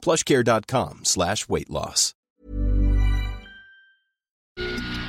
plushcare.com 0.00 1.00
slash 1.02 1.46
weight 1.48 1.68
loss. 1.68 2.14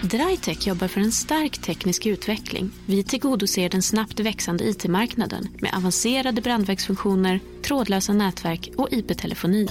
Drytech 0.03 0.67
jobbar 0.67 0.87
för 0.87 1.01
en 1.01 1.11
stark 1.11 1.57
teknisk 1.57 2.05
utveckling. 2.05 2.71
Vi 2.85 3.03
tillgodoser 3.03 3.69
den 3.69 3.81
snabbt 3.81 4.19
växande 4.19 4.63
IT-marknaden 4.63 5.47
med 5.61 5.73
avancerade 5.73 6.41
brandvägsfunktioner, 6.41 7.39
trådlösa 7.63 8.13
nätverk 8.13 8.71
och 8.77 8.87
IP-telefoni. 8.91 9.67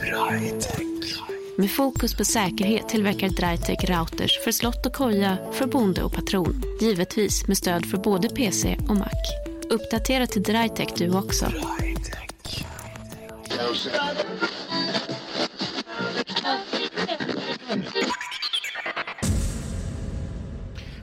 Med 1.56 1.70
fokus 1.70 2.14
på 2.14 2.24
säkerhet 2.24 2.88
tillverkar 2.88 3.28
Drytech 3.28 3.90
routers 3.90 4.44
för 4.44 4.52
slott 4.52 4.86
och 4.86 4.92
koja, 4.92 5.38
för 5.52 5.66
bonde 5.66 6.02
och 6.02 6.12
patron. 6.12 6.62
Givetvis 6.80 7.46
med 7.46 7.56
stöd 7.56 7.86
för 7.86 7.98
både 7.98 8.28
PC 8.28 8.78
och 8.88 8.96
Mac. 8.96 9.10
Uppdatera 9.70 10.26
till 10.26 10.42
Drytech 10.42 10.92
du 10.96 11.16
också. 11.16 11.46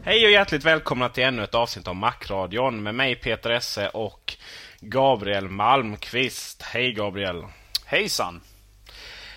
Hej 0.03 0.25
och 0.25 0.31
hjärtligt 0.31 0.63
välkomna 0.63 1.09
till 1.09 1.23
ännu 1.23 1.43
ett 1.43 1.55
avsnitt 1.55 1.87
av 1.87 1.95
Macradion 1.95 2.83
med 2.83 2.95
mig 2.95 3.15
Peter 3.15 3.49
Esse 3.49 3.89
och 3.89 4.33
Gabriel 4.79 5.49
Malmqvist. 5.49 6.61
Hej 6.61 6.93
Gabriel! 6.93 7.43
Hejsan! 7.85 8.41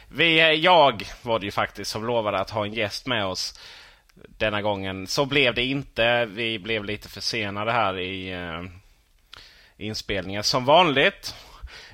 Vi, 0.08 0.40
eh, 0.40 0.46
jag 0.46 1.02
var 1.22 1.38
det 1.38 1.44
ju 1.44 1.52
faktiskt 1.52 1.90
som 1.90 2.06
lovade 2.06 2.38
att 2.38 2.50
ha 2.50 2.64
en 2.64 2.74
gäst 2.74 3.06
med 3.06 3.26
oss 3.26 3.60
denna 4.14 4.62
gången. 4.62 5.06
Så 5.06 5.26
blev 5.26 5.54
det 5.54 5.64
inte. 5.64 6.26
Vi 6.26 6.58
blev 6.58 6.84
lite 6.84 7.08
försenade 7.08 7.72
här 7.72 7.98
i 7.98 8.34
uh, 8.34 8.64
inspelningen 9.76 10.44
som 10.44 10.64
vanligt. 10.64 11.34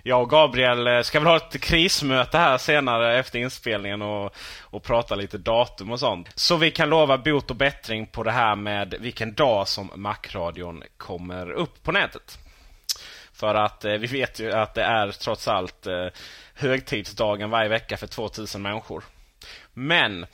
Jag 0.06 0.22
och 0.22 0.31
Gabriel 0.31 0.87
eh, 0.87 1.03
ska 1.03 1.21
väl 1.21 1.27
ha 1.27 1.37
ett 1.37 1.61
krismöte 1.61 2.39
här 2.39 2.59
senare 2.59 3.19
efter 3.19 3.39
inspelningen 3.39 4.03
och, 4.03 4.34
och 4.61 4.83
prata 4.83 5.15
lite 5.15 5.39
datum 5.39 5.93
och 5.93 6.00
sånt. 6.00 6.28
Så 6.34 6.56
vi 6.56 6.71
kan 6.71 6.91
lova 6.91 7.19
bot 7.19 7.50
och 7.50 7.56
bättring 7.56 8.06
på 8.06 8.22
det 8.22 8.31
här 8.31 8.56
med 8.56 8.94
vilken 9.00 9.34
dag 9.34 9.69
som 9.69 9.91
Macradion 9.94 10.83
kommer 10.97 11.50
upp 11.50 11.83
på 11.83 11.93
nätet. 11.93 12.39
För 13.33 13.55
att 13.55 13.84
eh, 13.84 13.93
vi 13.93 14.06
vet 14.06 14.41
ju 14.41 14.53
att 14.53 14.75
det 14.75 14.83
är 14.83 15.11
trots 15.11 15.49
allt 15.49 15.87
eh, 15.87 16.06
högtidsdagen 16.55 17.50
varje 17.50 17.69
vecka 17.69 17.97
för 17.97 18.06
2000 18.06 18.62
människor. 18.62 19.05
Men 19.73 20.27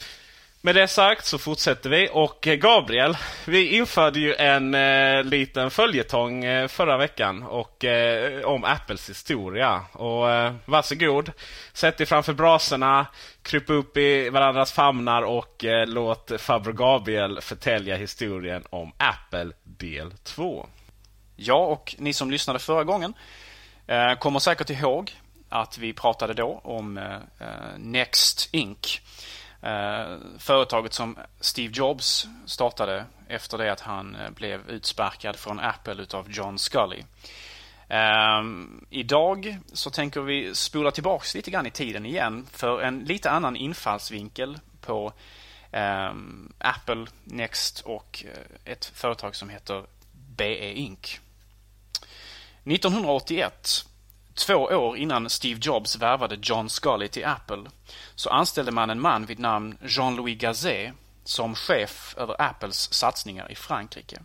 med 0.64 0.74
det 0.74 0.88
sagt 0.88 1.26
så 1.26 1.38
fortsätter 1.38 1.90
vi 1.90 2.08
och 2.12 2.46
eh, 2.46 2.54
Gabriel, 2.54 3.16
vi 3.44 3.76
införde 3.76 4.20
ju 4.20 4.34
en 4.34 4.74
eh, 4.74 5.24
liten 5.24 5.70
följetong 5.70 6.44
eh, 6.44 6.68
förra 6.68 6.96
veckan 6.96 7.42
och, 7.42 7.84
eh, 7.84 8.44
om 8.44 8.64
Apples 8.64 9.10
historia. 9.10 9.80
Och 9.92 10.30
eh, 10.30 10.54
varsågod, 10.64 11.32
sätt 11.72 11.98
dig 11.98 12.06
framför 12.06 12.32
brasorna, 12.32 13.06
kryp 13.42 13.70
upp 13.70 13.96
i 13.96 14.30
varandras 14.30 14.72
famnar 14.72 15.22
och 15.22 15.64
eh, 15.64 15.86
låt 15.86 16.32
farbror 16.38 16.72
Gabriel 16.72 17.40
förtälja 17.40 17.96
historien 17.96 18.64
om 18.70 18.92
Apple 18.96 19.52
del 19.64 20.12
2. 20.12 20.66
Ja, 21.36 21.66
och 21.66 21.94
ni 21.98 22.12
som 22.12 22.30
lyssnade 22.30 22.58
förra 22.58 22.84
gången 22.84 23.14
eh, 23.86 24.14
kommer 24.14 24.38
säkert 24.38 24.70
ihåg 24.70 25.12
att 25.48 25.78
vi 25.78 25.92
pratade 25.92 26.34
då 26.34 26.60
om 26.64 26.98
eh, 26.98 27.14
eh 27.14 27.78
Next 27.78 28.48
Inc. 28.52 29.00
Eh, 29.62 30.16
företaget 30.38 30.92
som 30.92 31.18
Steve 31.40 31.72
Jobs 31.76 32.26
startade 32.46 33.04
efter 33.28 33.58
det 33.58 33.72
att 33.72 33.80
han 33.80 34.14
eh, 34.14 34.30
blev 34.30 34.70
utsparkad 34.70 35.36
från 35.36 35.60
Apple 35.60 36.02
utav 36.02 36.30
John 36.30 36.58
Scully. 36.58 37.02
Um, 38.40 38.86
idag 38.90 39.58
så 39.72 39.90
tänker 39.90 40.20
vi 40.20 40.54
spola 40.54 40.90
tillbaks 40.90 41.34
lite 41.34 41.50
grann 41.50 41.66
i 41.66 41.70
tiden 41.70 42.06
igen 42.06 42.46
för 42.52 42.82
en 42.82 42.98
lite 42.98 43.30
annan 43.30 43.56
infallsvinkel 43.56 44.58
på 44.80 45.12
um, 45.72 46.52
Apple, 46.58 47.06
Next 47.24 47.80
och 47.80 48.24
eh, 48.26 48.72
ett 48.72 48.84
företag 48.84 49.36
som 49.36 49.48
heter 49.48 49.84
BE 50.12 50.72
Inc. 50.72 51.20
1981 52.64 53.86
Två 54.46 54.54
år 54.54 54.96
innan 54.96 55.30
Steve 55.30 55.60
Jobs 55.62 55.96
värvade 55.96 56.38
John 56.42 56.70
Scully 56.70 57.08
till 57.08 57.24
Apple 57.24 57.70
så 58.14 58.30
anställde 58.30 58.72
man 58.72 58.90
en 58.90 59.00
man 59.00 59.26
vid 59.26 59.38
namn 59.38 59.78
Jean-Louis 59.82 60.38
Gazet 60.38 60.92
som 61.24 61.54
chef 61.54 62.14
över 62.18 62.42
Apples 62.42 62.92
satsningar 62.92 63.52
i 63.52 63.54
Frankrike. 63.54 64.22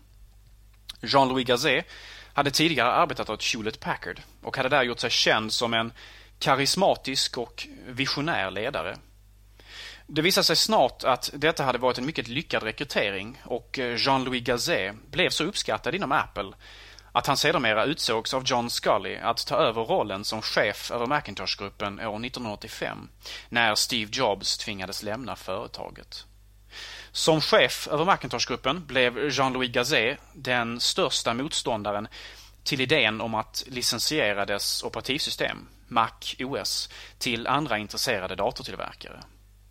Jean-Louis 1.01 1.47
Gazet 1.47 1.85
hade 2.33 2.51
tidigare 2.51 2.91
arbetat 2.91 3.29
åt 3.29 3.43
Hewlett 3.43 3.79
Packard 3.79 4.21
och 4.41 4.57
hade 4.57 4.69
där 4.69 4.83
gjort 4.83 4.99
sig 4.99 5.09
känd 5.09 5.53
som 5.53 5.73
en 5.73 5.93
karismatisk 6.39 7.37
och 7.37 7.67
visionär 7.87 8.51
ledare. 8.51 8.97
Det 10.07 10.21
visade 10.21 10.45
sig 10.45 10.55
snart 10.55 11.03
att 11.03 11.29
detta 11.33 11.63
hade 11.63 11.77
varit 11.77 11.97
en 11.97 12.05
mycket 12.05 12.27
lyckad 12.27 12.63
rekrytering 12.63 13.41
och 13.43 13.79
eh, 13.79 13.95
Jean-Louis 13.97 14.43
Gazet 14.43 14.95
blev 15.11 15.29
så 15.29 15.43
uppskattad 15.43 15.95
inom 15.95 16.11
Apple 16.11 16.51
att 17.17 17.27
han 17.27 17.37
sedermera 17.37 17.85
utsågs 17.85 18.33
av 18.33 18.43
John 18.45 18.69
Scully 18.69 19.15
att 19.15 19.47
ta 19.47 19.55
över 19.55 19.83
rollen 19.83 20.25
som 20.25 20.41
chef 20.41 20.91
över 20.91 21.05
Macintosh-gruppen 21.05 21.99
år 21.99 22.25
1985 22.25 23.09
när 23.49 23.75
Steve 23.75 24.11
Jobs 24.13 24.57
tvingades 24.57 25.03
lämna 25.03 25.35
företaget. 25.35 26.25
Som 27.11 27.41
chef 27.41 27.87
över 27.87 28.05
Macintosh-gruppen 28.05 28.85
blev 28.85 29.29
Jean-Louis 29.29 29.71
Gazet 29.71 30.19
den 30.33 30.79
största 30.79 31.33
motståndaren 31.33 32.07
till 32.63 32.81
idén 32.81 33.21
om 33.21 33.35
att 33.35 33.63
licensiera 33.67 34.45
dess 34.45 34.83
operativsystem, 34.83 35.67
Mac 35.87 36.11
OS, 36.39 36.89
till 37.17 37.47
andra 37.47 37.77
intresserade 37.77 38.35
datortillverkare. 38.35 39.23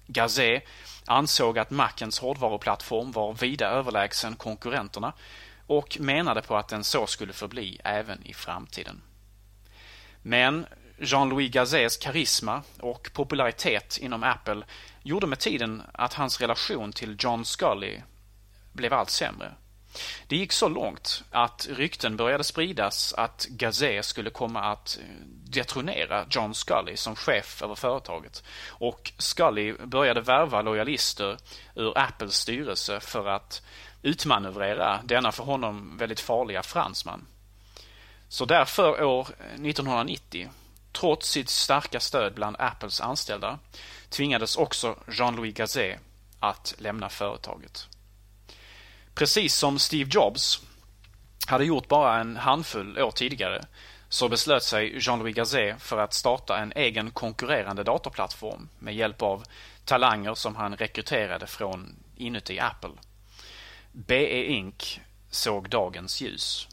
Gazet 0.06 0.62
ansåg 1.04 1.58
att 1.58 1.70
Macens 1.70 2.19
hårdvaruplattform 2.19 3.12
var 3.12 3.32
vida 3.32 3.69
överlägsen 3.69 4.37
konkurrenterna 4.37 5.12
och 5.66 6.00
menade 6.00 6.42
på 6.42 6.56
att 6.56 6.68
den 6.68 6.84
så 6.84 7.06
skulle 7.06 7.32
förbli 7.32 7.80
även 7.84 8.26
i 8.26 8.34
framtiden. 8.34 9.02
Men 10.22 10.66
Jean-Louis 10.98 11.50
Gazets 11.52 11.96
karisma 11.96 12.62
och 12.80 13.10
popularitet 13.12 13.98
inom 13.98 14.22
Apple 14.22 14.62
gjorde 15.02 15.26
med 15.26 15.38
tiden 15.38 15.82
att 15.92 16.14
hans 16.14 16.40
relation 16.40 16.92
till 16.92 17.16
John 17.18 17.44
Scully 17.44 18.00
blev 18.72 18.92
allt 18.92 19.10
sämre. 19.10 19.52
Det 20.26 20.36
gick 20.36 20.52
så 20.52 20.68
långt 20.68 21.24
att 21.30 21.68
rykten 21.70 22.16
började 22.16 22.44
spridas 22.44 23.14
att 23.14 23.46
Gazé 23.50 24.02
skulle 24.02 24.30
komma 24.30 24.60
att 24.60 24.98
eh, 25.00 25.26
detronera 25.26 26.26
John 26.30 26.54
Scully 26.54 26.96
som 26.96 27.16
chef 27.16 27.62
över 27.62 27.74
företaget. 27.74 28.42
Och 28.68 29.12
Scully 29.18 29.72
började 29.72 30.20
värva 30.20 30.62
lojalister 30.62 31.36
ur 31.74 31.98
Apples 31.98 32.34
styrelse 32.34 33.00
för 33.00 33.28
att 33.28 33.62
utmanövrera 34.06 35.00
denna 35.05 35.32
för 35.32 35.44
honom 35.44 35.97
väldigt 35.97 36.20
farliga 36.20 36.62
fransman. 36.62 37.26
Så 38.29 38.44
därför 38.44 39.03
år 39.03 39.29
1990, 39.55 40.49
trots 40.93 41.31
sitt 41.31 41.49
starka 41.49 42.00
stöd 42.00 42.35
bland 42.35 42.56
Apples 42.58 43.00
anställda, 43.00 43.58
tvingades 44.08 44.56
också 44.56 44.97
Jean-Louis 45.08 45.55
Gazet 45.55 46.00
att 46.41 46.75
lämna 46.79 47.08
företaget. 47.08 47.88
Precis 49.14 49.55
som 49.55 49.79
Steve 49.79 50.11
Jobs 50.12 50.61
hade 51.47 51.64
gjort 51.64 51.88
bara 51.88 52.20
en 52.20 52.37
handfull 52.37 52.99
år 52.99 53.11
tidigare 53.11 53.64
så 54.09 54.29
beslöt 54.29 54.62
sig 54.62 54.99
Jean-Louis 54.99 55.35
Gazet 55.37 55.82
för 55.82 55.99
att 55.99 56.14
starta 56.14 56.59
en 56.59 56.73
egen 56.76 57.11
konkurrerande 57.11 57.85
datorplattform 57.85 58.69
med 58.79 58.94
hjälp 58.94 59.23
av 59.23 59.44
talanger 59.85 60.35
som 60.35 60.56
han 60.56 60.76
rekryterade 60.76 61.47
från 61.47 61.97
inuti 62.17 62.61
Apple. 62.61 62.91
BE 63.98 64.44
Inc 64.44 65.00
såg 65.31 65.69
dagens 65.69 66.20
ljus. 66.20 66.69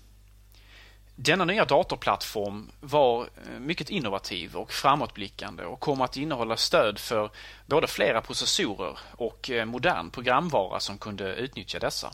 Denna 1.16 1.46
nya 1.46 1.66
datorplattform 1.66 2.72
var 2.80 3.22
eh, 3.22 3.60
mycket 3.60 3.90
innovativ 3.90 4.56
och 4.56 4.72
framåtblickande 4.72 5.64
och 5.64 5.80
kom 5.80 6.02
att 6.02 6.18
innehålla 6.18 6.58
stöd 6.58 7.00
för 7.00 7.32
både 7.66 7.88
flera 7.88 8.22
processorer 8.22 8.98
och 9.12 9.50
eh, 9.50 9.66
modern 9.66 10.10
programvara 10.10 10.80
som 10.80 10.98
kunde 10.98 11.36
utnyttja 11.36 11.80
dessa. 11.80 12.14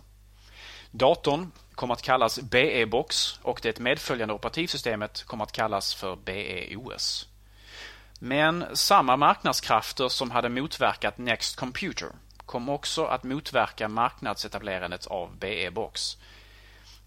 Datorn 0.92 1.52
kom 1.76 1.92
att 1.92 2.02
kallas 2.02 2.40
BE-box 2.40 3.40
och 3.42 3.60
det 3.64 3.80
medföljande 3.80 4.34
operativsystemet 4.34 5.24
kom 5.24 5.42
att 5.42 5.52
kallas 5.52 5.94
för 5.94 6.16
BE-OS. 6.16 7.28
Men 8.20 8.66
samma 8.74 9.18
marknadskrafter 9.18 10.10
som 10.10 10.32
hade 10.32 10.50
motverkat 10.50 11.18
Next 11.18 11.56
Computer 11.56 12.10
kom 12.50 12.70
också 12.70 13.06
att 13.06 13.24
motverka 13.24 13.88
marknadsetablerandet 13.88 15.08
av 15.08 15.38
BE-box. 15.38 16.18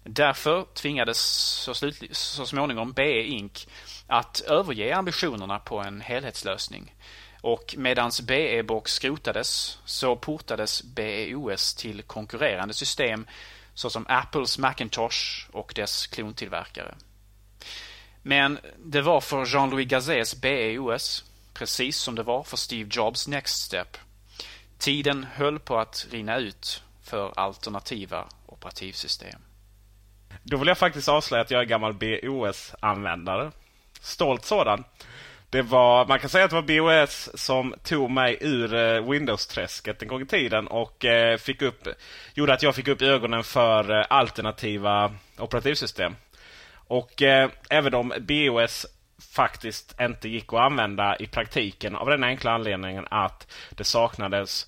Därför 0.03 0.65
tvingades 0.73 1.19
så, 1.19 1.73
så 2.11 2.45
småningom 2.45 2.93
BE 2.93 3.23
Inc 3.23 3.67
att 4.07 4.41
överge 4.41 4.95
ambitionerna 4.95 5.59
på 5.59 5.79
en 5.79 6.01
helhetslösning. 6.01 6.95
Och 7.41 7.75
medans 7.77 8.21
BE-box 8.21 8.93
skrotades 8.93 9.77
så 9.85 10.15
portades 10.15 10.83
BEOS 10.83 11.75
till 11.75 12.01
konkurrerande 12.01 12.73
system 12.73 13.27
såsom 13.73 14.05
Apples 14.09 14.57
Macintosh 14.57 15.49
och 15.51 15.73
dess 15.75 16.07
klontillverkare. 16.07 16.95
Men 18.21 18.59
det 18.77 19.01
var 19.01 19.21
för 19.21 19.45
Jean-Louis 19.45 19.87
Gazets 19.87 20.41
BEOS, 20.41 21.23
precis 21.53 21.97
som 21.97 22.15
det 22.15 22.23
var 22.23 22.43
för 22.43 22.57
Steve 22.57 22.89
Jobs 22.93 23.27
Next 23.27 23.61
Step. 23.61 23.97
Tiden 24.83 25.25
höll 25.35 25.59
på 25.59 25.77
att 25.77 26.07
rinna 26.11 26.37
ut 26.37 26.83
för 27.03 27.39
alternativa 27.39 28.25
operativsystem. 28.45 29.41
Då 30.43 30.57
vill 30.57 30.67
jag 30.67 30.77
faktiskt 30.77 31.09
avslöja 31.09 31.41
att 31.41 31.51
jag 31.51 31.61
är 31.61 31.65
gammal 31.65 31.93
BOS-användare. 31.93 33.51
Stolt 34.01 34.45
sådan. 34.45 34.83
Det 35.49 35.61
var, 35.61 36.05
man 36.05 36.19
kan 36.19 36.29
säga 36.29 36.45
att 36.45 36.51
det 36.51 36.61
var 36.61 37.01
BOS 37.01 37.29
som 37.33 37.75
tog 37.83 38.11
mig 38.11 38.37
ur 38.41 38.73
eh, 38.73 39.09
Windows-träsket 39.09 40.01
en 40.01 40.07
gång 40.07 40.21
i 40.21 40.25
tiden 40.25 40.67
och 40.67 41.05
eh, 41.05 41.37
fick 41.37 41.61
upp, 41.61 41.87
gjorde 42.33 42.53
att 42.53 42.63
jag 42.63 42.75
fick 42.75 42.87
upp 42.87 43.01
ögonen 43.01 43.43
för 43.43 43.99
eh, 43.99 44.05
alternativa 44.09 45.13
operativsystem. 45.37 46.15
Och 46.87 47.21
eh, 47.21 47.49
även 47.69 47.93
om 47.93 48.13
BOS 48.19 48.85
faktiskt 49.31 49.95
inte 50.01 50.29
gick 50.29 50.53
att 50.53 50.59
använda 50.59 51.15
i 51.17 51.27
praktiken 51.27 51.95
av 51.95 52.07
den 52.07 52.23
enkla 52.23 52.51
anledningen 52.51 53.07
att 53.09 53.47
det 53.69 53.83
saknades 53.83 54.67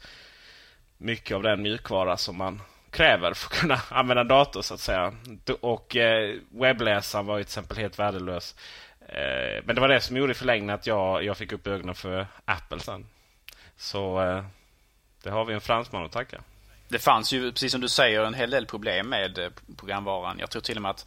mycket 0.97 1.35
av 1.35 1.43
den 1.43 1.61
mjukvara 1.61 2.17
som 2.17 2.37
man 2.37 2.61
kräver 2.95 3.33
för 3.33 3.47
att 3.47 3.61
kunna 3.61 3.81
använda 3.89 4.23
dator 4.23 4.61
så 4.61 4.73
att 4.73 4.79
säga. 4.79 5.13
Och 5.61 5.95
eh, 5.95 6.35
webbläsaren 6.49 7.25
var 7.25 7.37
ju 7.37 7.43
till 7.43 7.49
exempel 7.49 7.77
helt 7.77 7.99
värdelös. 7.99 8.55
Eh, 9.07 9.63
men 9.63 9.75
det 9.75 9.81
var 9.81 9.87
det 9.87 10.01
som 10.01 10.17
gjorde 10.17 10.31
i 10.31 10.35
förlängningen 10.35 10.75
att 10.75 10.87
jag, 10.87 11.23
jag 11.23 11.37
fick 11.37 11.51
upp 11.51 11.67
ögonen 11.67 11.95
för 11.95 12.27
Apple 12.45 12.79
sen. 12.79 13.05
Så 13.77 14.21
eh, 14.21 14.45
det 15.23 15.29
har 15.29 15.45
vi 15.45 15.53
en 15.53 15.61
fransman 15.61 16.05
att 16.05 16.11
tacka. 16.11 16.41
Det 16.87 16.99
fanns 16.99 17.33
ju, 17.33 17.51
precis 17.51 17.71
som 17.71 17.81
du 17.81 17.89
säger, 17.89 18.23
en 18.23 18.33
hel 18.33 18.49
del 18.49 18.65
problem 18.65 19.09
med 19.09 19.53
programvaran. 19.77 20.39
Jag 20.39 20.49
tror 20.49 20.61
till 20.61 20.75
och 20.75 20.81
med 20.81 20.91
att 20.91 21.05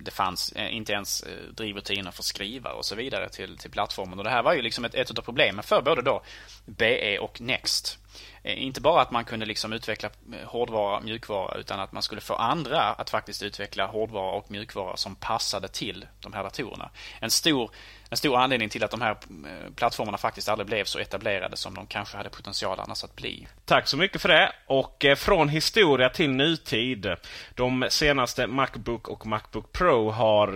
det 0.00 0.10
fanns 0.10 0.52
eh, 0.52 0.74
inte 0.76 0.92
ens 0.92 1.22
eh, 1.22 1.52
drivrutiner 1.54 2.10
för 2.10 2.22
skrivare 2.22 2.74
och 2.74 2.84
så 2.84 2.94
vidare 2.94 3.28
till, 3.28 3.58
till 3.58 3.70
plattformen. 3.70 4.18
Och 4.18 4.24
det 4.24 4.30
här 4.30 4.42
var 4.42 4.54
ju 4.54 4.62
liksom 4.62 4.84
ett, 4.84 4.94
ett 4.94 5.18
av 5.18 5.22
problemen 5.22 5.62
för 5.62 5.82
både 5.82 6.02
då 6.02 6.22
BE 6.66 7.18
och 7.18 7.40
Next. 7.40 7.99
Eh, 8.42 8.62
inte 8.62 8.80
bara 8.80 9.02
att 9.02 9.10
man 9.10 9.24
kunde 9.24 9.46
liksom 9.46 9.72
utveckla 9.72 10.10
eh, 10.32 10.48
hårdvara 10.48 10.96
och 10.96 11.04
mjukvara 11.04 11.58
utan 11.58 11.80
att 11.80 11.92
man 11.92 12.02
skulle 12.02 12.20
få 12.20 12.34
andra 12.34 12.82
att 12.82 13.10
faktiskt 13.10 13.42
utveckla 13.42 13.86
hårdvara 13.86 14.32
och 14.32 14.50
mjukvara 14.50 14.96
som 14.96 15.14
passade 15.14 15.68
till 15.68 16.06
de 16.20 16.32
här 16.32 16.42
datorerna. 16.42 16.90
En 17.20 17.30
stor, 17.30 17.70
en 18.10 18.16
stor 18.16 18.36
anledning 18.36 18.68
till 18.68 18.84
att 18.84 18.90
de 18.90 19.00
här 19.00 19.10
eh, 19.10 19.72
plattformarna 19.76 20.18
faktiskt 20.18 20.48
aldrig 20.48 20.66
blev 20.66 20.84
så 20.84 20.98
etablerade 20.98 21.56
som 21.56 21.74
de 21.74 21.86
kanske 21.86 22.16
hade 22.16 22.30
potential 22.30 22.80
annars 22.80 23.04
att 23.04 23.16
bli. 23.16 23.48
Tack 23.64 23.88
så 23.88 23.96
mycket 23.96 24.22
för 24.22 24.28
det. 24.28 24.52
Och 24.66 25.04
från 25.16 25.48
historia 25.48 26.08
till 26.08 26.30
nutid. 26.30 27.06
De 27.54 27.86
senaste 27.90 28.46
Macbook 28.46 29.08
och 29.08 29.26
Macbook 29.26 29.72
Pro 29.72 30.10
har 30.10 30.48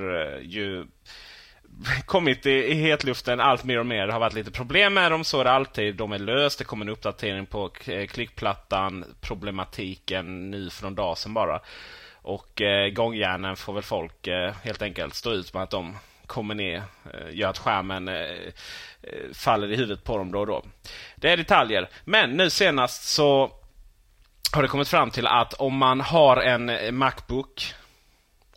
ju 0.43 0.87
kommit 2.07 2.47
i, 2.47 2.51
i 2.51 2.75
hetluften 2.75 3.41
allt 3.41 3.65
mer 3.65 3.79
och 3.79 3.87
mer. 3.87 4.07
Det 4.07 4.13
har 4.13 4.21
varit 4.21 4.35
lite 4.35 4.51
problem 4.51 4.95
med 4.95 5.11
dem, 5.11 5.25
så 5.25 5.41
är 5.41 5.45
det 5.45 5.51
alltid. 5.51 5.97
De 5.97 6.13
är 6.13 6.19
löst. 6.19 6.59
Det 6.59 6.65
kommer 6.65 6.85
en 6.85 6.93
uppdatering 6.93 7.47
på 7.47 7.71
eh, 7.87 8.07
klickplattan. 8.07 9.05
Problematiken 9.21 10.51
nu 10.51 10.71
för 10.71 10.83
någon 10.83 10.95
dag 10.95 11.19
sedan 11.19 11.35
bara. 11.35 11.61
Och 12.13 12.63
eh, 12.63 12.91
gångjärnen 12.91 13.57
får 13.57 13.73
väl 13.73 13.83
folk 13.83 14.27
eh, 14.27 14.55
helt 14.63 14.83
enkelt 14.83 15.15
stå 15.15 15.31
ut 15.31 15.55
med 15.55 15.63
att 15.63 15.71
de 15.71 15.97
kommer 16.27 16.55
ner, 16.55 16.83
eh, 17.13 17.35
gör 17.35 17.49
att 17.49 17.59
skärmen 17.59 18.09
eh, 18.09 18.15
eh, 19.03 19.33
faller 19.33 19.73
i 19.73 19.77
huvudet 19.77 20.05
på 20.05 20.19
dem 20.19 20.33
då 20.33 20.41
och 20.41 20.47
då. 20.47 20.63
Det 21.17 21.31
är 21.31 21.37
detaljer. 21.37 21.89
Men 22.05 22.31
nu 22.31 22.51
senast 22.51 23.05
så 23.05 23.53
har 24.53 24.63
det 24.63 24.69
kommit 24.69 24.89
fram 24.89 25.11
till 25.11 25.27
att 25.27 25.55
om 25.55 25.77
man 25.77 26.01
har 26.01 26.37
en 26.37 26.69
eh, 26.69 26.93
Macbook 26.93 27.75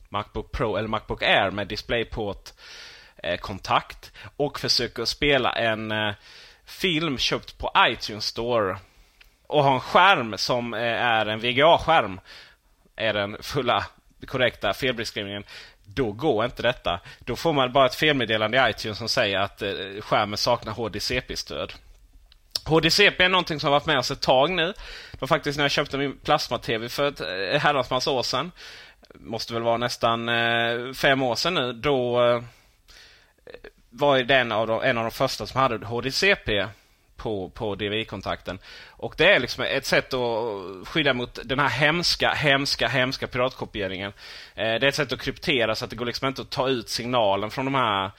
Macbook 0.09 0.51
Pro 0.51 0.75
eller 0.75 0.87
Macbook 0.87 1.23
Air 1.23 1.51
med 1.51 1.67
DisplayPort 1.67 2.49
Eh, 3.23 3.37
kontakt 3.37 4.11
och 4.37 4.59
försöker 4.59 5.05
spela 5.05 5.51
en 5.51 5.91
eh, 5.91 6.13
film 6.65 7.17
köpt 7.17 7.57
på 7.57 7.71
iTunes 7.77 8.25
Store 8.25 8.77
och 9.47 9.63
har 9.63 9.73
en 9.73 9.79
skärm 9.79 10.37
som 10.37 10.73
eh, 10.73 10.81
är 10.81 11.25
en 11.25 11.39
VGA-skärm 11.39 12.19
är 12.95 13.13
den 13.13 13.37
fulla 13.41 13.85
korrekta 14.25 14.73
felbeskrivningen. 14.73 15.43
Då 15.85 16.11
går 16.11 16.45
inte 16.45 16.61
detta. 16.61 16.99
Då 17.19 17.35
får 17.35 17.53
man 17.53 17.73
bara 17.73 17.85
ett 17.85 17.95
felmeddelande 17.95 18.57
i 18.57 18.69
iTunes 18.69 18.97
som 18.97 19.09
säger 19.09 19.39
att 19.39 19.63
skärmen 19.99 20.37
saknar 20.37 20.73
HDCP-stöd. 20.73 21.73
HDCP 22.65 23.23
är 23.23 23.29
någonting 23.29 23.59
som 23.59 23.67
har 23.67 23.79
varit 23.79 23.85
med 23.85 23.99
oss 23.99 24.11
ett 24.11 24.21
tag 24.21 24.51
nu. 24.51 24.65
Det 25.11 25.21
var 25.21 25.27
faktiskt 25.27 25.57
när 25.57 25.63
jag 25.63 25.71
köpte 25.71 25.97
min 25.97 26.17
plasma-TV 26.17 26.89
för 26.89 27.07
ett 27.07 27.19
herrans 27.61 27.89
massa 27.89 28.11
år 28.11 28.23
sedan. 28.23 28.51
Måste 29.13 29.53
väl 29.53 29.63
vara 29.63 29.77
nästan 29.77 30.29
fem 30.95 31.21
år 31.21 31.35
sedan 31.35 31.53
nu. 31.53 31.73
Då 31.73 32.19
var 33.89 34.19
den 34.19 34.51
av 34.51 34.67
de, 34.67 34.81
en 34.83 34.97
av 34.97 35.03
de 35.03 35.11
första 35.11 35.47
som 35.47 35.61
hade 35.61 35.85
HDCP 35.85 36.67
på, 37.17 37.49
på 37.49 37.75
DVI-kontakten. 37.75 38.59
Och 38.87 39.13
det 39.17 39.33
är 39.33 39.39
liksom 39.39 39.63
ett 39.63 39.85
sätt 39.85 40.13
att 40.13 40.87
skydda 40.87 41.13
mot 41.13 41.39
den 41.43 41.59
här 41.59 41.69
hemska, 41.69 42.33
hemska, 42.33 42.87
hemska 42.87 43.27
piratkopieringen. 43.27 44.13
Eh, 44.55 44.63
det 44.63 44.85
är 44.85 44.85
ett 44.85 44.95
sätt 44.95 45.13
att 45.13 45.21
kryptera 45.21 45.75
så 45.75 45.85
att 45.85 45.89
det 45.89 45.95
går 45.95 46.05
liksom 46.05 46.27
inte 46.27 46.41
att 46.41 46.49
ta 46.49 46.69
ut 46.69 46.89
signalen 46.89 47.51
från 47.51 47.65
de 47.65 47.75
här 47.75 48.11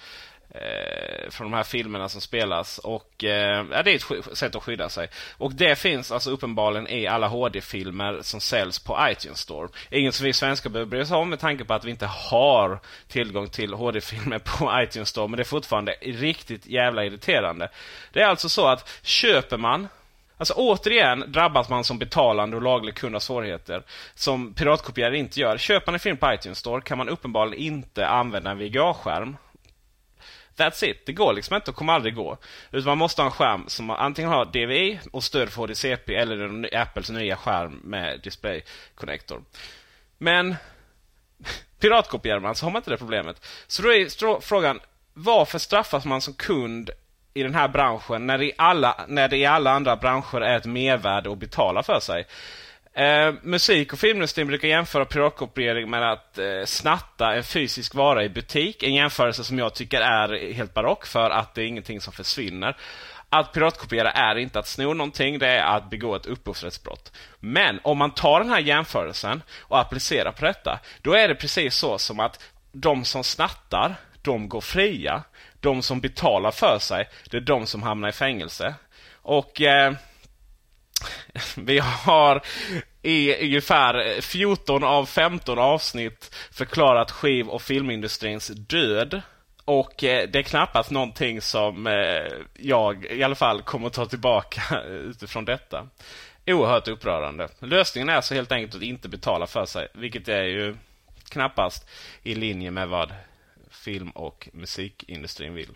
eh, 0.51 1.31
från 1.31 1.51
de 1.51 1.57
här 1.57 1.63
filmerna 1.63 2.09
som 2.09 2.21
spelas. 2.21 2.79
Och 2.79 3.25
eh, 3.25 3.67
ja, 3.73 3.83
Det 3.83 3.91
är 3.91 4.19
ett 4.19 4.39
sätt 4.39 4.55
att 4.55 4.63
skydda 4.63 4.89
sig. 4.89 5.09
Och 5.39 5.53
det 5.53 5.79
finns 5.79 6.13
alltså 6.13 6.31
uppenbarligen 6.31 6.89
i 6.89 7.07
alla 7.07 7.27
HD-filmer 7.27 8.19
som 8.23 8.41
säljs 8.41 8.79
på 8.79 8.99
iTunes 9.11 9.39
Store. 9.39 9.69
Inget 9.91 10.15
som 10.15 10.27
vi 10.27 10.33
svenskar 10.33 10.71
behöver 10.71 10.91
bry 10.91 11.01
oss 11.01 11.11
om 11.11 11.31
med 11.31 11.41
tanke 11.41 11.65
på 11.65 11.75
att 11.75 11.85
vi 11.85 11.91
inte 11.91 12.07
har 12.07 12.81
tillgång 13.09 13.49
till 13.49 13.75
HD-filmer 13.75 14.39
på 14.59 14.83
iTunes 14.83 15.09
Store. 15.09 15.29
Men 15.29 15.37
det 15.37 15.43
är 15.43 15.45
fortfarande 15.45 15.95
riktigt 16.01 16.67
jävla 16.67 17.05
irriterande. 17.05 17.69
Det 18.13 18.21
är 18.21 18.27
alltså 18.27 18.49
så 18.49 18.67
att 18.67 19.01
köper 19.03 19.57
man 19.57 19.89
Alltså 20.41 20.55
återigen 20.55 21.25
drabbas 21.33 21.69
man 21.69 21.85
som 21.85 21.99
betalande 21.99 22.57
och 22.57 22.63
laglig 22.63 22.95
kund 22.95 23.17
av 23.17 23.21
svårigheter 23.21 23.83
som 24.15 24.55
piratkopierare 24.55 25.19
inte 25.19 25.41
gör. 25.41 25.59
Köper 25.59 25.87
man 25.87 25.95
en 25.95 26.01
film 26.01 26.17
på 26.17 26.33
iTunes 26.33 26.59
Store 26.59 26.81
kan 26.81 26.99
man 26.99 27.09
uppenbarligen 27.09 27.65
inte 27.65 28.09
använda 28.09 28.51
en 28.51 28.59
VGA-skärm 28.59 29.37
That's 30.59 30.85
it. 30.85 31.07
Det 31.07 31.13
går 31.13 31.33
liksom 31.33 31.57
inte 31.57 31.71
och 31.71 31.77
kommer 31.77 31.93
aldrig 31.93 32.15
gå. 32.15 32.39
Utan 32.71 32.89
man 32.89 32.99
måste 32.99 33.23
ha 33.23 33.27
en 33.27 33.33
skärm 33.33 33.65
som 33.67 33.91
antingen 33.91 34.31
har 34.31 34.45
DVI 34.45 35.01
och 35.13 35.25
stöd 35.25 35.51
för 35.51 35.63
HDCP 35.63 36.15
eller 36.15 36.77
Apples 36.77 37.11
nya 37.11 37.37
skärm 37.37 37.81
med 37.85 38.21
Display 38.21 38.63
Connector. 38.95 39.43
Men 40.19 40.57
piratkopierar 41.81 42.41
man 42.41 42.55
så 42.55 42.67
har 42.67 42.71
man 42.71 42.81
inte 42.81 42.91
det 42.91 42.97
problemet. 42.97 43.47
Så 43.67 43.83
då 43.83 43.93
är 43.93 44.41
frågan, 44.41 44.81
varför 45.15 45.59
straffas 45.59 46.05
man 46.05 46.21
som 46.21 46.35
kund 46.35 46.91
i 47.35 47.43
den 47.43 47.55
här 47.55 47.69
branschen 47.69 48.27
när 48.27 48.39
det 48.39 48.45
i 48.45 48.53
alla, 48.59 49.05
när 49.09 49.29
det 49.29 49.37
i 49.37 49.47
alla 49.47 49.71
andra 49.71 49.97
branscher 49.97 50.41
är 50.41 50.57
ett 50.57 50.67
mervärde 50.67 51.33
att 51.33 51.39
betala 51.39 51.83
för 51.83 52.01
sig? 52.01 52.27
Eh, 52.99 53.35
musik 53.43 53.93
och 53.93 53.99
filmindustrin 53.99 54.47
brukar 54.47 54.69
jämföra 54.69 55.05
piratkopiering 55.05 55.91
med 55.91 56.13
att 56.13 56.39
eh, 56.39 56.65
snatta 56.65 57.35
en 57.35 57.45
fysisk 57.45 57.95
vara 57.95 58.25
i 58.25 58.29
butik. 58.29 58.83
En 58.83 58.95
jämförelse 58.95 59.45
som 59.45 59.59
jag 59.59 59.75
tycker 59.75 60.01
är 60.01 60.53
helt 60.53 60.75
barock 60.75 61.07
för 61.07 61.31
att 61.31 61.55
det 61.55 61.63
är 61.63 61.67
ingenting 61.67 62.01
som 62.01 62.13
försvinner. 62.13 62.77
Att 63.29 63.53
piratkopiera 63.53 64.11
är 64.11 64.37
inte 64.37 64.59
att 64.59 64.67
sno 64.67 64.95
någonting, 64.95 65.39
det 65.39 65.49
är 65.49 65.77
att 65.77 65.91
begå 65.91 66.17
ett 66.17 66.27
upphovsrättsbrott. 66.27 67.13
Men 67.41 67.81
om 67.83 67.99
man 67.99 68.11
tar 68.11 68.41
den 68.41 68.51
här 68.51 68.61
jämförelsen 68.61 69.43
och 69.61 69.81
applicerar 69.81 70.33
på 70.33 70.45
detta, 70.45 70.79
då 71.03 71.13
är 71.13 71.29
det 71.29 71.35
precis 71.35 71.75
så 71.75 71.99
som 71.99 72.21
att 72.21 72.43
de 72.73 73.05
som 73.05 73.25
snattar, 73.25 73.95
de 74.23 74.49
går 74.49 74.61
fria. 74.61 75.23
De 75.61 75.83
som 75.83 76.01
betalar 76.01 76.51
för 76.51 76.79
sig, 76.79 77.09
det 77.31 77.37
är 77.37 77.41
de 77.41 77.67
som 77.67 77.83
hamnar 77.83 78.09
i 78.09 78.13
fängelse. 78.13 78.75
Och 79.13 79.61
eh, 79.61 79.93
vi 81.57 81.79
har 81.79 82.43
i 83.03 83.45
ungefär 83.45 84.21
14 84.21 84.85
av 84.85 85.07
15 85.07 85.59
avsnitt 85.59 86.35
förklarat 86.53 87.11
skiv 87.11 87.49
och 87.49 87.63
filmindustrins 87.63 88.49
död. 88.49 89.23
Och 89.65 90.05
eh, 90.05 90.29
det 90.29 90.39
är 90.39 90.43
knappast 90.43 90.91
någonting 90.91 91.41
som 91.41 91.87
eh, 91.87 92.33
jag 92.55 93.05
i 93.05 93.23
alla 93.23 93.35
fall 93.35 93.63
kommer 93.63 93.87
att 93.87 93.93
ta 93.93 94.07
tillbaka 94.07 94.83
utifrån 94.89 95.45
detta. 95.45 95.89
Oerhört 96.47 96.89
upprörande. 96.89 97.49
Lösningen 97.59 98.09
är 98.09 98.15
alltså 98.15 98.35
helt 98.35 98.53
enkelt 98.53 98.75
att 98.75 98.83
inte 98.83 99.09
betala 99.09 99.47
för 99.47 99.67
sig. 99.67 99.89
Vilket 99.95 100.29
är 100.29 100.43
ju 100.43 100.77
knappast 101.29 101.89
i 102.23 102.35
linje 102.35 102.71
med 102.71 102.89
vad 102.89 103.13
film 103.71 104.11
och 104.11 104.49
musikindustrin 104.53 105.55
vill. 105.55 105.71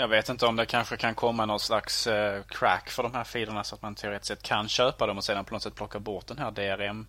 Jag 0.00 0.08
vet 0.08 0.28
inte 0.28 0.46
om 0.46 0.56
det 0.56 0.66
kanske 0.66 0.96
kan 0.96 1.14
komma 1.14 1.46
någon 1.46 1.60
slags 1.60 2.06
eh, 2.06 2.42
crack 2.42 2.90
för 2.90 3.02
de 3.02 3.14
här 3.14 3.24
filerna 3.24 3.64
så 3.64 3.74
att 3.74 3.82
man 3.82 3.94
teoretiskt 3.94 4.28
sett 4.28 4.42
kan 4.42 4.68
köpa 4.68 5.06
dem 5.06 5.18
och 5.18 5.24
sedan 5.24 5.44
på 5.44 5.54
något 5.54 5.62
sätt 5.62 5.74
plocka 5.74 5.98
bort 5.98 6.26
den 6.26 6.38
här 6.38 6.50
DRM 6.50 7.06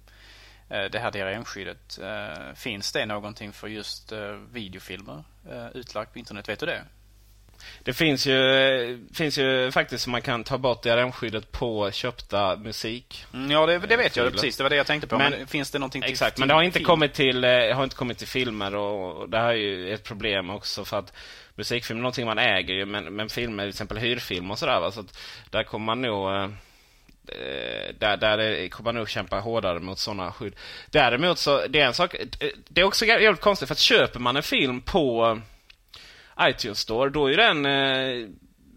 Eh, 0.71 0.85
det 0.91 0.99
här 0.99 1.11
DRM-skyddet. 1.11 1.99
Eh, 2.01 2.53
finns 2.55 2.91
det 2.91 3.05
någonting 3.05 3.53
för 3.53 3.67
just 3.67 4.13
videofilmer 4.51 5.23
utlagt 5.73 6.13
på 6.13 6.19
internet? 6.19 6.49
Vet 6.49 6.59
du 6.59 6.65
det? 6.65 6.83
Det 7.83 7.93
finns 7.93 8.25
ju, 8.27 9.07
finns 9.13 9.37
ju 9.37 9.71
faktiskt 9.71 10.03
som 10.03 10.11
man 10.11 10.21
kan 10.21 10.43
ta 10.43 10.57
bort 10.57 10.83
DRM-skyddet 10.83 11.51
på 11.51 11.91
köpta 11.91 12.55
musik. 12.55 13.25
Mm, 13.33 13.51
ja, 13.51 13.65
det, 13.65 13.79
det 13.79 13.97
vet 13.97 14.15
jag 14.15 14.31
precis. 14.31 14.57
Det 14.57 14.63
var 14.63 14.69
det 14.69 14.75
jag 14.75 14.87
tänkte 14.87 15.07
på. 15.07 15.17
Men, 15.17 15.31
men 15.31 15.47
finns 15.47 15.71
det 15.71 15.79
någonting 15.79 16.01
till 16.01 16.11
Exakt, 16.11 16.35
till 16.35 16.41
men 16.41 16.47
det 16.47 16.53
har 16.53 16.63
inte, 16.63 16.83
kommit 16.83 17.13
till, 17.13 17.43
har 17.43 17.83
inte 17.83 17.95
kommit 17.95 18.17
till 18.17 18.27
filmer 18.27 18.75
och, 18.75 19.17
och 19.17 19.29
det 19.29 19.37
här 19.37 19.49
är 19.49 19.53
ju 19.53 19.93
ett 19.93 20.03
problem 20.03 20.49
också 20.49 20.85
för 20.85 20.99
att 20.99 21.13
musikfilm 21.61 21.99
är 21.99 22.01
någonting 22.01 22.25
man 22.25 22.37
äger 22.37 22.73
ju 22.73 22.85
men, 22.85 23.03
men 23.15 23.29
filmer, 23.29 23.63
till 23.63 23.69
exempel 23.69 23.97
hyrfilm 23.97 24.51
och 24.51 24.59
sådär. 24.59 24.91
Så 24.91 24.99
att 24.99 25.17
där 25.49 25.63
kommer 25.63 25.85
man 25.85 26.01
nog 26.01 26.51
Eh, 27.27 27.35
eh 27.35 27.95
där, 27.99 28.17
där 28.17 28.69
kommer 28.69 28.87
man 28.87 28.95
nog 28.95 29.09
kämpa 29.09 29.39
hårdare 29.39 29.79
mot 29.79 29.99
sådana 29.99 30.31
skydd. 30.31 30.55
Däremot 30.89 31.37
så, 31.37 31.67
det 31.67 31.79
är 31.79 31.85
en 31.85 31.93
sak, 31.93 32.13
eh, 32.13 32.49
det 32.67 32.81
är 32.81 32.85
också 32.85 33.05
jävligt 33.05 33.41
konstigt 33.41 33.67
för 33.67 33.75
att 33.75 33.79
köper 33.79 34.19
man 34.19 34.35
en 34.35 34.43
film 34.43 34.81
på 34.81 35.37
eh, 36.37 36.49
iTunes 36.49 36.79
Store, 36.79 37.09
då 37.09 37.31
är 37.31 37.37
den 37.37 37.65
eh, 37.65 38.27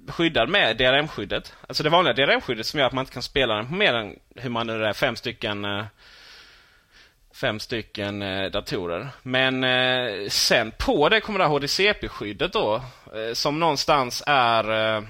skyddad 0.08 0.48
med 0.48 0.76
DRM-skyddet. 0.76 1.52
Alltså 1.68 1.82
det 1.82 1.90
vanliga 1.90 2.14
DRM-skyddet 2.14 2.66
som 2.66 2.80
gör 2.80 2.86
att 2.86 2.92
man 2.92 3.02
inte 3.02 3.12
kan 3.12 3.22
spela 3.22 3.54
den 3.54 3.66
på 3.66 3.74
mer 3.74 3.94
än, 3.94 4.18
hur 4.36 4.50
man 4.50 4.66
nu 4.66 4.84
är, 4.84 4.92
fem 4.92 5.16
stycken 5.16 5.64
eh, 5.64 5.84
fem 7.34 7.60
stycken 7.60 8.22
eh, 8.22 8.50
datorer. 8.50 9.08
Men 9.22 9.64
eh, 9.64 10.28
sen 10.28 10.72
på 10.78 11.08
det 11.08 11.20
kommer 11.20 11.38
det 11.38 11.44
här 11.44 11.52
HDCP-skyddet 11.52 12.52
då, 12.52 12.74
eh, 13.14 13.32
som 13.32 13.60
någonstans 13.60 14.22
är 14.26 14.96
eh, 14.96 15.02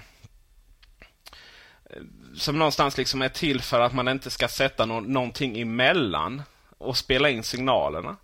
som 2.36 2.58
någonstans 2.58 2.98
liksom 2.98 3.22
är 3.22 3.28
till 3.28 3.60
för 3.60 3.80
att 3.80 3.94
man 3.94 4.08
inte 4.08 4.30
ska 4.30 4.48
sätta 4.48 4.86
no 4.86 5.00
någonting 5.00 5.60
emellan 5.60 6.42
och 6.78 6.96
spela 6.96 7.30
in 7.30 7.42
signalerna. 7.42 8.16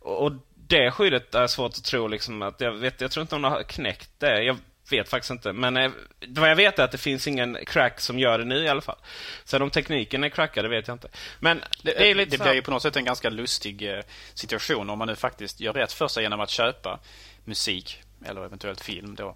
Och, 0.00 0.24
och 0.24 0.32
det 0.54 0.90
skyddet 0.90 1.34
är 1.34 1.46
svårt 1.46 1.70
att 1.70 1.84
tro 1.84 2.08
liksom 2.08 2.42
att 2.42 2.60
jag 2.60 2.72
vet, 2.72 3.00
jag 3.00 3.10
tror 3.10 3.22
inte 3.22 3.38
någon 3.38 3.52
har 3.52 3.62
knäckt 3.62 4.10
det. 4.18 4.42
Jag 4.42 4.56
vet 4.92 5.08
faktiskt 5.08 5.30
inte. 5.30 5.52
Men 5.52 5.76
eh, 5.76 5.90
vad 6.28 6.50
jag 6.50 6.56
vet 6.56 6.78
är 6.78 6.84
att 6.84 6.92
det 6.92 6.98
finns 6.98 7.26
ingen 7.26 7.58
crack 7.66 8.00
som 8.00 8.18
gör 8.18 8.38
det 8.38 8.44
nu 8.44 8.64
i 8.64 8.68
alla 8.68 8.80
fall. 8.80 8.98
Sen 9.44 9.62
om 9.62 9.70
tekniken 9.70 10.24
är 10.24 10.28
crackad, 10.28 10.64
det 10.64 10.68
vet 10.68 10.88
jag 10.88 10.94
inte. 10.94 11.08
Men 11.40 11.58
det, 11.58 11.92
det 11.98 12.10
är 12.10 12.14
lite 12.14 12.36
Det 12.36 12.42
blir 12.42 12.54
ju 12.54 12.62
på 12.62 12.70
något 12.70 12.82
sätt 12.82 12.96
en 12.96 13.04
ganska 13.04 13.30
lustig 13.30 13.92
eh, 13.92 14.02
situation 14.34 14.90
om 14.90 14.98
man 14.98 15.08
nu 15.08 15.16
faktiskt 15.16 15.60
gör 15.60 15.72
rätt 15.72 15.92
för 15.92 16.08
sig 16.08 16.22
genom 16.22 16.40
att 16.40 16.50
köpa 16.50 16.98
musik 17.44 18.02
eller 18.24 18.44
eventuellt 18.44 18.80
film 18.80 19.14
då. 19.14 19.34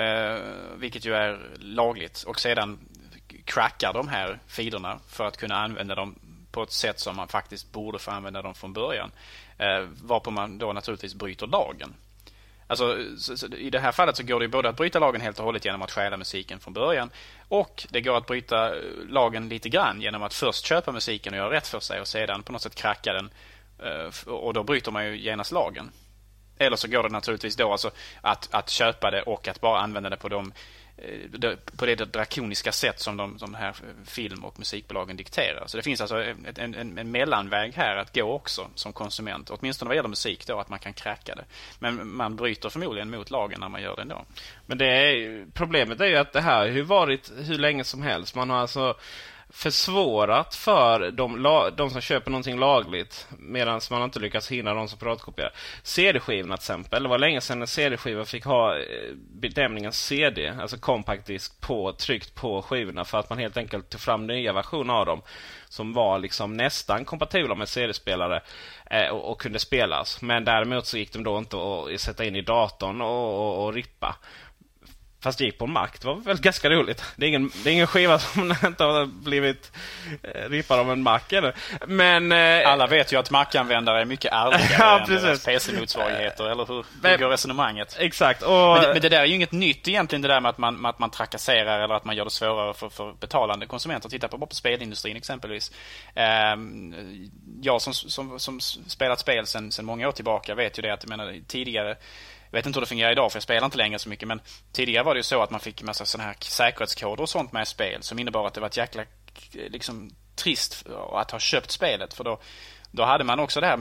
Eh, 0.00 0.38
vilket 0.76 1.04
ju 1.04 1.14
är 1.14 1.38
lagligt. 1.58 2.22
Och 2.22 2.40
sedan 2.40 2.78
crackar 3.44 3.92
de 3.92 4.08
här 4.08 4.38
filerna 4.46 4.98
för 5.08 5.26
att 5.26 5.36
kunna 5.36 5.56
använda 5.56 5.94
dem 5.94 6.14
på 6.50 6.62
ett 6.62 6.72
sätt 6.72 7.00
som 7.00 7.16
man 7.16 7.28
faktiskt 7.28 7.72
borde 7.72 7.98
få 7.98 8.10
använda 8.10 8.42
dem 8.42 8.54
från 8.54 8.72
början. 8.72 9.10
Eh, 9.58 9.80
varpå 10.02 10.30
man 10.30 10.58
då 10.58 10.72
naturligtvis 10.72 11.14
bryter 11.14 11.46
lagen. 11.46 11.94
Alltså, 12.70 12.96
så, 13.18 13.36
så, 13.36 13.46
I 13.46 13.70
det 13.70 13.78
här 13.78 13.92
fallet 13.92 14.16
så 14.16 14.22
går 14.22 14.40
det 14.40 14.48
både 14.48 14.68
att 14.68 14.76
bryta 14.76 14.98
lagen 14.98 15.20
helt 15.20 15.38
och 15.38 15.44
hållet 15.44 15.64
genom 15.64 15.82
att 15.82 15.90
stjäla 15.90 16.16
musiken 16.16 16.60
från 16.60 16.72
början 16.72 17.10
och 17.48 17.86
det 17.90 18.00
går 18.00 18.16
att 18.16 18.26
bryta 18.26 18.76
eh, 18.76 18.82
lagen 19.08 19.48
lite 19.48 19.68
grann 19.68 20.00
genom 20.00 20.22
att 20.22 20.34
först 20.34 20.66
köpa 20.66 20.92
musiken 20.92 21.32
och 21.32 21.38
göra 21.38 21.50
rätt 21.50 21.66
för 21.66 21.80
sig 21.80 22.00
och 22.00 22.08
sedan 22.08 22.42
på 22.42 22.52
något 22.52 22.62
sätt 22.62 22.74
kracka 22.74 23.12
den. 23.12 23.30
Eh, 23.78 24.32
och 24.32 24.54
då 24.54 24.62
bryter 24.62 24.90
man 24.90 25.06
ju 25.06 25.18
genast 25.18 25.52
lagen. 25.52 25.90
Eller 26.58 26.76
så 26.76 26.88
går 26.88 27.02
det 27.02 27.08
naturligtvis 27.08 27.56
då 27.56 27.72
alltså 27.72 27.90
att, 28.20 28.48
att 28.50 28.70
köpa 28.70 29.10
det 29.10 29.22
och 29.22 29.48
att 29.48 29.60
bara 29.60 29.80
använda 29.80 30.10
det 30.10 30.16
på 30.16 30.28
de 30.28 30.52
Eh, 31.02 31.54
på 31.76 31.86
det 31.86 31.94
drakoniska 31.94 32.72
sätt 32.72 33.00
som 33.00 33.16
de, 33.16 33.36
de 33.40 33.54
här 33.54 33.74
film 34.04 34.44
och 34.44 34.58
musikbolagen 34.58 35.16
dikterar. 35.16 35.66
Så 35.66 35.76
det 35.76 35.82
finns 35.82 36.00
alltså 36.00 36.22
en, 36.22 36.74
en, 36.74 36.98
en, 36.98 37.10
mellanväg 37.10 37.74
här 37.74 37.96
att 37.96 38.14
gå 38.14 38.32
också 38.32 38.68
som 38.74 38.92
konsument. 38.92 39.50
Åtminstone 39.50 39.88
vad 39.88 39.96
gäller 39.96 40.08
musik 40.08 40.46
då, 40.46 40.60
att 40.60 40.68
man 40.68 40.78
kan 40.78 40.92
kräka 40.92 41.34
det. 41.34 41.44
Men 41.78 42.08
man 42.08 42.36
bryter 42.36 42.68
förmodligen 42.68 43.10
mot 43.10 43.30
lagen 43.30 43.60
när 43.60 43.68
man 43.68 43.82
gör 43.82 43.96
det 43.96 44.02
ändå. 44.02 44.24
Men 44.66 44.78
det 44.78 44.86
är, 44.86 45.46
problemet 45.54 46.00
är 46.00 46.06
ju 46.06 46.16
att 46.16 46.32
det 46.32 46.40
här 46.40 46.56
har 46.56 46.66
ju 46.66 46.82
varit 46.82 47.32
hur 47.36 47.58
länge 47.58 47.84
som 47.84 48.02
helst. 48.02 48.34
Man 48.34 48.50
har 48.50 48.58
alltså 48.58 48.96
försvårat 49.50 50.54
för 50.54 51.10
de, 51.10 51.42
de 51.76 51.90
som 51.90 52.00
köper 52.00 52.30
någonting 52.30 52.58
lagligt 52.58 53.26
medan 53.38 53.80
man 53.90 54.02
inte 54.02 54.20
lyckats 54.20 54.50
hinna 54.50 54.74
de 54.74 54.88
som 54.88 54.98
piratkopierar. 54.98 55.52
CD-skivorna 55.82 56.56
till 56.56 56.62
exempel. 56.62 57.02
Det 57.02 57.08
var 57.08 57.18
länge 57.18 57.40
sedan 57.40 57.60
en 57.60 57.66
CD-skiva 57.66 58.24
fick 58.24 58.44
ha 58.44 58.78
eh, 58.78 58.84
benämningen 59.14 59.92
CD, 59.92 60.48
alltså 60.60 60.78
compact 60.78 61.26
disk, 61.26 61.60
på, 61.60 61.92
tryckt 61.92 62.34
på 62.34 62.62
skivorna 62.62 63.04
för 63.04 63.18
att 63.18 63.30
man 63.30 63.38
helt 63.38 63.56
enkelt 63.56 63.90
tog 63.90 64.00
fram 64.00 64.26
nya 64.26 64.52
versioner 64.52 64.94
av 64.94 65.06
dem 65.06 65.22
som 65.68 65.92
var 65.92 66.18
liksom 66.18 66.56
nästan 66.56 67.04
kompatibla 67.04 67.54
med 67.54 67.68
CD-spelare 67.68 68.42
eh, 68.90 69.08
och, 69.08 69.30
och, 69.30 69.40
kunde 69.40 69.58
spelas. 69.58 70.22
Men 70.22 70.44
däremot 70.44 70.86
så 70.86 70.98
gick 70.98 71.12
de 71.12 71.24
då 71.24 71.38
inte 71.38 71.56
att 71.56 72.00
sätta 72.00 72.24
in 72.24 72.36
i 72.36 72.42
datorn 72.42 73.00
och, 73.00 73.34
och, 73.34 73.64
och 73.64 73.74
rippa. 73.74 74.16
Fast 75.20 75.38
det 75.38 75.44
gick 75.44 75.58
på 75.58 75.64
en 75.64 75.72
Mac. 75.72 75.88
Det 76.00 76.06
var 76.06 76.14
väl 76.14 76.40
ganska 76.40 76.70
roligt. 76.70 77.04
Det 77.16 77.26
är 77.26 77.28
ingen, 77.28 77.50
det 77.64 77.70
är 77.70 77.72
ingen 77.72 77.86
skiva 77.86 78.18
som 78.18 78.54
inte 78.66 78.84
har 78.84 79.06
blivit 79.06 79.72
eh, 80.22 80.48
rippad 80.48 80.78
av 80.78 80.92
en 80.92 81.02
Mac 81.02 81.20
ännu. 81.30 81.52
Men... 81.86 82.32
Eh, 82.32 82.70
Alla 82.70 82.86
vet 82.86 83.12
ju 83.12 83.18
att 83.18 83.30
Mac-användare 83.30 84.00
är 84.00 84.04
mycket 84.04 84.32
ärligare 84.32 84.66
ja, 84.78 85.00
än 85.00 85.08
deras 85.08 85.44
PC-motsvarigheter. 85.44 86.50
Eller 86.50 86.66
hur, 86.66 86.84
hur 87.02 87.18
går 87.18 87.28
resonemanget? 87.28 87.96
Exakt. 88.00 88.42
Och, 88.42 88.50
men, 88.50 88.82
det, 88.82 88.92
men, 88.92 89.02
det, 89.02 89.08
där 89.08 89.20
är 89.20 89.24
ju 89.24 89.34
inget 89.34 89.52
nytt 89.52 89.88
egentligen, 89.88 90.22
det 90.22 90.28
där 90.28 90.40
med 90.40 90.50
att 90.50 90.58
man, 90.58 90.76
med 90.76 90.88
att 90.88 90.98
man 90.98 91.10
trakasserar 91.10 91.80
eller 91.80 91.94
att 91.94 92.04
man 92.04 92.16
gör 92.16 92.24
det 92.24 92.30
svårare 92.30 92.74
för, 92.74 92.88
för 92.88 93.12
betalande 93.12 93.66
konsumenter. 93.66 94.08
Titta 94.08 94.28
på, 94.28 94.46
på 94.46 94.54
spelindustrin 94.54 95.16
exempelvis. 95.16 95.72
Eh, 96.14 96.24
jag 97.60 97.82
som, 97.82 97.94
som, 97.94 98.40
som 98.40 98.60
spelat 98.60 99.20
spel 99.20 99.46
sedan 99.46 99.70
många 99.82 100.08
år 100.08 100.12
tillbaka 100.12 100.54
vet 100.54 100.78
ju 100.78 100.82
det 100.82 100.92
att 100.92 101.02
jag 101.02 101.10
menar, 101.10 101.34
tidigare 101.46 101.96
jag 102.50 102.58
vet 102.58 102.66
inte 102.66 102.76
hur 102.76 102.80
det 102.80 102.86
fungerar 102.86 103.12
idag 103.12 103.32
för 103.32 103.36
jag 103.36 103.42
spelar 103.42 103.64
inte 103.64 103.76
längre 103.76 103.98
så 103.98 104.08
mycket 104.08 104.28
men 104.28 104.40
tidigare 104.72 105.04
var 105.04 105.14
det 105.14 105.18
ju 105.18 105.22
så 105.22 105.42
att 105.42 105.50
man 105.50 105.60
fick 105.60 105.80
en 105.80 105.86
massa 105.86 106.06
sådana 106.06 106.28
här 106.28 106.36
säkerhetskoder 106.40 107.22
och 107.22 107.28
sånt 107.28 107.52
med 107.52 107.62
i 107.62 107.66
spel 107.66 108.02
som 108.02 108.18
innebar 108.18 108.46
att 108.46 108.54
det 108.54 108.60
var 108.60 108.68
ett 108.68 108.76
jäkla 108.76 109.02
eh, 109.02 109.06
liksom 109.70 110.10
trist 110.34 110.86
att 111.12 111.30
ha 111.30 111.38
köpt 111.38 111.70
spelet 111.70 112.14
för 112.14 112.24
då 112.24 112.40
då 112.90 113.04
hade 113.04 113.24
man 113.24 113.40
också 113.40 113.60
det 113.60 113.66
här 113.66 113.78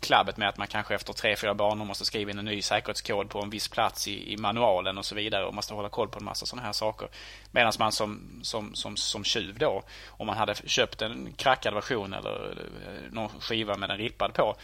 klabbet 0.00 0.36
med 0.36 0.48
att 0.48 0.56
man 0.56 0.66
kanske 0.66 0.94
efter 0.94 1.12
tre, 1.12 1.36
fyra 1.36 1.54
banor 1.54 1.84
måste 1.84 2.04
skriva 2.04 2.30
in 2.30 2.38
en 2.38 2.44
ny 2.44 2.62
säkerhetskod 2.62 3.30
på 3.30 3.42
en 3.42 3.50
viss 3.50 3.68
plats 3.68 4.08
i, 4.08 4.32
i 4.32 4.36
manualen 4.36 4.98
och 4.98 5.04
så 5.04 5.14
vidare 5.14 5.44
och 5.44 5.54
måste 5.54 5.74
hålla 5.74 5.88
koll 5.88 6.08
på 6.08 6.18
en 6.18 6.24
massa 6.24 6.46
sådana 6.46 6.66
här 6.66 6.72
saker. 6.72 7.08
Medan 7.50 7.72
man 7.78 7.92
som, 7.92 8.40
som, 8.42 8.74
som, 8.74 8.96
som 8.96 9.24
tjuv 9.24 9.58
då, 9.58 9.82
om 10.08 10.26
man 10.26 10.36
hade 10.36 10.54
köpt 10.54 11.02
en 11.02 11.32
krackad 11.32 11.74
version 11.74 12.12
eller 12.12 12.50
eh, 12.86 13.12
någon 13.12 13.28
skiva 13.40 13.76
med 13.76 13.90
en 13.90 13.98
rippad 13.98 14.34
på, 14.34 14.56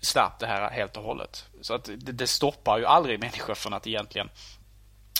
slapp 0.00 0.38
det 0.38 0.46
här 0.46 0.70
helt 0.70 0.96
och 0.96 1.04
hållet. 1.04 1.46
Så 1.60 1.74
att 1.74 1.84
det, 1.84 2.12
det 2.12 2.26
stoppar 2.26 2.78
ju 2.78 2.86
aldrig 2.86 3.20
människor 3.20 3.54
från 3.54 3.72
att 3.72 3.86
egentligen 3.86 4.28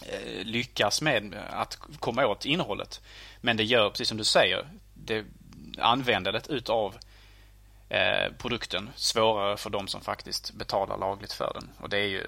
eh, 0.06 0.44
lyckas 0.44 1.02
med 1.02 1.34
att 1.50 1.78
komma 2.00 2.26
åt 2.26 2.44
innehållet. 2.44 3.00
Men 3.40 3.56
det 3.56 3.64
gör, 3.64 3.90
precis 3.90 4.08
som 4.08 4.18
du 4.18 4.24
säger, 4.24 4.66
det, 4.94 5.24
användandet 5.78 6.48
utav 6.48 6.94
eh, 7.92 8.32
produkten 8.38 8.90
svårare 8.96 9.56
för 9.56 9.70
de 9.70 9.88
som 9.88 10.00
faktiskt 10.00 10.52
betalar 10.52 10.98
lagligt 10.98 11.32
för 11.32 11.52
den. 11.54 11.70
Och 11.80 11.88
det 11.88 11.98
är 11.98 12.06
ju 12.06 12.22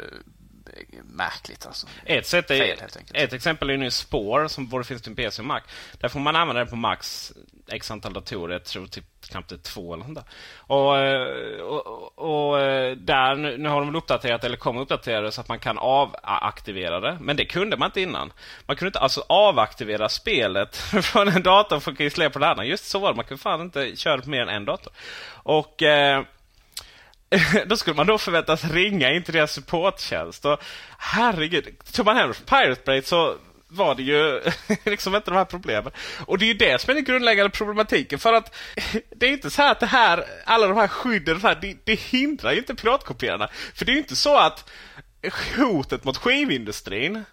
märkligt 1.03 1.67
alltså. 1.67 1.87
Ett, 2.05 2.27
sätt 2.27 2.51
är, 2.51 2.59
Fel, 2.59 2.79
ett 3.15 3.33
exempel 3.33 3.71
är 3.71 3.77
nu 3.77 3.91
Spår 3.91 4.49
som 4.49 4.69
både 4.69 4.85
finns 4.85 5.03
till 5.03 5.17
PC 5.17 5.43
och 5.43 5.47
Mac. 5.47 5.61
Där 6.01 6.09
får 6.09 6.21
man 6.21 6.37
använda 6.37 6.65
det 6.65 6.71
på 6.71 6.77
Max 6.77 7.33
x 7.73 7.91
antal 7.91 8.13
datorer. 8.13 8.53
Jag 8.53 8.65
tror 8.65 8.87
typ 8.87 9.05
knappt 9.29 9.49
det 9.49 9.55
är 9.55 9.59
två 9.59 9.95
eller 9.95 10.05
sånt 10.05 10.15
där. 10.15 10.25
Och, 10.59 10.99
eh, 10.99 11.61
och, 11.61 12.19
och 12.19 12.61
eh, 12.61 12.97
där, 12.97 13.35
nu, 13.35 13.59
nu 13.59 13.69
har 13.69 13.81
de 13.81 13.87
väl 13.87 13.97
uppdaterat 13.97 14.45
eller 14.45 14.57
kommer 14.57 14.81
uppdatera 14.81 15.21
det 15.21 15.33
så 15.33 15.41
att 15.41 15.49
man 15.49 15.59
kan 15.59 15.79
avaktivera 15.79 17.01
det. 17.01 17.19
Men 17.21 17.37
det 17.37 17.45
kunde 17.45 17.77
man 17.77 17.87
inte 17.87 18.01
innan. 18.01 18.33
Man 18.67 18.77
kunde 18.77 18.89
inte 18.89 18.99
alltså 18.99 19.25
avaktivera 19.29 20.09
spelet 20.09 20.77
från 21.03 21.29
en 21.29 21.43
dator 21.43 21.81
för 21.81 21.93
att 21.93 22.01
installera 22.01 22.31
på 22.31 22.39
den 22.39 22.49
andra. 22.49 22.65
Just 22.65 22.85
så 22.85 22.99
var 22.99 23.09
det. 23.09 23.17
Man 23.17 23.25
kunde 23.25 23.43
fan 23.43 23.61
inte 23.61 23.97
köra 23.97 24.21
på 24.21 24.31
mer 24.31 24.43
än 24.43 24.49
en 24.49 24.65
dator. 24.65 24.93
Och 25.33 25.83
eh, 25.83 26.23
då 27.67 27.77
skulle 27.77 27.97
man 27.97 28.07
då 28.07 28.19
förväntas 28.19 28.65
ringa 28.65 29.13
in 29.13 29.23
till 29.23 29.35
deras 29.35 29.53
supporttjänst. 29.53 30.45
Och 30.45 30.59
herregud, 30.99 31.77
tog 31.93 32.07
man 32.07 32.17
hem 32.17 32.33
Pirate 32.33 32.83
Bay 32.85 33.03
så 33.03 33.37
var 33.75 33.95
det 33.95 34.03
ju 34.03 34.41
liksom 34.85 35.15
inte 35.15 35.31
de 35.31 35.37
här 35.37 35.45
problemen. 35.45 35.93
Och 36.27 36.39
det 36.39 36.45
är 36.45 36.49
ju 36.49 36.55
det 36.55 36.81
som 36.81 36.91
är 36.91 36.95
den 36.95 37.05
grundläggande 37.05 37.51
problematiken. 37.51 38.19
För 38.19 38.33
att 38.33 38.55
det 39.17 39.27
är 39.27 39.33
inte 39.33 39.51
så 39.51 39.63
att 39.63 39.81
det 39.81 39.87
här, 39.87 40.25
alla 40.45 40.67
de 40.67 40.77
här 40.77 40.89
skydden, 40.89 41.35
det, 41.41 41.49
här, 41.49 41.59
det, 41.61 41.77
det 41.85 42.01
hindrar 42.01 42.53
ju 42.53 42.59
inte 42.59 42.75
piratkopierarna. 42.75 43.49
För 43.75 43.85
det 43.85 43.93
är 43.93 43.95
ju 43.95 44.01
inte 44.01 44.17
så 44.17 44.39
att 44.39 44.71
hotet 45.57 46.05
mot 46.05 46.17
skivindustrin 46.17 47.25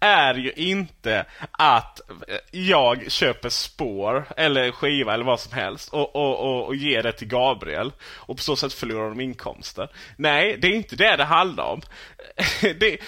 är 0.00 0.34
ju 0.34 0.52
inte 0.52 1.26
att 1.50 2.10
eh, 2.28 2.36
jag 2.50 3.10
köper 3.10 3.48
spår 3.48 4.24
eller 4.36 4.70
skiva 4.70 5.14
eller 5.14 5.24
vad 5.24 5.40
som 5.40 5.52
helst 5.52 5.92
och, 5.92 6.16
och, 6.16 6.40
och, 6.40 6.66
och 6.66 6.76
ger 6.76 7.02
det 7.02 7.12
till 7.12 7.28
Gabriel 7.28 7.92
och 8.02 8.36
på 8.36 8.42
så 8.42 8.56
sätt 8.56 8.72
förlorar 8.72 9.08
de 9.08 9.20
inkomster. 9.20 9.88
Nej, 10.16 10.56
det 10.58 10.68
är 10.68 10.72
inte 10.72 10.96
det 10.96 11.16
det 11.16 11.24
handlar 11.24 11.64
om. 11.64 11.80
Det, 12.60 12.98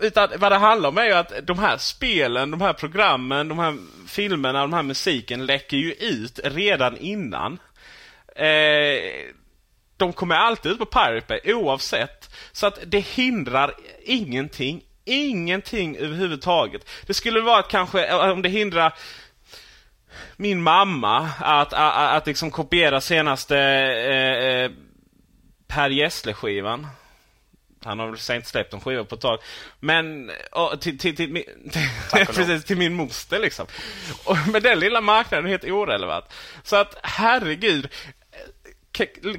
utan 0.00 0.30
vad 0.36 0.52
det 0.52 0.58
handlar 0.58 0.88
om 0.88 0.98
är 0.98 1.04
ju 1.04 1.12
att 1.12 1.32
de 1.46 1.58
här 1.58 1.76
spelen, 1.76 2.50
de 2.50 2.60
här 2.60 2.72
programmen, 2.72 3.48
de 3.48 3.58
här 3.58 3.76
filmerna, 4.06 4.60
de 4.60 4.72
här 4.72 4.82
musiken 4.82 5.46
läcker 5.46 5.76
ju 5.76 5.92
ut 5.92 6.40
redan 6.44 6.96
innan. 6.96 7.58
Eh, 8.36 9.32
de 9.96 10.12
kommer 10.12 10.34
alltid 10.34 10.72
ut 10.72 10.78
på 10.78 10.86
Pirate 10.86 11.26
Bay 11.28 11.54
oavsett. 11.54 12.34
Så 12.52 12.66
att 12.66 12.78
det 12.86 13.00
hindrar 13.00 13.74
ingenting. 14.04 14.82
Ingenting 15.04 15.96
överhuvudtaget. 15.96 16.88
Det 17.06 17.14
skulle 17.14 17.40
vara 17.40 17.58
att 17.58 17.68
kanske, 17.68 18.04
eh, 18.04 18.30
om 18.30 18.42
det 18.42 18.48
hindrar 18.48 18.94
min 20.36 20.62
mamma 20.62 21.30
att, 21.40 21.72
att, 21.72 22.16
att 22.16 22.26
liksom 22.26 22.50
kopiera 22.50 23.00
senaste 23.00 23.58
eh, 23.58 24.64
eh 24.64 24.70
Per 25.66 25.90
Gessle-skivan. 25.90 26.86
Han 27.84 27.98
har 27.98 28.06
väl 28.06 28.36
inte 28.36 28.48
släppt 28.48 28.74
en 28.74 28.80
skiva 28.80 29.04
på 29.04 29.14
ett 29.14 29.20
tag. 29.20 29.38
Men 29.80 30.30
och, 30.52 30.80
till, 30.80 30.98
till, 30.98 31.16
till, 31.16 31.44
precis, 32.26 32.64
till 32.64 32.76
min 32.76 32.94
moster 32.94 33.38
liksom. 33.38 33.66
Och, 34.24 34.36
men 34.52 34.62
den 34.62 34.80
lilla 34.80 35.00
marknaden 35.00 35.46
är 35.46 35.50
helt 35.50 35.64
orelevant. 35.64 36.24
Så 36.62 36.76
att 36.76 36.96
herregud. 37.02 37.88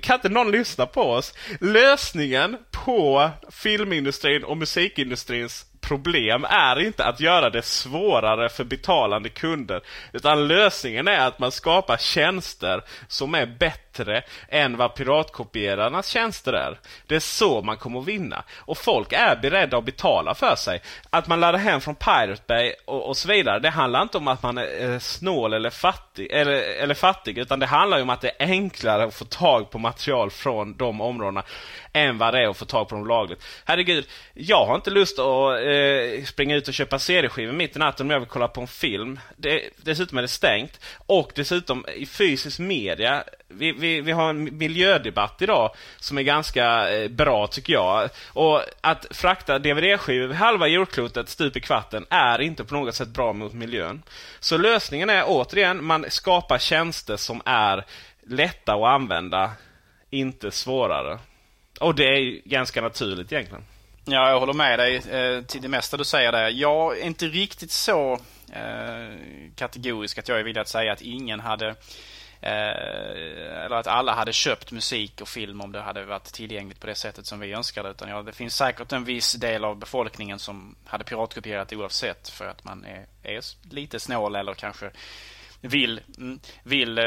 Kan 0.01 0.15
inte 0.15 0.29
någon 0.29 0.51
lyssna 0.51 0.85
på 0.85 1.01
oss? 1.01 1.33
Lösningen 1.59 2.57
på 2.71 3.29
filmindustrin 3.49 4.43
och 4.43 4.57
musikindustrins 4.57 5.65
problem 5.81 6.45
är 6.49 6.79
inte 6.79 7.05
att 7.05 7.19
göra 7.19 7.49
det 7.49 7.61
svårare 7.61 8.49
för 8.49 8.63
betalande 8.63 9.29
kunder. 9.29 9.81
Utan 10.13 10.47
lösningen 10.47 11.07
är 11.07 11.27
att 11.27 11.39
man 11.39 11.51
skapar 11.51 11.97
tjänster 11.97 12.83
som 13.07 13.35
är 13.35 13.45
bättre 13.45 14.23
än 14.49 14.77
vad 14.77 14.95
piratkopierarnas 14.95 16.07
tjänster 16.07 16.53
är. 16.53 16.79
Det 17.07 17.15
är 17.15 17.19
så 17.19 17.61
man 17.61 17.77
kommer 17.77 17.99
att 17.99 18.07
vinna. 18.07 18.43
Och 18.57 18.77
folk 18.77 19.13
är 19.13 19.35
beredda 19.35 19.77
att 19.77 19.85
betala 19.85 20.35
för 20.35 20.55
sig. 20.55 20.81
Att 21.09 21.27
man 21.27 21.39
laddar 21.39 21.59
hem 21.59 21.81
från 21.81 21.95
Pirate 21.95 22.43
Bay 22.47 22.73
och, 22.85 23.07
och 23.07 23.17
så 23.17 23.27
vidare. 23.27 23.59
Det 23.59 23.69
handlar 23.69 24.01
inte 24.01 24.17
om 24.17 24.27
att 24.27 24.43
man 24.43 24.57
är 24.57 24.91
eh, 24.93 24.99
snål 24.99 25.53
eller 25.53 25.69
fattig, 25.69 26.31
eller, 26.31 26.53
eller 26.53 26.95
fattig. 26.95 27.37
Utan 27.37 27.59
det 27.59 27.65
handlar 27.65 28.01
om 28.01 28.09
att 28.09 28.21
det 28.21 28.31
är 28.39 28.47
enklare 28.47 29.03
att 29.03 29.15
få 29.15 29.25
tag 29.25 29.69
på 29.69 29.77
material 29.77 30.31
från 30.31 30.77
de 30.77 31.01
områdena 31.01 31.43
än 31.93 32.17
vad 32.17 32.33
det 32.33 32.43
är 32.43 32.47
att 32.47 32.57
få 32.57 32.65
tag 32.65 32.89
på 32.89 32.95
dem 32.95 33.07
lagligt. 33.07 33.43
Herregud, 33.65 34.07
jag 34.33 34.65
har 34.65 34.75
inte 34.75 34.89
lust 34.89 35.19
att 35.19 35.59
eh, 35.59 35.68
eh, 35.69 36.23
springa 36.23 36.55
ut 36.55 36.67
och 36.67 36.73
köpa 36.73 36.99
CD-skivor 36.99 37.53
mitt 37.53 37.75
i 37.75 37.79
natten 37.79 38.05
om 38.05 38.11
jag 38.11 38.19
vill 38.19 38.29
kolla 38.29 38.47
på 38.47 38.61
en 38.61 38.67
film. 38.67 39.19
Det, 39.35 39.69
dessutom 39.77 40.17
är 40.17 40.21
det 40.21 40.27
stängt. 40.27 40.79
Och 40.97 41.31
dessutom 41.35 41.85
i 41.95 42.05
fysisk 42.05 42.59
media. 42.59 43.23
Vi, 43.47 43.71
vi, 43.71 44.01
vi 44.01 44.11
har 44.11 44.29
en 44.29 44.57
miljödebatt 44.57 45.41
idag 45.41 45.75
som 45.99 46.17
är 46.17 46.21
ganska 46.21 46.89
eh, 46.89 47.09
bra 47.09 47.47
tycker 47.47 47.73
jag. 47.73 48.09
Och 48.27 48.61
att 48.81 49.05
frakta 49.11 49.59
DVD-skivor 49.59 50.33
halva 50.33 50.67
jordklotet 50.67 51.29
stup 51.29 51.57
i 51.57 51.59
kvarten 51.59 52.05
är 52.09 52.41
inte 52.41 52.63
på 52.63 52.73
något 52.73 52.95
sätt 52.95 53.09
bra 53.09 53.33
mot 53.33 53.53
miljön. 53.53 54.01
Så 54.39 54.57
lösningen 54.57 55.09
är 55.09 55.23
återigen, 55.27 55.83
man 55.83 56.05
skapar 56.09 56.57
tjänster 56.57 57.17
som 57.17 57.41
är 57.45 57.85
lätta 58.27 58.73
att 58.73 58.93
använda, 58.93 59.51
inte 60.09 60.51
svårare. 60.51 61.19
Och 61.79 61.95
det 61.95 62.03
är 62.03 62.49
ganska 62.49 62.81
naturligt 62.81 63.31
egentligen. 63.31 63.63
Ja, 64.05 64.29
jag 64.29 64.39
håller 64.39 64.53
med 64.53 64.79
dig 64.79 64.95
eh, 64.95 65.43
till 65.43 65.61
det 65.61 65.67
mesta 65.67 65.97
du 65.97 66.03
säger 66.03 66.31
där. 66.31 66.49
Jag 66.49 66.97
är 66.97 67.05
inte 67.05 67.27
riktigt 67.27 67.71
så 67.71 68.13
eh, 68.53 69.15
kategorisk 69.55 70.17
att 70.17 70.27
jag 70.27 70.39
är 70.39 70.43
villig 70.43 70.61
att 70.61 70.67
säga 70.67 70.93
att 70.93 71.01
ingen 71.01 71.39
hade 71.39 71.67
eh, 72.41 73.65
eller 73.65 73.75
att 73.75 73.87
alla 73.87 74.13
hade 74.13 74.33
köpt 74.33 74.71
musik 74.71 75.21
och 75.21 75.27
film 75.27 75.61
om 75.61 75.71
det 75.71 75.81
hade 75.81 76.05
varit 76.05 76.23
tillgängligt 76.23 76.79
på 76.79 76.87
det 76.87 76.95
sättet 76.95 77.25
som 77.25 77.39
vi 77.39 77.53
önskade. 77.53 77.89
Utan 77.89 78.09
ja, 78.09 78.21
det 78.21 78.31
finns 78.31 78.55
säkert 78.55 78.91
en 78.91 79.03
viss 79.03 79.33
del 79.33 79.65
av 79.65 79.77
befolkningen 79.77 80.39
som 80.39 80.75
hade 80.85 81.03
piratkopierat 81.03 81.73
oavsett 81.73 82.29
för 82.29 82.47
att 82.47 82.63
man 82.63 82.85
är, 82.85 83.05
är 83.23 83.41
lite 83.71 83.99
snål 83.99 84.35
eller 84.35 84.53
kanske 84.53 84.91
vill, 85.61 86.01
mm, 86.17 86.39
vill 86.63 86.97
eh, 86.97 87.03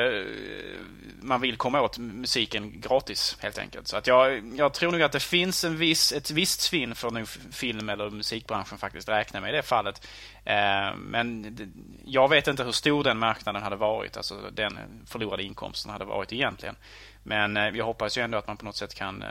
man 1.21 1.41
vill 1.41 1.57
komma 1.57 1.81
åt 1.81 1.99
musiken 1.99 2.81
gratis 2.81 3.37
helt 3.41 3.59
enkelt. 3.59 3.89
Så 3.89 3.97
att 3.97 4.07
jag, 4.07 4.53
jag 4.57 4.75
tror 4.75 4.93
nog 4.93 5.03
att 5.03 5.13
det 5.13 5.21
finns 5.21 5.65
en 5.65 5.77
viss, 5.77 6.13
ett 6.13 6.31
visst 6.31 6.61
svinn 6.61 6.95
för 6.95 7.11
nu 7.11 7.27
film 7.53 7.89
eller 7.89 8.11
musikbranschen 8.11 8.79
faktiskt 8.79 9.09
räkna 9.09 9.41
med 9.41 9.51
i 9.51 9.57
det 9.57 9.63
fallet. 9.63 10.07
Eh, 10.45 10.97
men 10.97 11.57
jag 12.05 12.29
vet 12.29 12.49
inte 12.49 12.65
hur 12.65 12.73
stor 12.73 13.05
den 13.05 13.19
marknaden 13.19 13.63
hade 13.63 13.77
varit, 13.77 14.17
alltså 14.17 14.51
den 14.53 14.79
förlorade 15.07 15.43
inkomsten 15.43 15.93
hade 15.93 16.05
varit 16.05 16.33
egentligen. 16.33 16.77
Men 17.23 17.57
eh, 17.57 17.69
jag 17.69 17.85
hoppas 17.85 18.19
ju 18.19 18.23
ändå 18.23 18.39
att 18.39 18.47
man 18.47 18.57
på 18.57 18.65
något 18.65 18.77
sätt 18.77 18.95
kan 18.95 19.25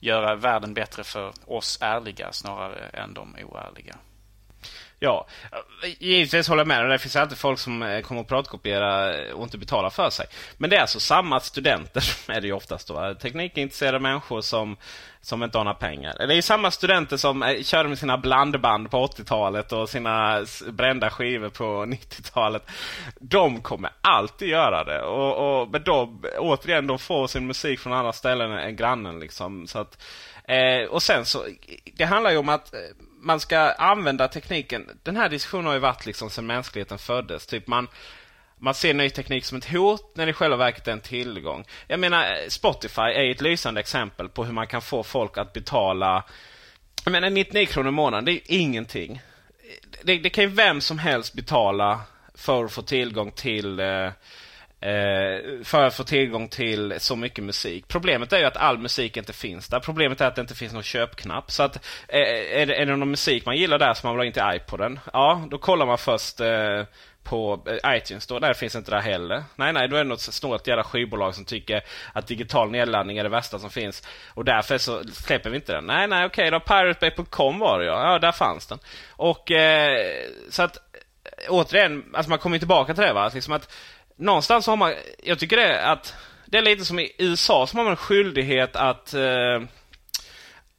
göra 0.00 0.34
världen 0.34 0.74
bättre 0.74 1.04
för 1.04 1.32
oss 1.46 1.78
ärliga 1.80 2.32
snarare 2.32 2.88
än 2.88 3.14
de 3.14 3.36
oärliga. 3.44 3.96
Ja, 5.02 5.26
givetvis 5.98 6.48
håller 6.48 6.60
jag 6.60 6.68
med. 6.68 6.90
Det 6.90 6.98
finns 6.98 7.16
alltid 7.16 7.38
folk 7.38 7.58
som 7.58 7.82
eh, 7.82 8.00
kommer 8.00 8.20
att 8.20 8.28
pratkopiera 8.28 9.14
och 9.34 9.42
inte 9.42 9.58
betala 9.58 9.90
för 9.90 10.10
sig. 10.10 10.26
Men 10.56 10.70
det 10.70 10.76
är 10.76 10.80
alltså 10.80 11.00
samma 11.00 11.40
studenter, 11.40 12.04
är 12.28 12.40
det 12.40 12.46
ju 12.46 12.52
oftast 12.52 12.88
då. 12.88 13.14
Teknikintresserade 13.14 13.98
människor 13.98 14.40
som, 14.40 14.76
som 15.20 15.42
inte 15.42 15.58
har 15.58 15.64
några 15.64 15.78
pengar. 15.78 16.14
Det 16.18 16.24
är 16.24 16.36
ju 16.36 16.42
samma 16.42 16.70
studenter 16.70 17.16
som 17.16 17.42
eh, 17.42 17.62
körde 17.62 17.88
med 17.88 17.98
sina 17.98 18.18
blandband 18.18 18.90
på 18.90 19.06
80-talet 19.06 19.72
och 19.72 19.88
sina 19.88 20.44
brända 20.68 21.10
skivor 21.10 21.48
på 21.48 21.64
90-talet. 21.64 22.70
De 23.20 23.62
kommer 23.62 23.90
alltid 24.00 24.48
göra 24.48 24.84
det. 24.84 25.02
Och, 25.02 25.60
och, 25.62 25.68
men 25.70 25.82
de, 25.82 26.24
återigen, 26.38 26.86
de 26.86 26.98
får 26.98 27.26
sin 27.26 27.46
musik 27.46 27.80
från 27.80 27.92
andra 27.92 28.12
ställen 28.12 28.52
än 28.52 28.76
grannen. 28.76 29.20
Liksom. 29.20 29.66
Så 29.66 29.78
att, 29.78 30.02
eh, 30.44 30.88
och 30.90 31.02
sen 31.02 31.26
så, 31.26 31.44
det 31.96 32.04
handlar 32.04 32.30
ju 32.30 32.36
om 32.36 32.48
att 32.48 32.74
eh, 32.74 32.80
man 33.20 33.40
ska 33.40 33.58
använda 33.58 34.28
tekniken. 34.28 34.98
Den 35.02 35.16
här 35.16 35.28
diskussionen 35.28 35.66
har 35.66 35.74
ju 35.74 35.78
varit 35.80 36.06
liksom 36.06 36.30
sedan 36.30 36.46
mänskligheten 36.46 36.98
föddes. 36.98 37.46
Typ 37.46 37.66
man, 37.66 37.88
man 38.58 38.74
ser 38.74 38.94
ny 38.94 39.10
teknik 39.10 39.44
som 39.44 39.58
ett 39.58 39.72
hot 39.72 40.16
när 40.16 40.26
det 40.26 40.30
i 40.30 40.32
själva 40.32 40.56
verket 40.56 40.88
är 40.88 40.92
en 40.92 41.00
tillgång. 41.00 41.64
Jag 41.86 42.00
menar, 42.00 42.48
Spotify 42.48 43.00
är 43.00 43.30
ett 43.30 43.40
lysande 43.40 43.80
exempel 43.80 44.28
på 44.28 44.44
hur 44.44 44.52
man 44.52 44.66
kan 44.66 44.82
få 44.82 45.02
folk 45.02 45.38
att 45.38 45.52
betala 45.52 46.24
jag 47.04 47.12
menar 47.12 47.30
99 47.30 47.66
kronor 47.66 47.88
i 47.88 47.92
månaden, 47.92 48.24
det 48.24 48.32
är 48.32 48.40
ingenting. 48.46 49.22
Det, 50.02 50.18
det 50.18 50.30
kan 50.30 50.44
ju 50.44 50.50
vem 50.50 50.80
som 50.80 50.98
helst 50.98 51.34
betala 51.34 52.00
för 52.34 52.64
att 52.64 52.72
få 52.72 52.82
tillgång 52.82 53.32
till 53.32 53.80
Eh, 53.80 54.10
Eh, 54.82 55.62
för 55.64 55.86
att 55.86 55.94
få 55.94 56.04
tillgång 56.04 56.48
till 56.48 56.94
så 56.98 57.16
mycket 57.16 57.44
musik. 57.44 57.88
Problemet 57.88 58.32
är 58.32 58.38
ju 58.38 58.44
att 58.44 58.56
all 58.56 58.78
musik 58.78 59.16
inte 59.16 59.32
finns 59.32 59.68
där. 59.68 59.80
Problemet 59.80 60.20
är 60.20 60.26
att 60.26 60.34
det 60.34 60.40
inte 60.40 60.54
finns 60.54 60.72
någon 60.72 60.82
köpknapp. 60.82 61.50
Så 61.50 61.62
att 61.62 61.76
eh, 62.08 62.60
är, 62.60 62.66
det, 62.66 62.74
är 62.74 62.86
det 62.86 62.96
någon 62.96 63.10
musik 63.10 63.46
man 63.46 63.56
gillar 63.56 63.78
där 63.78 63.94
som 63.94 64.08
man 64.08 64.16
vill 64.16 64.20
ha 64.20 64.26
in 64.26 64.32
till 64.32 64.62
iPoden. 64.62 65.00
Ja, 65.12 65.46
då 65.50 65.58
kollar 65.58 65.86
man 65.86 65.98
först 65.98 66.40
eh, 66.40 66.84
på 67.22 67.62
eh, 67.66 67.96
iTunes 67.96 68.26
då. 68.26 68.38
Där 68.38 68.54
finns 68.54 68.76
inte 68.76 68.90
det 68.90 69.00
heller. 69.00 69.44
Nej, 69.56 69.72
nej, 69.72 69.88
då 69.88 69.96
är 69.96 70.04
det 70.04 70.08
något 70.08 70.20
snålt 70.20 70.66
jävla 70.66 70.84
skivbolag 70.84 71.34
som 71.34 71.44
tycker 71.44 71.82
att 72.12 72.26
digital 72.26 72.70
nedladdning 72.70 73.18
är 73.18 73.22
det 73.22 73.28
värsta 73.28 73.58
som 73.58 73.70
finns. 73.70 74.08
Och 74.28 74.44
därför 74.44 74.78
så 74.78 75.04
släpper 75.04 75.50
vi 75.50 75.56
inte 75.56 75.72
den. 75.72 75.86
Nej, 75.86 76.06
nej, 76.06 76.26
okej 76.26 76.50
då. 76.50 76.60
PirateBay.com 76.60 77.58
var 77.58 77.78
det 77.78 77.84
ja. 77.84 78.12
Ja, 78.12 78.18
där 78.18 78.32
fanns 78.32 78.66
den. 78.66 78.78
Och 79.10 79.52
så 80.50 80.62
att 80.62 80.76
återigen, 81.48 82.04
alltså 82.14 82.30
man 82.30 82.38
kommer 82.38 82.58
tillbaka 82.58 82.94
till 82.94 83.04
det 83.04 83.12
va. 83.12 83.30
Liksom 83.34 83.52
att 83.52 83.72
någonstans 84.20 84.66
har 84.66 84.76
man, 84.76 84.94
jag 85.22 85.38
tycker 85.38 85.56
det 85.56 85.62
är 85.62 85.92
att 85.92 86.14
Det 86.46 86.58
är 86.58 86.62
lite 86.62 86.84
som 86.84 86.98
i 86.98 87.12
USA 87.18 87.66
som 87.66 87.76
har 87.76 87.84
man 87.84 87.90
en 87.90 87.96
skyldighet 87.96 88.76
att 88.76 89.14
eh, 89.14 89.62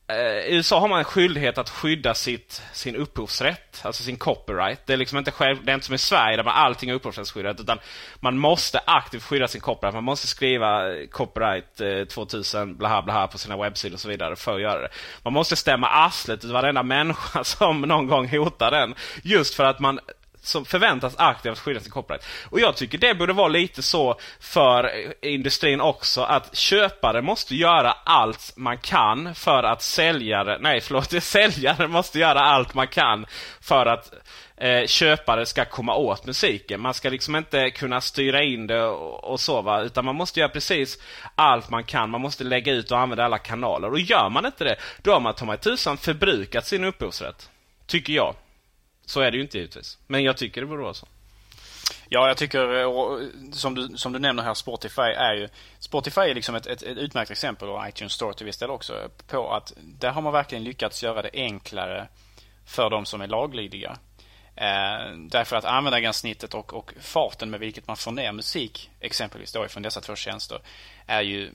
eh, 0.08 0.39
i 0.47 0.56
USA 0.56 0.80
har 0.80 0.88
man 0.88 0.99
en 0.99 1.06
skyldighet 1.06 1.58
att 1.58 1.69
skydda 1.69 2.13
sitt, 2.13 2.62
sin 2.73 2.95
upphovsrätt, 2.95 3.82
alltså 3.84 4.04
sin 4.04 4.17
copyright. 4.17 4.80
Det 4.86 4.93
är 4.93 4.97
liksom 4.97 5.17
inte 5.17 5.32
själv, 5.32 5.65
det 5.65 5.71
är 5.71 5.73
inte 5.73 5.86
som 5.86 5.95
i 5.95 5.97
Sverige 5.97 6.38
där 6.38 6.43
man 6.43 6.54
allting 6.54 6.89
är 6.89 6.93
upphovsrättsskyddat 6.93 7.60
utan 7.60 7.80
man 8.19 8.38
måste 8.38 8.80
aktivt 8.86 9.23
skydda 9.23 9.47
sin 9.47 9.62
copyright. 9.62 9.93
Man 9.93 10.04
måste 10.04 10.27
skriva 10.27 10.82
copyright 11.12 11.82
2000 12.10 12.77
blaha 12.77 13.01
blaha 13.01 13.27
på 13.27 13.38
sina 13.38 13.58
webbsidor 13.58 13.93
och 13.93 13.99
så 13.99 14.10
vidare 14.10 14.36
för 14.36 14.56
att 14.56 14.62
göra 14.62 14.82
det. 14.82 14.89
Man 15.23 15.34
måste 15.34 15.56
stämma 15.56 15.88
arslet 15.88 16.45
ut 16.45 16.51
varenda 16.51 16.84
människa 16.84 17.43
som 17.58 17.82
någon 17.82 18.08
gång 18.08 18.27
hotar 18.27 18.71
den. 18.71 18.95
Just 19.23 19.54
för 19.54 19.63
att 19.63 19.80
man 19.80 19.99
som 20.41 20.65
förväntas 20.65 21.15
aktivt 21.17 21.60
skydda 21.60 21.80
sin 21.80 21.91
copyright. 21.91 22.25
Och 22.49 22.60
jag 22.60 22.75
tycker 22.75 22.97
det 22.97 23.15
borde 23.15 23.34
vara 23.34 23.47
lite 23.47 23.82
så 23.82 24.19
för 24.39 24.91
industrin 25.25 25.82
också 25.82 26.21
att 26.21 26.56
köpare 26.56 27.21
måste 27.21 27.56
göra 27.56 27.91
allt 27.91 28.54
man 28.56 28.77
kan 28.77 29.36
för 29.36 29.63
att 29.63 29.82
säljare, 29.82 30.58
nej 30.62 30.82
förlåt, 30.82 31.12
säljare 31.23 31.88
måste 31.88 32.19
göra 32.19 32.39
allt 32.39 32.73
man 32.73 32.88
kan 32.88 33.25
för 33.62 33.86
att 33.86 34.13
eh, 34.58 34.86
köpare 34.86 35.45
ska 35.45 35.65
komma 35.65 35.95
åt 35.95 36.25
musiken. 36.25 36.82
Man 36.82 36.93
ska 36.93 37.10
liksom 37.10 37.36
inte 37.36 37.69
kunna 37.69 38.01
styra 38.01 38.43
in 38.43 38.67
det 38.67 38.84
och, 38.84 39.23
och 39.23 39.39
så 39.39 39.62
va, 39.62 39.82
utan 39.82 40.06
man 40.06 40.15
måste 40.15 40.39
göra 40.39 40.49
precis 40.49 40.97
allt 41.36 41.69
man 41.69 41.84
kan. 41.84 42.10
Man 42.10 42.21
måste 42.21 42.43
lägga 42.43 42.73
ut 42.73 42.91
och 42.91 42.99
använda 42.99 43.25
alla 43.25 43.38
kanaler. 43.38 43.89
Och 43.89 43.99
gör 43.99 44.30
man 44.30 44.45
inte 44.45 44.63
det, 44.63 44.75
då 45.01 45.13
har 45.13 45.19
man 45.19 45.34
ta 45.34 45.45
mig 45.45 45.58
tusan 45.58 45.97
förbrukat 45.97 46.67
sin 46.67 46.84
upphovsrätt. 46.84 47.49
Tycker 47.88 48.13
jag. 48.13 48.36
Så 49.12 49.21
är 49.21 49.32
det 49.32 49.38
ju 49.38 49.43
inte 49.43 49.58
givetvis. 49.58 49.97
Men 50.08 50.24
jag 50.24 50.38
tycker 50.38 50.62
det 50.62 50.67
borde 50.67 50.84
vara 50.84 50.93
så. 50.93 51.08
Ja, 52.10 52.28
jag 52.28 52.38
tycker, 52.38 52.74
eh, 52.74 52.82
eh, 52.82 53.28
som 53.52 53.76
du, 53.76 53.97
som 53.97 54.13
du 54.13 54.19
nämner 54.19 54.43
här, 54.43 54.54
Spotify 54.54 55.02
är 55.02 55.34
ju... 55.34 55.50
Spotify 55.80 56.21
är 56.21 56.36
liksom 56.36 56.56
ett, 56.56 56.67
ett, 56.67 56.84
ett 56.84 56.97
utmärkt 56.97 57.32
exempel, 57.32 57.69
och 57.69 57.88
iTunes 57.88 58.13
Store 58.13 58.34
till 58.34 58.45
viss 58.45 58.58
del 58.58 58.69
också, 58.69 59.10
på 59.28 59.54
att 59.54 59.74
där 59.78 60.10
har 60.10 60.21
man 60.21 60.34
verkligen 60.34 60.63
lyckats 60.63 61.04
göra 61.04 61.21
det 61.21 61.30
enklare 61.34 62.08
för 62.65 62.89
de 62.89 63.06
som 63.06 63.21
är 63.21 63.28
laglydiga. 63.28 63.97
Eh, 64.56 65.15
därför 65.17 65.56
att 65.56 65.65
användargränssnittet 65.65 66.54
och, 66.54 66.74
och 66.74 66.93
farten 67.00 67.50
med 67.50 67.60
vilket 67.60 67.88
man 67.88 67.97
får 67.97 68.12
ner 68.12 68.32
musik, 68.32 68.91
exempelvis 69.00 69.52
då 69.52 69.67
från 69.67 69.84
dessa 69.84 70.02
två 70.02 70.15
tjänster, 70.15 70.60
är 71.06 71.21
ju 71.21 71.52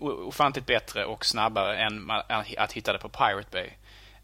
ofantligt 0.00 0.66
bättre 0.66 1.04
och 1.04 1.24
snabbare 1.26 1.76
än 1.76 2.10
att 2.58 2.72
hitta 2.72 2.92
det 2.92 2.98
på 2.98 3.08
Pirate 3.08 3.48
Bay. 3.50 3.70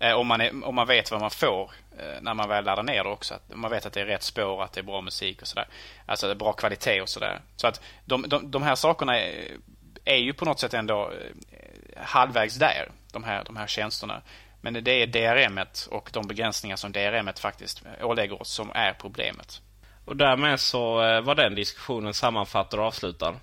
Eh, 0.01 0.15
om, 0.15 0.27
man 0.27 0.41
är, 0.41 0.65
om 0.65 0.75
man 0.75 0.87
vet 0.87 1.11
vad 1.11 1.21
man 1.21 1.31
får 1.31 1.71
Eh, 1.99 2.21
när 2.21 2.35
man 2.35 2.49
väl 2.49 2.65
laddar 2.65 2.83
ner 2.83 3.05
det 3.05 3.11
också. 3.11 3.35
Att 3.35 3.57
man 3.57 3.71
vet 3.71 3.87
att 3.87 3.93
det 3.93 4.01
är 4.01 4.07
rätt 4.07 4.23
spår, 4.23 4.63
att 4.63 4.73
det 4.73 4.81
är 4.81 4.85
bra 4.85 5.01
musik 5.01 5.43
och 5.43 5.49
sådär. 5.49 5.67
Alltså 6.07 6.27
det 6.27 6.33
är 6.33 6.37
bra 6.37 6.53
kvalitet 6.53 7.01
och 7.01 7.09
sådär. 7.09 7.41
Så 7.57 7.67
att 7.67 7.81
de, 8.05 8.29
de, 8.29 8.51
de 8.51 8.63
här 8.63 8.75
sakerna 8.75 9.21
är, 9.21 9.57
är 10.05 10.17
ju 10.17 10.33
på 10.33 10.45
något 10.45 10.61
sätt 10.61 10.75
ändå 10.75 11.11
eh, 11.11 12.03
halvvägs 12.05 12.55
där. 12.55 12.89
De 13.13 13.25
här, 13.25 13.45
de 13.45 13.57
här 13.57 13.67
tjänsterna. 13.67 14.23
Men 14.61 14.85
det 14.85 14.91
är 14.91 15.07
DRM 15.07 15.61
och 15.91 16.11
de 16.13 16.27
begränsningar 16.27 16.77
som 16.77 16.93
DRM 16.93 17.31
faktiskt 17.41 17.83
ålägger 18.03 18.43
oss 18.43 18.51
som 18.51 18.71
är 18.75 18.93
problemet. 18.93 19.61
Och 20.05 20.17
därmed 20.17 20.61
så 20.61 21.03
eh, 21.03 21.21
var 21.21 21.35
den 21.35 21.55
diskussionen 21.55 22.15
sammanfattad 22.15 22.81
och 22.81 22.87
avslutad. 22.87 23.35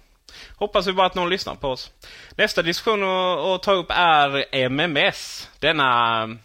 Hoppas 0.56 0.88
vi 0.88 0.94
bara 0.94 1.08
att 1.08 1.16
någon 1.16 1.30
lyssnar 1.30 1.56
på 1.56 1.70
oss. 1.70 1.92
Nästa 2.36 2.62
diskussion 2.62 3.04
att 3.04 3.64
ta 3.64 3.72
upp 3.72 3.88
är 3.90 4.56
MMS. 4.56 5.50
Denna 5.60 6.38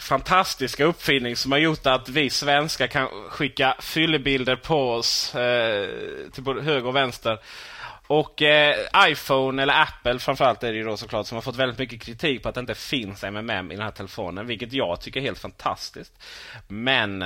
fantastiska 0.00 0.84
uppfinning 0.84 1.36
som 1.36 1.52
har 1.52 1.58
gjort 1.58 1.86
att 1.86 2.08
vi 2.08 2.30
svenskar 2.30 2.86
kan 2.86 3.06
skicka 3.06 3.76
fyllebilder 3.80 4.56
på 4.56 4.90
oss 4.92 5.34
eh, 5.34 5.88
till 6.32 6.42
både 6.42 6.62
höger 6.62 6.86
och 6.86 6.96
vänster. 6.96 7.38
Och 8.06 8.42
eh, 8.42 8.76
iPhone, 9.06 9.62
eller 9.62 9.82
Apple 9.82 10.18
framförallt 10.18 10.62
är 10.62 10.72
det 10.72 10.78
ju 10.78 10.84
då 10.84 10.96
såklart, 10.96 11.26
som 11.26 11.36
har 11.36 11.42
fått 11.42 11.56
väldigt 11.56 11.78
mycket 11.78 12.02
kritik 12.02 12.42
på 12.42 12.48
att 12.48 12.54
det 12.54 12.60
inte 12.60 12.74
finns 12.74 13.24
MMM 13.24 13.72
i 13.72 13.74
den 13.74 13.84
här 13.84 13.90
telefonen. 13.90 14.46
Vilket 14.46 14.72
jag 14.72 15.00
tycker 15.00 15.20
är 15.20 15.24
helt 15.24 15.38
fantastiskt. 15.38 16.12
Men 16.68 17.24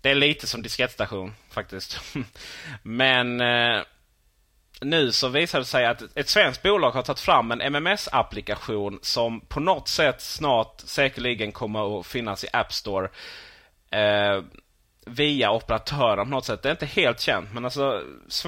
det 0.00 0.10
är 0.10 0.14
lite 0.14 0.46
som 0.46 0.62
diskettstation 0.62 1.34
faktiskt. 1.50 2.00
Men 2.82 3.40
eh, 3.40 3.82
nu 4.80 5.12
så 5.12 5.28
visar 5.28 5.58
det 5.58 5.64
sig 5.64 5.86
att 5.86 6.02
ett 6.14 6.28
svenskt 6.28 6.62
bolag 6.62 6.90
har 6.90 7.02
tagit 7.02 7.20
fram 7.20 7.50
en 7.50 7.62
MMS-applikation 7.62 8.98
som 9.02 9.40
på 9.40 9.60
något 9.60 9.88
sätt 9.88 10.20
snart 10.20 10.80
säkerligen 10.84 11.52
kommer 11.52 12.00
att 12.00 12.06
finnas 12.06 12.44
i 12.44 12.48
App 12.52 12.72
Store. 12.72 13.08
Eh, 13.90 14.42
via 15.06 15.50
operatören 15.50 16.26
på 16.26 16.30
något 16.30 16.44
sätt. 16.44 16.62
Det 16.62 16.68
är 16.68 16.70
inte 16.70 16.86
helt 16.86 17.20
känt 17.20 17.52
men 17.52 17.64
alltså 17.64 18.02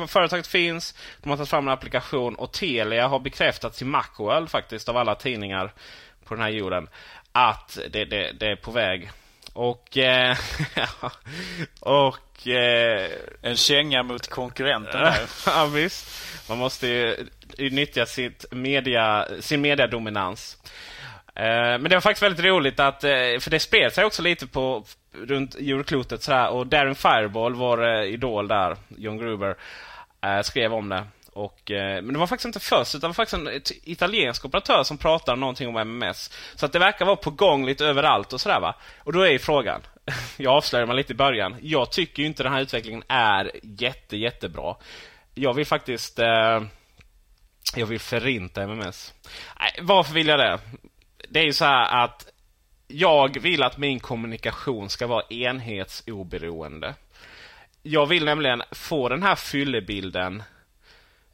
företaget 0.07 0.47
finns. 0.47 0.95
De 1.23 1.31
har 1.31 1.37
tagit 1.37 1.51
fram 1.51 1.69
en 1.69 1.73
applikation 1.73 2.35
och 2.35 2.53
Telia 2.53 3.09
har 3.09 3.19
bekräftat 3.19 3.75
till 3.75 3.87
Macworld 3.87 4.51
faktiskt 4.51 4.89
av 4.89 4.97
alla 4.97 5.15
tidningar 5.15 5.73
på 6.25 6.35
den 6.35 6.43
här 6.43 6.51
jorden 6.51 6.89
att 7.33 7.79
det, 7.91 8.05
det, 8.05 8.33
det 8.33 8.47
är 8.47 8.57
på 8.57 8.71
väg. 8.71 9.11
Och... 9.59 9.99
Eh, 9.99 10.37
och... 11.81 12.49
Eh, 12.49 13.11
en 13.43 13.57
känga 13.57 14.03
mot 14.03 14.29
konkurrenten 14.29 15.01
där. 15.01 15.21
ja, 15.47 15.67
visst. 15.67 16.09
Man 16.49 16.59
måste 16.59 16.87
ju 16.87 17.29
nyttja 17.71 18.07
sitt 18.07 18.45
media, 18.51 19.29
sin 19.41 19.61
mediadominans. 19.61 20.57
Eh, 21.35 21.45
men 21.45 21.85
det 21.85 21.97
var 21.97 22.01
faktiskt 22.01 22.23
väldigt 22.23 22.45
roligt 22.45 22.81
att, 22.81 23.01
för 23.01 23.51
det 23.51 23.61
spred 23.61 23.93
sig 23.93 24.05
också 24.05 24.23
lite 24.23 24.47
på 24.47 24.85
runt 25.13 25.57
jordklotet 25.59 26.23
sådär. 26.23 26.49
Och 26.49 26.67
Darren 26.67 26.95
Fireball, 26.95 27.55
vår 27.55 28.03
idol 28.03 28.49
där, 28.49 28.77
John 28.89 29.19
Gruber, 29.19 29.57
skrev 30.43 30.75
om 30.75 30.89
det. 30.89 31.05
Och, 31.39 31.71
eh, 31.71 32.03
men 32.03 32.13
det 32.13 32.19
var 32.19 32.27
faktiskt 32.27 32.47
inte 32.47 32.61
först, 32.61 32.95
utan 32.95 33.01
det 33.01 33.17
var 33.17 33.25
faktiskt 33.25 33.35
en 33.35 33.77
italiensk 33.85 34.45
operatör 34.45 34.83
som 34.83 34.99
pratade 34.99 35.41
någonting 35.41 35.69
om 35.69 35.77
MMS. 35.77 36.31
Så 36.55 36.67
att 36.67 36.73
det 36.73 36.79
verkar 36.79 37.05
vara 37.05 37.17
på 37.17 37.31
gång 37.31 37.67
lite 37.67 37.87
överallt 37.87 38.33
och 38.33 38.41
sådär 38.41 38.61
va. 38.61 38.75
Och 38.99 39.13
då 39.13 39.23
är 39.23 39.31
ju 39.31 39.39
frågan, 39.39 39.81
jag 40.37 40.53
avslöjade 40.53 40.87
mig 40.87 40.97
lite 40.97 41.13
i 41.13 41.17
början. 41.17 41.57
Jag 41.63 41.93
tycker 41.93 42.23
ju 42.23 42.27
inte 42.27 42.43
den 42.43 42.53
här 42.53 42.61
utvecklingen 42.61 43.03
är 43.09 43.51
jätte, 43.63 44.17
jättebra. 44.17 44.77
Jag 45.35 45.55
vill 45.55 45.67
faktiskt... 45.67 46.19
Eh, 46.19 46.63
jag 47.77 47.87
vill 47.87 48.01
förinta 48.01 48.63
MMS. 48.63 49.15
Nej, 49.61 49.71
varför 49.83 50.15
vill 50.15 50.29
jag 50.29 50.39
det? 50.39 50.59
Det 51.29 51.41
är 51.41 51.45
ju 51.45 51.53
så 51.53 51.65
här 51.65 52.05
att 52.05 52.27
jag 52.87 53.41
vill 53.41 53.63
att 53.63 53.79
min 53.79 54.01
kommunikation 54.01 54.89
ska 54.89 55.07
vara 55.07 55.25
enhetsoberoende. 55.31 56.95
Jag 57.83 58.07
vill 58.07 58.25
nämligen 58.25 58.63
få 58.73 59.09
den 59.09 59.23
här 59.23 59.35
fyllebilden 59.35 60.43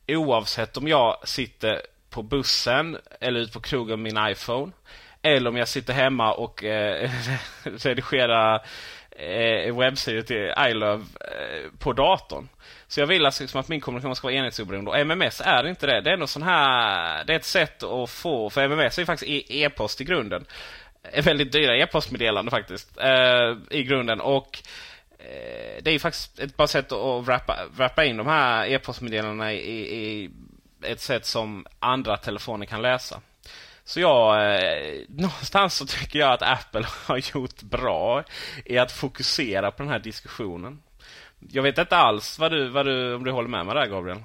oavsett 0.09 0.77
om 0.77 0.89
jag 0.89 1.29
sitter 1.29 1.83
på 2.11 2.23
bussen 2.23 2.99
eller 3.21 3.41
ute 3.41 3.53
på 3.53 3.61
krogen 3.61 4.03
med 4.03 4.13
min 4.13 4.31
iPhone. 4.31 4.73
Eller 5.23 5.51
om 5.51 5.57
jag 5.57 5.69
sitter 5.69 5.93
hemma 5.93 6.35
och 6.35 6.65
eh, 6.65 7.11
redigerar 7.63 8.67
eh, 9.11 9.77
webbsidor 9.77 10.23
till 10.23 10.53
iLove 10.71 11.05
eh, 11.21 11.71
på 11.79 11.93
datorn. 11.93 12.49
Så 12.87 13.01
jag 13.01 13.07
vill 13.07 13.27
alltså 13.27 13.43
liksom 13.43 13.61
att 13.61 13.69
min 13.69 13.81
kommunikation 13.81 14.17
ska 14.17 14.27
vara 14.27 14.35
enhetsoberoende. 14.35 14.91
Och 14.91 14.99
MMS 14.99 15.43
är 15.45 15.67
inte 15.67 15.87
det. 15.87 16.01
Det 16.01 16.11
är, 16.11 16.27
sån 16.27 16.43
här, 16.43 17.25
det 17.25 17.33
är 17.33 17.37
ett 17.37 17.45
sätt 17.45 17.83
att 17.83 18.11
få... 18.11 18.51
För 18.51 18.65
MMS 18.65 18.99
är 18.99 19.05
faktiskt 19.05 19.31
e- 19.31 19.63
e-post 19.63 20.01
i 20.01 20.05
grunden. 20.05 20.45
Eh, 21.13 21.25
väldigt 21.25 21.53
dyra 21.53 21.77
e-postmeddelanden 21.77 22.51
faktiskt. 22.51 22.99
Eh, 22.99 23.57
I 23.71 23.83
grunden. 23.83 24.21
Och 24.21 24.63
Eh, 25.25 25.83
det 25.83 25.91
är 25.91 25.93
ju 25.93 25.99
faktiskt 25.99 26.39
ett 26.39 26.57
bra 26.57 26.67
sätt 26.67 26.93
att 26.93 27.27
wrappa, 27.27 27.59
wrappa 27.77 28.05
in 28.05 28.17
de 28.17 28.27
här 28.27 28.67
e-postmeddelandena 28.67 29.53
i, 29.53 29.97
i, 29.97 30.31
ett 30.83 31.01
sätt 31.01 31.27
som 31.27 31.67
andra 31.79 32.17
telefoner 32.17 32.67
kan 32.67 32.83
läsa. 32.83 33.21
Så 33.85 34.01
jag, 34.01 34.55
eh, 34.55 35.01
någonstans 35.09 35.75
så 35.75 35.87
tycker 35.87 36.19
jag 36.19 36.33
att 36.33 36.43
Apple 36.43 36.87
har 37.07 37.37
gjort 37.37 37.63
bra 37.63 38.25
i 38.65 38.79
att 38.79 38.93
fokusera 38.93 39.71
på 39.71 39.83
den 39.83 39.93
här 39.93 39.99
diskussionen. 39.99 40.83
Jag 41.51 41.63
vet 41.63 41.79
inte 41.79 41.97
alls 41.97 42.39
vad 42.39 42.53
du, 42.53 42.69
vad 42.69 42.87
du, 42.87 43.15
om 43.15 43.25
du 43.25 43.31
håller 43.31 43.49
med 43.49 43.67
mig 43.67 43.75
där 43.75 43.87
Gabriel? 43.87 44.23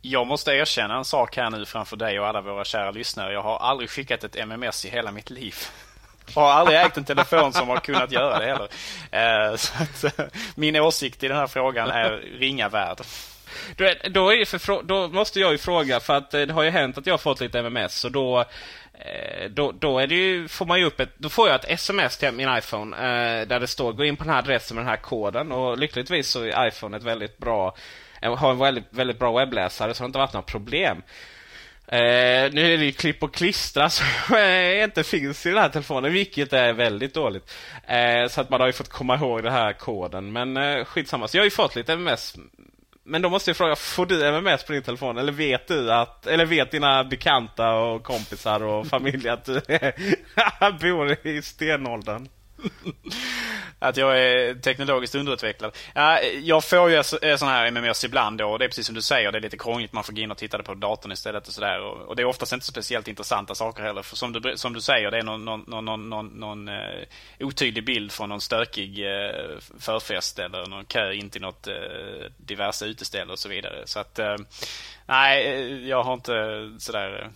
Jag 0.00 0.26
måste 0.26 0.52
erkänna 0.52 0.96
en 0.96 1.04
sak 1.04 1.36
här 1.36 1.50
nu 1.50 1.66
framför 1.66 1.96
dig 1.96 2.20
och 2.20 2.26
alla 2.26 2.40
våra 2.40 2.64
kära 2.64 2.90
lyssnare. 2.90 3.32
Jag 3.32 3.42
har 3.42 3.58
aldrig 3.58 3.90
skickat 3.90 4.24
ett 4.24 4.36
MMS 4.36 4.84
i 4.84 4.88
hela 4.88 5.12
mitt 5.12 5.30
liv. 5.30 5.54
Jag 6.34 6.42
har 6.42 6.50
aldrig 6.50 6.80
ägt 6.80 6.96
en 6.96 7.04
telefon 7.04 7.52
som 7.52 7.68
har 7.68 7.76
kunnat 7.76 8.12
göra 8.12 8.38
det 8.38 8.46
heller. 8.46 8.68
Eh, 9.50 9.56
så 9.56 9.82
att, 9.82 10.18
eh, 10.18 10.26
min 10.54 10.76
åsikt 10.76 11.22
i 11.22 11.28
den 11.28 11.36
här 11.36 11.46
frågan 11.46 11.90
är 11.90 12.10
ringa 12.38 12.68
värd. 12.68 12.98
Då, 13.76 13.90
då, 14.10 14.44
för, 14.46 14.82
då, 14.82 15.08
måste 15.08 15.40
jag 15.40 15.52
ju 15.52 15.58
fråga, 15.58 16.00
för 16.00 16.16
att 16.16 16.34
eh, 16.34 16.40
det 16.40 16.52
har 16.52 16.62
ju 16.62 16.70
hänt 16.70 16.98
att 16.98 17.06
jag 17.06 17.12
har 17.12 17.18
fått 17.18 17.40
lite 17.40 17.58
MMS. 17.58 18.04
Och 18.04 18.12
då, 18.12 18.44
då, 19.50 19.72
då 19.72 19.98
är 19.98 20.06
det 20.06 20.14
ju, 20.14 20.48
får 20.48 20.66
man 20.66 20.78
ju 20.78 20.84
upp 20.84 21.00
ett, 21.00 21.10
då 21.16 21.28
får 21.28 21.48
jag 21.48 21.54
ett 21.54 21.70
sms 21.70 22.16
till 22.16 22.32
min 22.32 22.56
iPhone 22.56 22.96
där 23.44 23.60
det 23.60 23.66
står 23.66 23.92
gå 23.92 24.04
in 24.04 24.16
på 24.16 24.24
den 24.24 24.32
här 24.32 24.38
adressen 24.38 24.74
med 24.74 24.84
den 24.84 24.90
här 24.90 24.96
koden. 24.96 25.52
Och 25.52 25.78
lyckligtvis 25.78 26.28
så 26.28 26.44
är 26.44 26.68
iPhone 26.68 26.96
ett 26.96 27.02
väldigt 27.02 27.38
bra, 27.38 27.76
har 28.22 28.50
en 28.50 28.58
väldigt, 28.58 28.86
väldigt 28.90 29.18
bra 29.18 29.32
webbläsare 29.32 29.94
så 29.94 30.02
det 30.02 30.04
har 30.04 30.06
inte 30.06 30.18
varit 30.18 30.32
några 30.32 30.46
problem. 30.46 31.02
Eh, 31.86 32.52
nu 32.52 32.72
är 32.72 32.78
det 32.78 32.84
ju 32.84 32.92
klipp 32.92 33.22
och 33.22 33.34
klistra 33.34 33.90
som 33.90 34.06
eh, 34.36 34.84
inte 34.84 35.04
finns 35.04 35.46
i 35.46 35.48
den 35.48 35.58
här 35.58 35.68
telefonen, 35.68 36.12
vilket 36.12 36.52
är 36.52 36.72
väldigt 36.72 37.14
dåligt. 37.14 37.54
Eh, 37.86 38.28
så 38.28 38.40
att 38.40 38.50
man 38.50 38.60
har 38.60 38.66
ju 38.66 38.72
fått 38.72 38.88
komma 38.88 39.14
ihåg 39.14 39.42
den 39.42 39.52
här 39.52 39.72
koden. 39.72 40.32
Men 40.32 40.56
eh, 40.56 40.84
skitsamma. 40.84 41.28
Så 41.28 41.36
jag 41.36 41.40
har 41.40 41.46
ju 41.46 41.50
fått 41.50 41.76
lite 41.76 41.92
mms. 41.92 42.36
men 43.04 43.22
då 43.22 43.28
måste 43.28 43.50
jag 43.50 43.56
fråga, 43.56 43.76
får 43.76 44.06
du 44.06 44.26
MMS 44.26 44.64
på 44.64 44.72
din 44.72 44.82
telefon? 44.82 45.18
Eller 45.18 45.32
vet 45.32 45.68
du 45.68 45.92
att, 45.92 46.26
eller 46.26 46.46
vet 46.46 46.70
dina 46.70 47.04
bekanta 47.04 47.72
och 47.72 48.02
kompisar 48.02 48.62
och 48.62 48.86
familj 48.86 49.28
att 49.28 49.44
du 49.44 49.60
bor 50.80 51.26
i 51.26 51.42
stenåldern? 51.42 52.28
att 53.78 53.96
jag 53.96 54.18
är 54.18 54.54
teknologiskt 54.54 55.14
underutvecklad. 55.14 55.76
Jag 56.42 56.64
får 56.64 56.90
ju 56.90 57.02
sådana 57.02 57.32
eh, 57.32 57.46
här 57.46 57.66
MMS 57.66 58.04
ibland 58.04 58.38
då, 58.38 58.46
och 58.46 58.58
det 58.58 58.64
är 58.64 58.68
precis 58.68 58.86
som 58.86 58.94
du 58.94 59.02
säger, 59.02 59.32
det 59.32 59.38
är 59.38 59.42
lite 59.42 59.58
krångligt. 59.58 59.92
Man 59.92 60.04
får 60.04 60.12
gå 60.12 60.20
in 60.20 60.30
och 60.30 60.38
titta 60.38 60.62
på 60.62 60.74
datorn 60.74 61.12
istället 61.12 61.48
och 61.48 61.52
sådär. 61.52 61.80
Och 61.80 62.16
det 62.16 62.22
är 62.22 62.26
oftast 62.26 62.52
inte 62.52 62.66
speciellt 62.66 63.08
intressanta 63.08 63.54
saker 63.54 63.82
heller. 63.82 64.02
För 64.02 64.16
som 64.16 64.32
du, 64.32 64.56
som 64.56 64.72
du 64.72 64.80
säger, 64.80 65.10
det 65.10 65.18
är 65.18 65.22
någon, 65.22 65.44
någon, 65.44 65.64
någon, 65.68 66.08
någon, 66.10 66.26
någon 66.26 66.68
uh, 66.68 67.04
otydlig 67.40 67.84
bild 67.84 68.12
från 68.12 68.28
någon 68.28 68.40
stökig 68.40 68.98
uh, 68.98 69.58
förfest 69.80 70.38
eller 70.38 70.66
någon 70.66 70.84
kö 70.84 71.12
in 71.12 71.30
till 71.30 71.42
något 71.42 71.68
uh, 71.68 71.74
diverse 72.36 72.86
uteställe 72.86 73.32
och 73.32 73.38
så 73.38 73.48
vidare. 73.48 73.82
Så 73.84 73.98
att, 73.98 74.18
uh, 74.18 74.36
nej, 75.06 75.88
jag 75.88 76.02
har 76.02 76.14
inte 76.14 76.32
sådär 76.78 77.30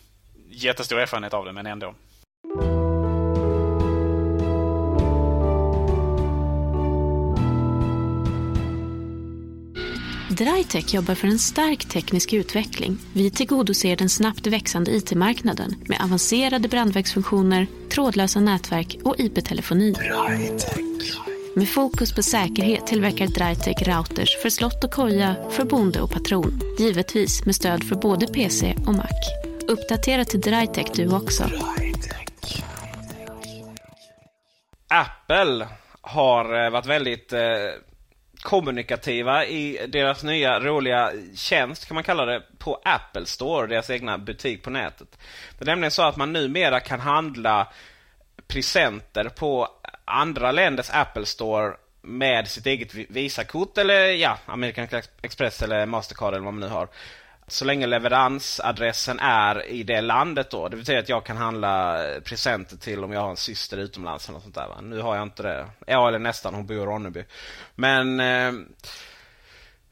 jättestor 0.51 1.01
erfarenhet 1.01 1.35
av 1.35 1.45
det, 1.45 1.53
men 1.53 1.67
ändå. 1.67 1.95
Drytech 10.39 10.95
jobbar 10.95 11.15
för 11.15 11.29
en 11.29 11.39
stark 11.39 11.89
teknisk 11.89 12.33
utveckling. 12.33 12.99
Vi 13.13 13.31
tillgodoser 13.31 13.97
den 13.97 14.09
snabbt 14.09 14.47
växande 14.47 14.91
IT-marknaden 14.91 15.75
med 15.89 16.01
avancerade 16.05 16.69
brandvägsfunktioner, 16.69 17.67
trådlösa 17.91 18.41
nätverk 18.41 18.99
och 19.05 19.15
IP-telefoni. 19.19 19.95
Med 21.55 21.69
fokus 21.69 22.15
på 22.15 22.23
säkerhet 22.23 22.87
tillverkar 22.87 23.27
Drytech 23.27 23.89
routers 23.89 24.43
för 24.43 24.51
slott 24.51 24.85
och 24.85 24.93
koja, 24.93 25.37
för 25.51 25.65
bonde 25.65 26.01
och 26.01 26.11
patron. 26.11 26.61
Givetvis 26.79 27.45
med 27.45 27.55
stöd 27.55 27.85
för 27.85 27.97
både 27.97 28.27
PC 28.27 28.77
och 28.87 28.95
Mac. 28.95 29.09
Uppdatera 29.69 30.25
till 30.25 30.41
Drytech 30.41 30.87
du 30.95 31.15
också. 31.15 31.45
Apple 34.89 35.69
har 36.01 36.65
eh, 36.65 36.71
varit 36.71 36.87
väldigt 36.87 37.33
eh 37.33 37.41
kommunikativa 38.43 39.47
i 39.47 39.87
deras 39.89 40.23
nya 40.23 40.61
roliga 40.61 41.13
tjänst 41.37 41.87
kan 41.87 41.95
man 41.95 42.05
kalla 42.05 42.25
det 42.25 42.43
på 42.59 42.81
Apple 42.85 43.27
Store, 43.27 43.67
deras 43.67 43.91
egna 43.91 44.19
butik 44.19 44.63
på 44.63 44.71
nätet. 44.71 45.19
Det 45.59 45.65
är 45.65 45.67
nämligen 45.67 45.91
så 45.91 46.03
att 46.03 46.17
man 46.17 46.33
numera 46.33 46.81
kan 46.81 47.01
handla 47.01 47.69
presenter 48.47 49.29
på 49.29 49.69
andra 50.05 50.53
länders 50.53 50.91
Apple 50.91 51.27
Store 51.27 51.73
med 52.03 52.49
sitt 52.49 52.67
eget 52.67 52.95
Visakort 52.95 53.79
eller 53.79 54.07
ja, 54.07 54.39
American 54.47 55.01
Express 55.23 55.63
eller 55.63 55.87
Mastercard 55.87 56.35
eller 56.35 56.45
vad 56.45 56.55
man 56.55 56.61
nu 56.61 56.69
har. 56.69 56.89
Så 57.49 57.65
länge 57.65 57.87
leveransadressen 57.87 59.21
är 59.21 59.67
i 59.67 59.83
det 59.83 60.01
landet 60.01 60.51
då. 60.51 60.69
Det 60.69 60.77
betyder 60.77 60.99
att 61.01 61.09
jag 61.09 61.25
kan 61.25 61.37
handla 61.37 62.05
presenter 62.25 62.77
till 62.77 63.05
om 63.05 63.13
jag 63.13 63.21
har 63.21 63.31
en 63.31 63.37
syster 63.37 63.77
utomlands 63.77 64.29
eller 64.29 64.35
något 64.35 64.43
sånt 64.43 64.55
där. 64.55 64.69
Va? 64.69 64.81
Nu 64.83 65.01
har 65.01 65.17
jag 65.17 65.23
inte 65.23 65.43
det. 65.43 65.67
Ja, 65.87 66.09
eller 66.09 66.19
nästan. 66.19 66.55
Hon 66.55 66.67
bor 66.67 66.77
i 66.77 66.81
Ronneby. 66.81 67.25
Men 67.75 68.21
eh, 68.21 68.53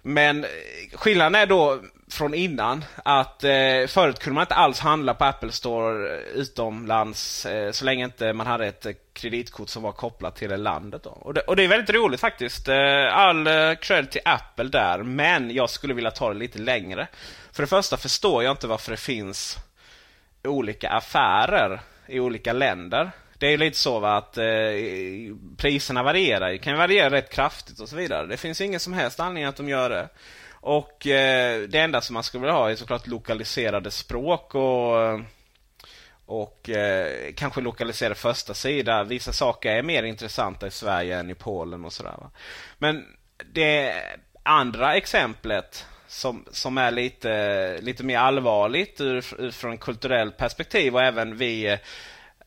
men 0.06 0.46
skillnaden 0.92 1.34
är 1.34 1.46
då 1.46 1.80
från 2.16 2.34
innan 2.34 2.84
att 3.04 3.44
eh, 3.44 3.86
förut 3.88 4.18
kunde 4.18 4.34
man 4.34 4.42
inte 4.42 4.54
alls 4.54 4.80
handla 4.80 5.14
på 5.14 5.24
Apple 5.24 5.52
Store 5.52 6.20
utomlands 6.20 7.46
eh, 7.46 7.72
så 7.72 7.84
länge 7.84 8.04
inte 8.04 8.32
man 8.32 8.46
hade 8.46 8.66
ett 8.66 8.86
eh, 8.86 8.92
kreditkort 9.12 9.68
som 9.68 9.82
var 9.82 9.92
kopplat 9.92 10.36
till 10.36 10.48
det 10.48 10.56
landet. 10.56 11.02
Då. 11.02 11.10
Och, 11.10 11.34
det, 11.34 11.40
och 11.40 11.56
det 11.56 11.64
är 11.64 11.68
väldigt 11.68 11.94
roligt 11.94 12.20
faktiskt. 12.20 12.68
Eh, 12.68 13.16
all 13.16 13.46
eh, 13.46 13.74
cred 13.74 14.10
till 14.10 14.20
Apple 14.24 14.64
där. 14.64 15.02
Men 15.02 15.50
jag 15.50 15.70
skulle 15.70 15.94
vilja 15.94 16.10
ta 16.10 16.32
det 16.32 16.38
lite 16.38 16.58
längre. 16.58 17.08
För 17.52 17.62
det 17.62 17.66
första 17.66 17.96
förstår 17.96 18.44
jag 18.44 18.50
inte 18.50 18.66
varför 18.66 18.90
det 18.90 18.96
finns 18.96 19.58
olika 20.44 20.90
affärer 20.90 21.80
i 22.06 22.20
olika 22.20 22.52
länder. 22.52 23.10
Det 23.38 23.46
är 23.46 23.58
lite 23.58 23.78
så 23.78 24.04
att 24.04 24.38
eh, 24.38 24.44
priserna 25.56 26.02
varierar. 26.02 26.50
Det 26.50 26.58
kan 26.58 26.76
variera 26.76 27.10
rätt 27.10 27.32
kraftigt 27.32 27.80
och 27.80 27.88
så 27.88 27.96
vidare. 27.96 28.26
Det 28.26 28.36
finns 28.36 28.60
ingen 28.60 28.80
som 28.80 28.92
helst 28.92 29.20
anledning 29.20 29.44
att 29.44 29.56
de 29.56 29.68
gör 29.68 29.90
det. 29.90 30.08
Och 30.66 31.06
eh, 31.06 31.60
det 31.68 31.78
enda 31.78 32.00
som 32.00 32.14
man 32.14 32.22
skulle 32.22 32.40
vilja 32.40 32.54
ha 32.54 32.70
är 32.70 32.76
såklart 32.76 33.06
lokaliserade 33.06 33.90
språk 33.90 34.54
och 34.54 35.20
och 36.26 36.70
eh, 36.70 37.32
kanske 37.36 37.60
lokaliserade 37.60 38.14
första 38.14 38.54
sida. 38.54 39.04
Vissa 39.04 39.32
saker 39.32 39.72
är 39.72 39.82
mer 39.82 40.02
intressanta 40.02 40.66
i 40.66 40.70
Sverige 40.70 41.18
än 41.18 41.30
i 41.30 41.34
Polen 41.34 41.84
och 41.84 41.92
sådär. 41.92 42.14
Men 42.78 43.04
det 43.52 43.94
andra 44.42 44.96
exemplet 44.96 45.86
som, 46.08 46.44
som 46.50 46.78
är 46.78 46.90
lite, 46.90 47.78
lite 47.80 48.04
mer 48.04 48.18
allvarligt 48.18 49.00
ur, 49.00 49.24
ur 49.38 49.50
från 49.50 49.78
kulturellt 49.78 50.36
perspektiv 50.36 50.94
och 50.94 51.02
även 51.02 51.36
vi 51.36 51.66
eh, 51.66 51.78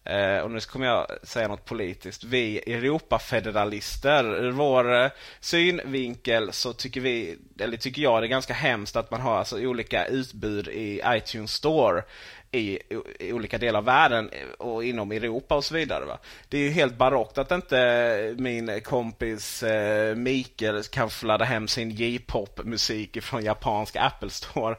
eh, 0.04 0.38
och 0.38 0.52
nu 0.52 0.60
kommer 0.60 0.86
jag 0.86 1.08
säga 1.24 1.48
något 1.48 1.66
politiskt. 1.66 2.24
Vi 2.24 2.74
Europafederalister, 2.74 4.24
ur 4.24 4.52
vår 4.52 5.04
eh, 5.04 5.10
synvinkel 5.40 6.54
så 6.54 6.74
tycker 6.74 7.02
vi, 7.02 7.38
eller 7.60 7.78
tycker 7.78 8.02
jag 8.02 8.22
det 8.22 8.28
är 8.28 8.30
ganska 8.30 8.54
hemskt 8.54 8.96
att 8.96 9.12
man 9.12 9.22
har 9.22 9.38
alltså 9.38 9.60
olika 9.60 10.06
utbud 10.06 10.68
i 10.68 11.02
iTunes 11.06 11.54
Store 11.54 12.04
i, 12.52 12.80
i, 13.20 13.34
olika 13.34 13.58
delar 13.58 13.80
av 13.80 13.86
världen 13.86 14.30
eh, 14.30 14.48
och 14.68 14.84
inom 14.84 15.12
Europa 15.12 15.56
och 15.56 15.66
så 15.66 15.74
vidare. 15.74 16.06
Va? 16.06 16.18
Det 16.50 16.58
är 16.58 16.62
ju 16.62 16.70
helt 16.70 16.98
barockt 16.98 17.38
att 17.38 17.52
inte 17.52 18.36
min 18.38 18.82
kompis 18.82 19.64
eh, 19.64 20.16
Mikael 20.16 20.84
kan 20.84 21.10
fladda 21.10 21.46
hem 21.46 21.68
sin 21.68 21.90
J-pop 21.90 22.60
musik 22.64 23.24
från 23.24 23.44
japansk 23.44 23.96
Apple 23.96 24.30
Store. 24.30 24.76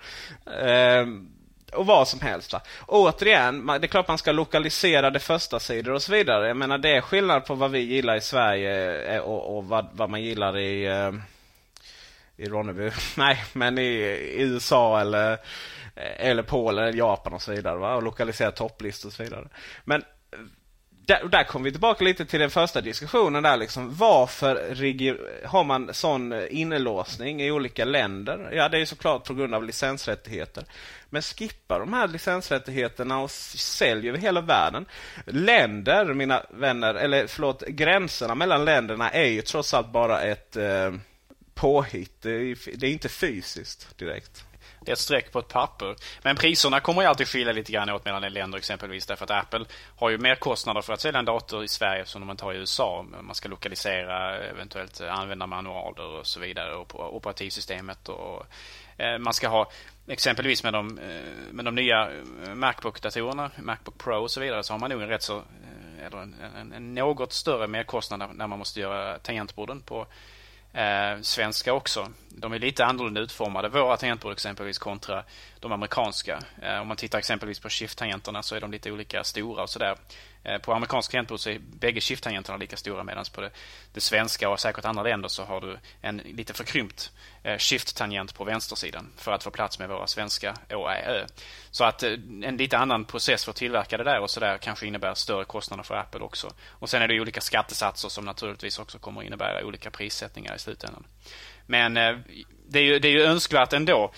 Eh, 0.62 1.06
och 1.72 1.87
vad 1.87 2.09
som 2.09 2.20
helst. 2.20 2.52
Va? 2.52 2.61
Återigen, 2.87 3.66
det 3.66 3.72
är 3.72 3.87
klart 3.87 4.09
man 4.09 4.18
ska 4.18 4.33
lokalisera 4.33 5.11
det 5.11 5.20
första 5.20 5.61
sidor 5.61 5.92
och 5.92 6.02
så 6.02 6.12
vidare. 6.12 6.48
Jag 6.48 6.56
menar 6.56 6.78
det 6.78 6.96
är 6.96 7.00
skillnad 7.00 7.46
på 7.46 7.54
vad 7.54 7.70
vi 7.70 7.78
gillar 7.78 8.16
i 8.16 8.20
Sverige 8.20 9.02
eh, 9.14 9.20
och, 9.20 9.56
och 9.56 9.64
vad, 9.64 9.88
vad, 9.92 10.11
man 10.11 10.22
gillar 10.22 10.59
i 10.59 10.87
eh, 10.87 11.12
i 12.37 12.48
Ronneby. 12.48 12.90
Nej, 13.16 13.44
men 13.52 13.78
i, 13.78 13.83
i 13.83 14.42
USA 14.42 15.00
eller 15.00 15.33
eh, 15.33 15.38
eller 16.28 16.42
Polen 16.42 16.85
eller 16.85 16.98
Japan 16.98 17.33
och 17.33 17.42
så 17.42 17.52
vidare. 17.52 17.78
Va? 17.78 17.94
Och 17.94 18.02
lokalisera 18.02 18.50
topplistor 18.50 19.09
och 19.09 19.12
så 19.12 19.22
vidare. 19.22 19.48
Men 19.85 20.04
där, 21.06 21.28
där 21.28 21.44
kommer 21.44 21.64
vi 21.64 21.70
tillbaka 21.70 22.04
lite 22.04 22.24
till 22.24 22.40
den 22.40 22.50
första 22.50 22.80
diskussionen 22.80 23.42
där 23.42 23.56
liksom. 23.56 23.94
Varför 23.94 25.46
har 25.46 25.64
man 25.64 25.94
sån 25.94 26.32
eh, 26.32 26.42
inlåsning 26.50 27.42
i 27.42 27.50
olika 27.50 27.84
länder? 27.84 28.50
Ja, 28.52 28.68
det 28.68 28.76
är 28.76 28.78
ju 28.78 28.86
såklart 28.86 29.24
på 29.24 29.34
grund 29.34 29.54
av 29.54 29.64
licensrättigheter. 29.64 30.64
Men 31.10 31.22
skippa 31.22 31.78
de 31.78 31.92
här 31.92 32.08
licensrättigheterna 32.08 33.20
och 33.20 33.30
sälj 33.30 34.08
över 34.08 34.18
hela 34.18 34.40
världen. 34.40 34.86
Länder, 35.26 36.14
mina 36.14 36.42
vänner, 36.50 36.94
eller 36.94 37.26
förlåt, 37.26 37.62
gränserna 37.66 38.34
mellan 38.34 38.64
länderna 38.64 39.10
är 39.10 39.28
ju 39.28 39.42
trots 39.42 39.74
allt 39.74 39.92
bara 39.92 40.20
ett 40.20 40.56
eh, 40.56 40.92
påhitt. 41.54 42.22
Det 42.22 42.30
är, 42.30 42.76
det 42.76 42.86
är 42.86 42.92
inte 42.92 43.08
fysiskt 43.08 43.98
direkt. 43.98 44.44
Ett 44.90 44.98
streck 44.98 45.33
på 45.33 45.38
ett 45.38 45.48
papper. 45.48 45.96
Men 46.22 46.37
priserna 46.37 46.81
kommer 46.81 47.03
ju 47.03 47.09
alltid 47.09 47.29
skilja 47.29 47.53
lite 47.53 47.72
grann 47.72 47.90
åt 47.90 48.05
mellan 48.05 48.33
länder 48.33 48.59
exempelvis. 48.59 49.07
Därför 49.07 49.24
att 49.24 49.31
Apple 49.31 49.64
har 49.96 50.11
ju 50.11 50.18
mer 50.18 50.35
kostnader 50.35 50.81
för 50.81 50.92
att 50.92 51.00
sälja 51.00 51.18
en 51.18 51.24
dator 51.24 51.64
i 51.64 51.68
Sverige 51.68 52.05
som 52.07 52.20
man 52.20 52.31
inte 52.31 52.44
har 52.44 52.53
i 52.53 52.57
USA. 52.57 53.05
Man 53.20 53.35
ska 53.35 53.48
lokalisera, 53.48 54.38
eventuellt 54.38 55.00
eh, 55.00 55.18
användarmanualer 55.18 56.07
och 56.07 56.26
så 56.26 56.40
vidare. 56.40 56.74
Och 56.74 57.16
operativsystemet 57.16 58.09
och 58.09 58.46
eh, 58.96 59.18
man 59.18 59.35
ska 59.35 59.48
ha 59.48 59.70
exempelvis 60.07 60.62
med 60.62 60.72
de, 60.72 60.98
eh, 60.98 61.53
med 61.53 61.64
de 61.64 61.74
nya 61.74 62.11
Macbook-datorerna, 62.55 63.50
Macbook 63.57 63.98
Pro 63.98 64.22
och 64.22 64.31
så 64.31 64.40
vidare, 64.40 64.62
så 64.62 64.72
har 64.72 64.79
man 64.79 64.90
nog 64.90 65.03
en 65.03 65.09
rätt 65.09 65.22
så 65.22 65.42
eller 66.07 66.18
en, 66.18 66.35
en, 66.57 66.72
en 66.72 66.94
något 66.94 67.33
större 67.33 67.66
merkostnad 67.66 68.31
när 68.35 68.46
man 68.46 68.59
måste 68.59 68.81
göra 68.81 69.18
tangentborden 69.18 69.81
på 69.81 70.07
eh, 70.72 71.20
svenska 71.22 71.72
också. 71.72 72.09
De 72.28 72.52
är 72.52 72.59
lite 72.59 72.85
annorlunda 72.85 73.20
utformade, 73.20 73.68
våra 73.68 73.96
tangentbord 73.96 74.33
exempelvis 74.33 74.78
kontra 74.78 75.24
de 75.61 75.72
amerikanska. 75.72 76.38
Eh, 76.62 76.80
om 76.80 76.88
man 76.88 76.96
tittar 76.96 77.18
exempelvis 77.18 77.61
på 77.61 77.68
shift-tangenterna 77.68 78.42
så 78.42 78.54
är 78.54 78.61
de 78.61 78.70
lite 78.72 78.92
olika 78.92 79.24
stora 79.24 79.62
och 79.62 79.70
sådär. 79.70 79.96
Eh, 80.44 80.59
på 80.59 80.72
amerikansk 80.72 81.11
klientbord 81.11 81.40
så 81.40 81.50
är 81.50 81.59
bägge 81.59 82.00
shift-tangenterna 82.00 82.59
lika 82.59 82.76
stora 82.76 83.05
medan 83.05 83.24
på 83.35 83.40
det, 83.40 83.50
det, 83.92 84.00
svenska 84.00 84.50
och 84.50 84.61
säkert 84.61 84.85
andra 84.85 85.03
länder 85.03 85.29
så 85.29 85.44
har 85.44 85.61
du 85.61 85.79
en 86.00 86.16
lite 86.16 86.55
förkrympt 86.55 87.12
eh, 87.42 87.59
shift-tangent 87.59 88.35
på 88.35 88.44
vänstersidan 88.44 89.12
för 89.16 89.33
att 89.33 89.44
få 89.44 89.50
plats 89.50 89.79
med 89.79 89.88
våra 89.88 90.07
svenska 90.07 90.55
Å, 90.70 90.88
Ä, 90.88 91.03
Ö. 91.07 91.26
Så 91.70 91.85
att 91.85 92.03
eh, 92.03 92.12
en 92.42 92.57
lite 92.57 92.79
annan 92.79 93.05
process 93.05 93.44
för 93.44 93.50
att 93.50 93.57
tillverka 93.57 93.96
det 93.96 94.05
där 94.05 94.20
och 94.20 94.31
sådär 94.31 94.59
kanske 94.59 94.87
innebär 94.87 95.14
större 95.14 95.44
kostnader 95.44 95.83
för 95.83 95.94
Apple 95.94 96.20
också. 96.20 96.50
Och 96.68 96.90
sen 96.90 97.03
är 97.03 97.09
det 97.09 97.20
olika 97.20 97.40
skattesatser 97.40 98.09
som 98.09 98.24
naturligtvis 98.24 98.79
också 98.79 98.98
kommer 98.98 99.22
innebära 99.22 99.64
olika 99.64 99.90
prissättningar 99.90 100.57
i 100.57 100.59
slutändan. 100.59 101.07
Men 101.66 101.94
det 102.68 102.79
är 102.79 102.83
ju, 102.83 102.98
det 102.98 103.09
är 103.09 103.12
ju 103.12 103.22
önskvärt 103.22 103.72
ändå 103.72 104.12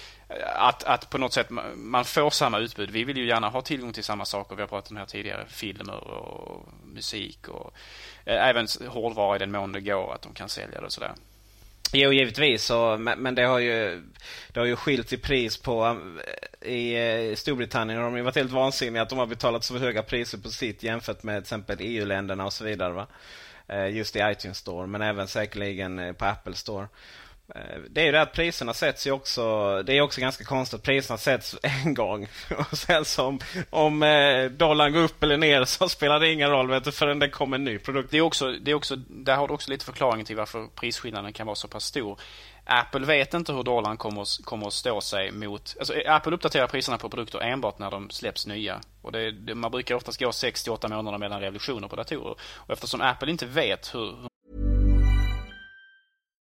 att, 0.54 0.84
att 0.84 1.10
på 1.10 1.18
något 1.18 1.32
sätt 1.32 1.50
man 1.74 2.04
får 2.04 2.30
samma 2.30 2.58
utbud. 2.58 2.90
Vi 2.90 3.04
vill 3.04 3.16
ju 3.16 3.26
gärna 3.26 3.48
ha 3.48 3.62
tillgång 3.62 3.92
till 3.92 4.04
samma 4.04 4.24
saker. 4.24 4.56
Vi 4.56 4.62
har 4.62 4.68
pratat 4.68 4.90
om 4.90 4.94
det 4.94 5.00
här 5.00 5.06
tidigare. 5.06 5.46
Filmer 5.48 6.04
och 6.04 6.68
musik 6.84 7.48
och 7.48 7.74
eh, 8.24 8.48
även 8.48 8.66
hårdvara 8.88 9.36
i 9.36 9.38
den 9.38 9.52
mån 9.52 9.72
det 9.72 9.80
går 9.80 10.14
att 10.14 10.22
de 10.22 10.34
kan 10.34 10.48
sälja 10.48 10.80
det 10.80 10.86
och 10.86 10.92
sådär. 10.92 11.12
Jo, 11.92 12.12
givetvis. 12.12 12.64
Så, 12.64 12.96
men 12.98 13.34
det 13.34 13.42
har 13.42 13.58
ju 13.58 14.02
det 14.48 14.60
har 14.60 14.66
ju 14.66 14.76
skilt 14.76 15.12
i 15.12 15.16
pris 15.16 15.56
på 15.56 15.98
eh, 16.60 16.72
i, 16.72 17.30
i 17.32 17.36
Storbritannien 17.36 17.98
har 17.98 18.04
de 18.04 18.16
ju 18.16 18.22
varit 18.22 18.36
helt 18.36 18.52
vansinniga 18.52 19.02
att 19.02 19.08
de 19.08 19.18
har 19.18 19.26
betalat 19.26 19.64
så 19.64 19.78
höga 19.78 20.02
priser 20.02 20.38
på 20.38 20.48
sitt 20.48 20.82
jämfört 20.82 21.22
med 21.22 21.34
till 21.34 21.42
exempel 21.42 21.76
EU-länderna 21.80 22.44
och 22.44 22.52
så 22.52 22.64
vidare. 22.64 22.92
Va? 22.92 23.06
Just 23.90 24.16
i 24.16 24.18
iTunes 24.18 24.58
Store, 24.58 24.86
men 24.86 25.02
även 25.02 25.28
säkerligen 25.28 26.14
på 26.14 26.24
Apple 26.24 26.54
Store. 26.54 26.86
Eh, 27.54 27.80
det 27.90 28.00
är 28.00 28.04
ju 28.04 28.12
det 28.12 28.22
att 28.22 28.32
priserna 28.32 28.74
sätts 28.74 29.06
ju 29.06 29.10
också. 29.10 29.42
Det 29.82 29.92
är 29.98 30.00
också 30.00 30.20
ganska 30.20 30.44
konstigt 30.44 30.78
att 30.78 30.84
priserna 30.84 31.18
sätts 31.18 31.56
en 31.62 31.94
gång. 31.94 32.28
Och 32.70 32.78
sen 32.78 33.04
som 33.04 33.40
om 33.70 34.02
eh, 34.02 34.44
dollarn 34.44 34.92
går 34.92 35.00
upp 35.00 35.22
eller 35.22 35.36
ner 35.36 35.64
så 35.64 35.88
spelar 35.88 36.20
det 36.20 36.32
ingen 36.32 36.50
roll 36.50 36.70
vet 36.70 36.84
du, 36.84 36.92
förrän 36.92 37.18
det 37.18 37.28
kommer 37.28 37.56
en 37.56 37.64
ny 37.64 37.78
produkt. 37.78 38.10
Det 38.10 38.18
är 38.18 38.22
också, 38.22 38.52
det 38.52 38.70
är 38.70 38.74
också, 38.74 38.96
där 38.96 39.36
har 39.36 39.48
du 39.48 39.54
också 39.54 39.70
lite 39.70 39.84
förklaring 39.84 40.24
till 40.24 40.36
varför 40.36 40.66
prisskillnaden 40.74 41.32
kan 41.32 41.46
vara 41.46 41.56
så 41.56 41.68
pass 41.68 41.84
stor. 41.84 42.20
Apple 42.64 43.06
vet 43.06 43.34
inte 43.34 43.52
hur 43.52 43.62
dollarn 43.62 43.96
kommer, 43.96 44.44
kommer 44.44 44.66
att 44.66 44.72
stå 44.72 45.00
sig 45.00 45.30
mot... 45.30 45.76
Alltså 45.78 45.94
eh, 45.94 46.14
Apple 46.14 46.34
uppdaterar 46.34 46.66
priserna 46.66 46.98
på 46.98 47.08
produkter 47.08 47.40
enbart 47.40 47.78
när 47.78 47.90
de 47.90 48.10
släpps 48.10 48.46
nya. 48.46 48.80
Och 49.02 49.12
det, 49.12 49.30
det, 49.30 49.54
man 49.54 49.70
brukar 49.70 49.94
oftast 49.94 50.20
gå 50.20 50.30
6-8 50.30 50.88
månader 50.88 51.18
mellan 51.18 51.40
revolutioner 51.40 51.88
på 51.88 51.96
datorer. 51.96 52.34
Och 52.54 52.70
eftersom 52.70 53.00
Apple 53.00 53.30
inte 53.30 53.46
vet 53.46 53.94
hur, 53.94 54.31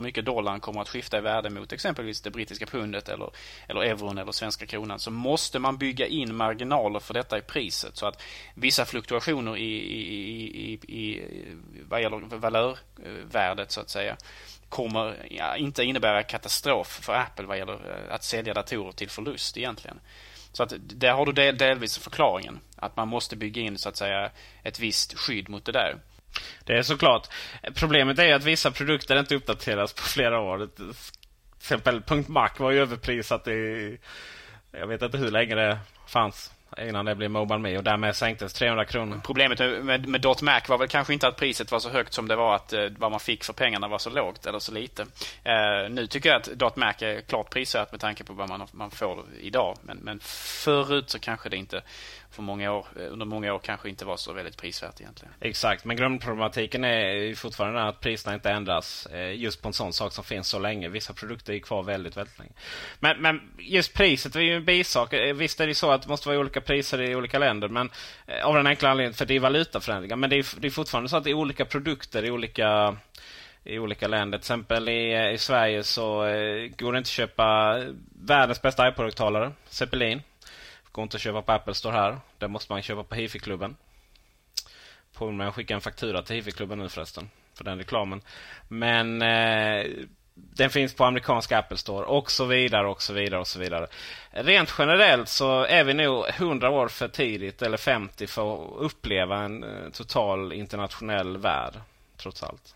Mycket 0.00 0.24
dollarn 0.24 0.60
kommer 0.60 0.80
att 0.80 0.88
skifta 0.88 1.18
i 1.18 1.20
värde 1.20 1.50
mot 1.50 1.72
exempelvis 1.72 2.20
det 2.20 2.30
brittiska 2.30 2.66
pundet 2.66 3.08
eller, 3.08 3.30
eller 3.68 3.80
euron 3.80 4.18
eller 4.18 4.32
svenska 4.32 4.66
kronan 4.66 4.98
så 4.98 5.10
måste 5.10 5.58
man 5.58 5.78
bygga 5.78 6.06
in 6.06 6.36
marginaler 6.36 7.00
för 7.00 7.14
detta 7.14 7.38
i 7.38 7.42
priset 7.42 7.96
så 7.96 8.06
att 8.06 8.22
vissa 8.54 8.84
fluktuationer 8.84 9.56
i, 9.56 9.76
i, 9.76 10.72
i, 10.72 10.72
i 10.72 11.22
vad 11.88 12.02
gäller 12.02 12.36
valörvärdet 12.36 13.72
så 13.72 13.80
att 13.80 13.90
säga 13.90 14.16
kommer 14.68 15.26
ja, 15.30 15.56
inte 15.56 15.84
innebära 15.84 16.22
katastrof 16.22 17.00
för 17.02 17.14
Apple 17.14 17.46
vad 17.46 17.58
gäller 17.58 17.72
eh, 17.74 18.14
att 18.14 18.24
sälja 18.24 18.54
datorer 18.54 18.92
till 18.92 19.10
förlust 19.10 19.56
egentligen. 19.56 20.00
Så 20.52 20.62
att 20.62 20.72
där 20.78 21.12
har 21.12 21.26
du 21.26 21.32
del, 21.32 21.58
delvis 21.58 21.98
förklaringen. 21.98 22.60
Att 22.76 22.96
man 22.96 23.08
måste 23.08 23.36
bygga 23.36 23.62
in 23.62 23.78
så 23.78 23.88
att 23.88 23.96
säga 23.96 24.30
ett 24.62 24.80
visst 24.80 25.18
skydd 25.18 25.48
mot 25.48 25.64
det 25.64 25.72
där. 25.72 25.96
Det 26.64 26.78
är 26.78 26.82
såklart. 26.82 27.28
Problemet 27.74 28.18
är 28.18 28.34
att 28.34 28.44
vissa 28.44 28.70
produkter 28.70 29.18
inte 29.18 29.34
uppdateras 29.34 29.92
på 29.92 30.02
flera 30.02 30.40
år. 30.40 30.68
Till 30.76 30.92
exempel 31.60 32.02
.Mac 32.26 32.50
var 32.58 32.70
ju 32.70 32.80
överprisat 32.80 33.48
i... 33.48 33.98
Jag 34.72 34.86
vet 34.86 35.02
inte 35.02 35.18
hur 35.18 35.30
länge 35.30 35.54
det 35.54 35.78
fanns 36.06 36.52
innan 36.78 37.04
det 37.04 37.14
blev 37.14 37.30
Mobile 37.30 37.58
Me 37.58 37.76
och 37.76 37.84
därmed 37.84 38.16
sänktes 38.16 38.52
300 38.52 38.84
kronor. 38.84 39.20
Problemet 39.24 39.58
med, 39.58 40.08
med 40.08 40.26
.Mac 40.42 40.60
var 40.68 40.78
väl 40.78 40.88
kanske 40.88 41.12
inte 41.12 41.28
att 41.28 41.36
priset 41.36 41.72
var 41.72 41.78
så 41.78 41.90
högt 41.90 42.12
som 42.12 42.28
det 42.28 42.36
var 42.36 42.54
att 42.54 42.72
eh, 42.72 42.86
vad 42.98 43.10
man 43.10 43.20
fick 43.20 43.44
för 43.44 43.52
pengarna 43.52 43.88
var 43.88 43.98
så 43.98 44.10
lågt 44.10 44.46
eller 44.46 44.58
så 44.58 44.72
lite. 44.72 45.02
Eh, 45.44 45.90
nu 45.90 46.06
tycker 46.06 46.28
jag 46.30 46.62
att 46.62 46.76
.Mac 46.76 46.94
är 46.98 47.20
klart 47.20 47.50
prisvärt 47.50 47.92
med 47.92 48.00
tanke 48.00 48.24
på 48.24 48.32
vad 48.32 48.48
man, 48.48 48.66
man 48.72 48.90
får 48.90 49.24
idag. 49.40 49.78
Men, 49.82 49.98
men 49.98 50.20
förut 50.64 51.10
så 51.10 51.18
kanske 51.18 51.48
det 51.48 51.56
inte 51.56 51.82
för 52.30 52.42
många 52.42 52.72
år, 52.72 52.86
eh, 52.96 53.12
under 53.12 53.26
många 53.26 53.54
år 53.54 53.58
kanske 53.58 53.88
inte 53.88 54.04
var 54.04 54.16
så 54.16 54.32
väldigt 54.32 54.56
prisvärt 54.56 55.00
egentligen. 55.00 55.34
Exakt, 55.40 55.84
men 55.84 55.96
grundproblematiken 55.96 56.84
är 56.84 57.34
fortfarande 57.34 57.82
att 57.82 58.00
priserna 58.00 58.34
inte 58.34 58.50
ändras 58.50 59.06
eh, 59.06 59.34
just 59.34 59.62
på 59.62 59.68
en 59.68 59.74
sån 59.74 59.92
sak 59.92 60.12
som 60.12 60.24
finns 60.24 60.48
så 60.48 60.58
länge. 60.58 60.88
Vissa 60.88 61.12
produkter 61.12 61.52
är 61.52 61.58
kvar 61.58 61.82
väldigt, 61.82 62.16
väldigt 62.16 62.38
länge. 62.38 62.52
Men, 63.00 63.22
men 63.22 63.40
just 63.58 63.94
priset 63.94 64.36
är 64.36 64.40
ju 64.40 64.56
en 64.56 64.64
bisak. 64.64 65.12
Eh, 65.12 65.34
visst 65.34 65.60
är 65.60 65.66
det 65.66 65.74
så 65.74 65.90
att 65.90 66.02
det 66.02 66.08
måste 66.08 66.28
vara 66.28 66.38
olika 66.38 66.60
priser 66.60 67.02
i 67.02 67.14
olika 67.14 67.38
länder, 67.38 67.68
men 67.68 67.90
av 68.42 68.54
den 68.54 68.66
enkla 68.66 68.90
anledningen 68.90 69.14
för 69.14 69.26
det 69.26 69.36
är 69.36 69.40
valutaförändringar. 69.40 70.16
Men 70.16 70.30
det 70.30 70.36
är, 70.36 70.60
det 70.60 70.66
är 70.66 70.70
fortfarande 70.70 71.08
så 71.08 71.16
att 71.16 71.24
det 71.24 71.30
är 71.30 71.34
olika 71.34 71.64
produkter 71.64 72.24
i 72.24 72.30
olika 72.30 72.96
i 73.64 73.78
olika 73.78 74.08
länder. 74.08 74.38
Till 74.38 74.42
exempel 74.42 74.88
i, 74.88 75.32
i 75.32 75.38
Sverige 75.38 75.82
så 75.82 76.24
eh, 76.26 76.70
går 76.76 76.92
det 76.92 76.98
inte 76.98 77.08
att 77.08 77.12
köpa 77.12 77.78
världens 78.24 78.62
bästa 78.62 78.88
iPod-högtalare, 78.88 79.52
Zeppelin. 79.68 80.22
Går 80.92 81.02
inte 81.02 81.16
att 81.16 81.20
köpa 81.20 81.42
på 81.42 81.52
Apple 81.52 81.74
Store 81.74 81.94
här. 81.94 82.18
Det 82.38 82.48
måste 82.48 82.72
man 82.72 82.82
köpa 82.82 83.04
på 83.04 83.14
Hifi-klubben. 83.14 83.76
Påminner 85.12 85.38
mig 85.38 85.46
att 85.46 85.54
skicka 85.54 85.74
en 85.74 85.80
faktura 85.80 86.22
till 86.22 86.36
Hifi-klubben 86.36 86.78
nu 86.78 86.88
förresten. 86.88 87.30
För 87.54 87.64
den 87.64 87.78
reklamen. 87.78 88.22
Men 88.68 89.22
eh, 89.22 89.86
den 90.34 90.70
finns 90.70 90.94
på 90.94 91.04
amerikanska 91.04 91.58
Apple 91.58 91.76
Store 91.76 92.06
och 92.06 92.30
så 92.30 92.44
vidare 92.44 92.88
och 92.88 93.02
så 93.02 93.12
vidare 93.12 93.40
och 93.40 93.48
så 93.48 93.58
vidare. 93.58 93.86
Rent 94.30 94.74
generellt 94.78 95.28
så 95.28 95.64
är 95.64 95.84
vi 95.84 95.94
nog 95.94 96.24
100 96.28 96.70
år 96.70 96.88
för 96.88 97.08
tidigt 97.08 97.62
eller 97.62 97.76
50 97.76 98.26
för 98.26 98.54
att 98.54 98.70
uppleva 98.78 99.38
en 99.38 99.64
eh, 99.64 99.90
total 99.92 100.52
internationell 100.52 101.36
värld. 101.36 101.74
Trots 102.16 102.42
allt. 102.42 102.74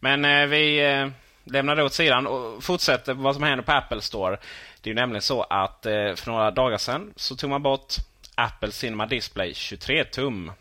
Men 0.00 0.24
eh, 0.24 0.46
vi 0.46 0.90
eh, 0.90 1.08
lämnar 1.44 1.76
det 1.76 1.84
åt 1.84 1.92
sidan 1.92 2.26
och 2.26 2.64
fortsätter 2.64 3.14
vad 3.14 3.34
som 3.34 3.44
händer 3.44 3.64
på 3.64 3.72
Apple 3.72 4.00
Store. 4.00 4.36
Det 4.80 4.90
är 4.90 4.94
nämligen 4.94 5.22
så 5.22 5.42
att 5.42 5.86
eh, 5.86 6.14
för 6.14 6.30
några 6.30 6.50
dagar 6.50 6.78
sedan 6.78 7.12
så 7.16 7.36
tog 7.36 7.50
man 7.50 7.62
bort 7.62 7.94
Apple 8.34 8.72
Cinema 8.72 9.06
Display 9.06 9.54
23 9.54 10.04
tum. 10.04 10.52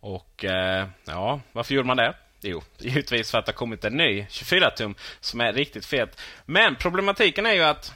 Och 0.00 0.44
eh, 0.44 0.86
ja, 1.04 1.40
varför 1.52 1.74
gjorde 1.74 1.86
man 1.86 1.96
det? 1.96 2.14
Jo, 2.40 2.62
givetvis 2.78 3.30
för 3.30 3.38
att 3.38 3.46
det 3.46 3.52
har 3.52 3.56
kommit 3.56 3.84
en 3.84 3.96
ny 3.96 4.22
24-tum 4.22 4.94
som 5.20 5.40
är 5.40 5.52
riktigt 5.52 5.86
fet. 5.86 6.20
Men 6.44 6.76
problematiken 6.76 7.46
är 7.46 7.52
ju 7.52 7.62
att 7.62 7.94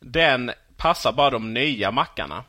den 0.00 0.52
passar 0.76 1.12
bara 1.12 1.30
de 1.30 1.54
nya 1.54 1.90
mackarna 1.90 2.44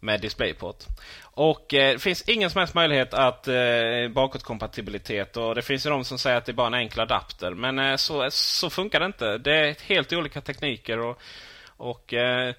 med 0.00 0.20
DisplayPort. 0.20 0.84
Och 1.22 1.74
eh, 1.74 1.92
det 1.92 1.98
finns 1.98 2.22
ingen 2.22 2.50
som 2.50 2.58
helst 2.58 2.74
möjlighet 2.74 3.14
att 3.14 3.48
eh, 3.48 4.08
bakåtkompatibilitet. 4.10 5.36
Och 5.36 5.54
det 5.54 5.62
finns 5.62 5.86
ju 5.86 5.90
de 5.90 6.04
som 6.04 6.18
säger 6.18 6.36
att 6.36 6.44
det 6.44 6.52
är 6.52 6.54
bara 6.54 6.66
en 6.66 6.74
enkel 6.74 7.00
adapter. 7.00 7.50
Men 7.50 7.78
eh, 7.78 7.96
så, 7.96 8.30
så 8.30 8.70
funkar 8.70 9.00
det 9.00 9.06
inte. 9.06 9.38
Det 9.38 9.56
är 9.56 9.76
helt 9.86 10.12
olika 10.12 10.40
tekniker. 10.40 10.98
Och, 10.98 11.20
och 11.76 12.14
eh, 12.14 12.54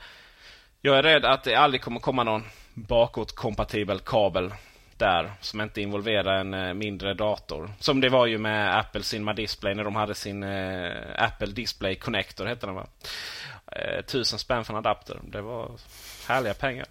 jag 0.81 0.97
är 0.97 1.03
rädd 1.03 1.25
att 1.25 1.43
det 1.43 1.55
aldrig 1.55 1.81
kommer 1.81 1.99
komma 1.99 2.23
någon 2.23 2.43
bakåtkompatibel 2.73 3.99
kabel 3.99 4.53
där 4.97 5.31
som 5.41 5.61
inte 5.61 5.81
involverar 5.81 6.39
en 6.39 6.53
eh, 6.53 6.73
mindre 6.73 7.13
dator. 7.13 7.71
Som 7.79 8.01
det 8.01 8.09
var 8.09 8.25
ju 8.25 8.37
med 8.37 8.77
Apple 8.79 9.03
Cinema 9.03 9.33
Display 9.33 9.75
när 9.75 9.83
de 9.83 9.95
hade 9.95 10.15
sin 10.15 10.43
eh, 10.43 11.23
Apple 11.23 11.47
Display 11.47 11.95
Connector 11.95 12.45
hette 12.45 12.65
den 12.65 12.75
va? 12.75 12.87
Eh, 13.71 14.01
tusen 14.01 14.39
spänn 14.39 14.65
för 14.65 14.73
en 14.73 14.77
adapter. 14.77 15.19
Det 15.23 15.41
var 15.41 15.71
härliga 16.27 16.53
pengar. 16.53 16.85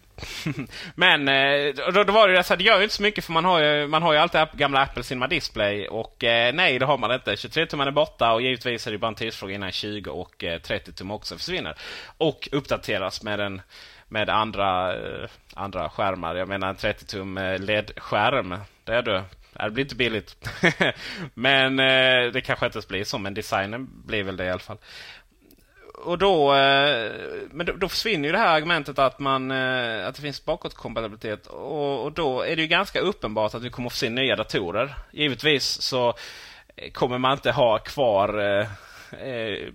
Men 0.94 1.28
eh, 1.28 1.74
då, 1.92 2.02
då, 2.04 2.12
var 2.12 2.28
det 2.28 2.42
så 2.42 2.52
att 2.52 2.58
det 2.58 2.64
gör 2.64 2.76
ju 2.76 2.82
inte 2.82 2.94
så 2.94 3.02
mycket 3.02 3.24
för 3.24 3.32
man 3.32 3.44
har 3.44 3.60
ju, 3.60 3.86
man 3.86 4.02
har 4.02 4.12
ju 4.12 4.18
alltid 4.18 4.40
gamla 4.52 4.82
Apple 4.82 5.02
Cinema 5.02 5.26
Display 5.26 5.88
och 5.88 6.24
eh, 6.24 6.54
nej 6.54 6.78
det 6.78 6.86
har 6.86 6.98
man 6.98 7.12
inte. 7.12 7.36
23 7.36 7.66
tum 7.66 7.80
är 7.80 7.90
borta 7.90 8.32
och 8.32 8.42
givetvis 8.42 8.86
är 8.86 8.92
det 8.92 8.98
bara 8.98 9.08
en 9.08 9.14
tidsfråga 9.14 9.54
innan 9.54 9.72
20 9.72 10.10
och 10.10 10.44
eh, 10.44 10.60
30 10.60 10.92
tum 10.92 11.10
också 11.10 11.36
försvinner. 11.36 11.74
Och 12.16 12.48
uppdateras 12.52 13.22
med 13.22 13.40
en 13.40 13.62
med 14.08 14.30
andra, 14.30 14.96
eh, 14.96 15.28
andra 15.54 15.90
skärmar. 15.90 16.34
Jag 16.34 16.48
menar 16.48 16.68
en 16.68 16.76
30 16.76 17.06
tum 17.06 17.34
LED-skärm. 17.58 18.54
Det 18.84 18.92
är 18.92 19.02
du. 19.02 19.22
Det 19.52 19.70
blir 19.70 19.84
inte 19.84 19.96
billigt. 19.96 20.48
men 21.34 21.76
det 22.32 22.40
kanske 22.44 22.66
inte 22.66 22.76
ens 22.76 22.88
blir 22.88 23.04
så. 23.04 23.18
Men 23.18 23.34
designen 23.34 23.88
blir 24.06 24.22
väl 24.22 24.36
det 24.36 24.44
i 24.44 24.50
alla 24.50 24.58
fall 24.58 24.78
och 26.04 26.18
då, 26.18 26.54
eh, 26.54 27.12
men 27.50 27.66
då, 27.66 27.72
då, 27.72 27.88
försvinner 27.88 28.28
ju 28.28 28.32
det 28.32 28.38
här 28.38 28.56
argumentet 28.56 28.98
att, 28.98 29.18
man, 29.18 29.50
eh, 29.50 30.06
att 30.06 30.14
det 30.14 30.22
finns 30.22 30.44
bakåtkompatibilitet. 30.44 31.46
Och, 31.46 32.04
och 32.04 32.12
då 32.12 32.42
är 32.42 32.56
det 32.56 32.62
ju 32.62 32.68
ganska 32.68 33.00
uppenbart 33.00 33.54
att 33.54 33.62
vi 33.62 33.70
kommer 33.70 33.86
att 33.86 33.92
få 33.92 33.98
se 33.98 34.10
nya 34.10 34.36
datorer. 34.36 34.94
Givetvis 35.10 35.82
så 35.82 36.14
eh, 36.76 36.90
kommer 36.90 37.18
man 37.18 37.32
inte 37.32 37.50
ha 37.50 37.78
kvar 37.78 38.38
eh, 38.38 38.66
eh, 39.28 39.68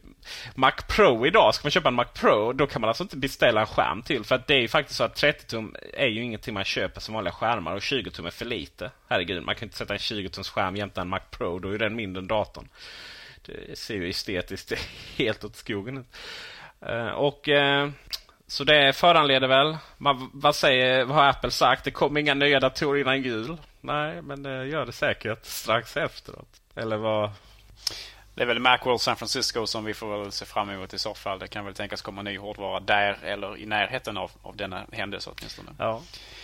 Mac 0.56 0.72
Pro 0.88 1.28
idag. 1.28 1.56
Ska 1.56 1.66
man 1.66 1.72
köpa 1.72 1.90
en 1.90 1.96
Mac 1.96 2.06
Pro 2.14 2.54
då 2.54 2.68
kan 2.68 2.82
man 2.82 2.88
alltså 2.88 3.04
inte 3.04 3.18
beställa 3.18 3.62
en 3.62 3.68
skärm 3.68 4.02
till. 4.02 4.24
För 4.24 4.36
att 4.36 4.48
det 4.48 4.54
är 4.54 4.62
ju 4.62 4.68
faktiskt 4.68 4.98
så 4.98 5.04
att 5.04 5.16
30 5.16 5.46
tum 5.46 5.76
är 5.94 6.08
ju 6.08 6.24
ingenting 6.24 6.54
man 6.54 6.64
köper 6.64 7.02
som 7.02 7.14
vanliga 7.14 7.34
skärmar 7.34 7.76
och 7.76 7.82
20 7.82 8.12
tum 8.12 8.26
är 8.26 8.32
för 8.32 8.46
lite. 8.46 8.92
Herregud, 9.08 9.44
man 9.44 9.56
kan 9.56 9.66
inte 9.66 9.78
sätta 9.78 9.94
en 9.94 10.00
20 10.00 10.30
tums 10.30 10.50
skärm 10.50 10.76
jämte 10.76 11.02
en 11.02 11.10
Mac 11.10 11.22
Pro. 11.32 11.60
Då 11.60 11.70
är 11.70 11.78
den 11.78 11.96
mindre 11.96 12.22
än 12.22 12.28
datorn. 12.28 12.68
Det 13.46 13.78
ser 13.78 13.96
ju 13.96 14.10
estetiskt 14.10 14.74
helt 15.18 15.44
åt 15.44 15.56
skogen 15.56 15.98
ut. 15.98 16.16
Eh, 16.82 17.08
och 17.08 17.50
eh, 17.50 17.90
så 18.48 18.64
det 18.64 18.94
föranleder 18.94 19.48
väl, 19.48 19.78
vad, 20.34 20.56
säger, 20.56 21.06
vad 21.06 21.16
har 21.16 21.30
Apple 21.30 21.52
sagt? 21.52 21.84
Det 21.84 21.92
kommer 21.92 22.20
inga 22.20 22.34
nya 22.34 22.60
datorer 22.60 23.02
innan 23.02 23.22
jul. 23.22 23.58
Nej, 23.82 24.22
men 24.22 24.44
det 24.44 24.66
gör 24.66 24.86
det 24.86 24.92
säkert 24.92 25.46
strax 25.46 25.98
efteråt. 25.98 26.62
Eller 26.76 26.98
vad? 26.98 27.32
Det 28.36 28.42
är 28.42 28.46
väl 28.46 28.60
Macworld 28.60 29.02
San 29.02 29.16
Francisco 29.16 29.68
som 29.68 29.86
vi 29.86 29.94
får 29.94 30.18
väl 30.18 30.32
se 30.32 30.46
fram 30.46 30.70
emot 30.70 30.94
i 30.94 31.00
så 31.00 31.14
fall. 31.14 31.40
Det 31.40 31.48
kan 31.48 31.66
väl 31.66 31.74
tänkas 31.74 32.02
komma 32.02 32.22
ny 32.22 32.38
hårdvara 32.38 32.80
där 32.80 33.18
eller 33.24 33.58
i 33.58 33.66
närheten 33.66 34.18
av, 34.18 34.32
av 34.42 34.56
denna 34.56 34.86
händelse 34.92 35.30
åtminstone. 35.30 35.72
Ja. 35.78 36.02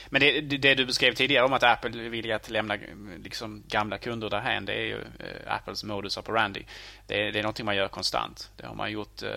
Men 0.09 0.21
det, 0.21 0.41
det, 0.41 0.75
du 0.75 0.85
beskrev 0.85 1.13
tidigare 1.13 1.45
om 1.45 1.53
att 1.53 1.63
Apple 1.63 2.09
vill 2.09 2.31
att 2.31 2.49
lämna 2.49 2.77
liksom, 3.23 3.63
gamla 3.67 3.97
kunder 3.97 4.29
därhän. 4.29 4.65
Det 4.65 4.73
är 4.73 4.85
ju 4.85 5.01
eh, 5.01 5.53
Apples 5.53 5.83
modus 5.83 6.17
operandi. 6.17 6.65
Det, 7.07 7.31
det 7.31 7.39
är 7.39 7.43
någonting 7.43 7.65
man 7.65 7.75
gör 7.75 7.87
konstant. 7.87 8.51
Det 8.55 8.67
har 8.67 8.75
man 8.75 8.91
gjort. 8.91 9.21
Eh, 9.21 9.29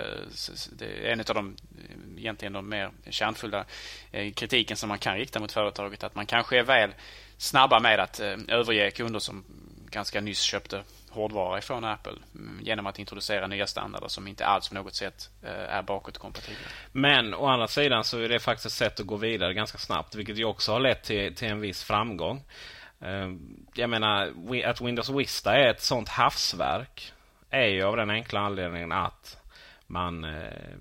det 0.73 1.09
är 1.09 1.13
en 1.13 1.21
av 1.21 1.35
de 1.35 1.57
egentligen 2.19 2.53
de 2.53 2.69
mer 2.69 2.91
kärnfulla 3.11 3.65
eh, 4.13 4.33
kritiken 4.33 4.77
som 4.77 4.89
man 4.89 4.99
kan 4.99 5.17
rikta 5.17 5.41
mot 5.41 5.53
företaget. 5.53 6.05
Att 6.05 6.15
man 6.15 6.27
kanske 6.27 6.59
är 6.59 6.63
väl 6.63 6.91
snabba 7.37 7.81
med 7.81 8.01
att 8.01 8.21
eh, 8.21 8.37
överge 8.49 8.91
kunder 8.91 9.21
som 9.21 9.45
ganska 9.91 10.21
nyss 10.21 10.41
köpte 10.41 10.83
hårdvara 11.11 11.59
ifrån 11.59 11.85
Apple 11.85 12.13
mm, 12.35 12.61
genom 12.63 12.87
att 12.87 12.99
introducera 12.99 13.47
nya 13.47 13.67
standarder 13.67 14.09
som 14.09 14.29
inte 14.29 14.47
alls 14.47 14.69
på 14.69 14.75
något 14.75 14.95
sätt 14.95 15.31
eh, 15.43 15.51
är 15.51 15.83
bakåtkompatibla. 15.83 16.69
Men 16.93 17.35
å 17.35 17.47
andra 17.47 17.69
sidan 17.69 18.05
så 18.05 18.19
är 18.19 18.29
det 18.29 18.39
faktiskt 18.39 18.67
ett 18.67 18.73
sätt 18.73 19.01
att 19.01 19.07
gå 19.07 19.17
vidare 19.17 19.55
ganska 19.55 19.79
snabbt 19.79 20.15
vilket 20.15 20.39
ju 20.39 20.45
också 20.45 20.73
har 20.73 20.81
lett 20.81 21.03
till, 21.03 21.35
till 21.35 21.49
en 21.49 21.61
viss 21.61 21.85
framgång. 21.85 22.43
Ehm, 23.01 23.67
jag 23.75 23.91
menar 23.91 24.33
att 24.65 24.81
Windows 24.81 25.11
Vista 25.11 25.57
är 25.57 25.71
ett 25.71 25.83
sånt 25.83 26.09
havsverk 26.09 27.13
är 27.51 27.67
ju 27.67 27.83
av 27.83 27.97
den 27.97 28.11
enkla 28.11 28.41
anledningen 28.41 28.93
att 28.93 29.37
man 29.87 30.25
eh, 30.25 30.77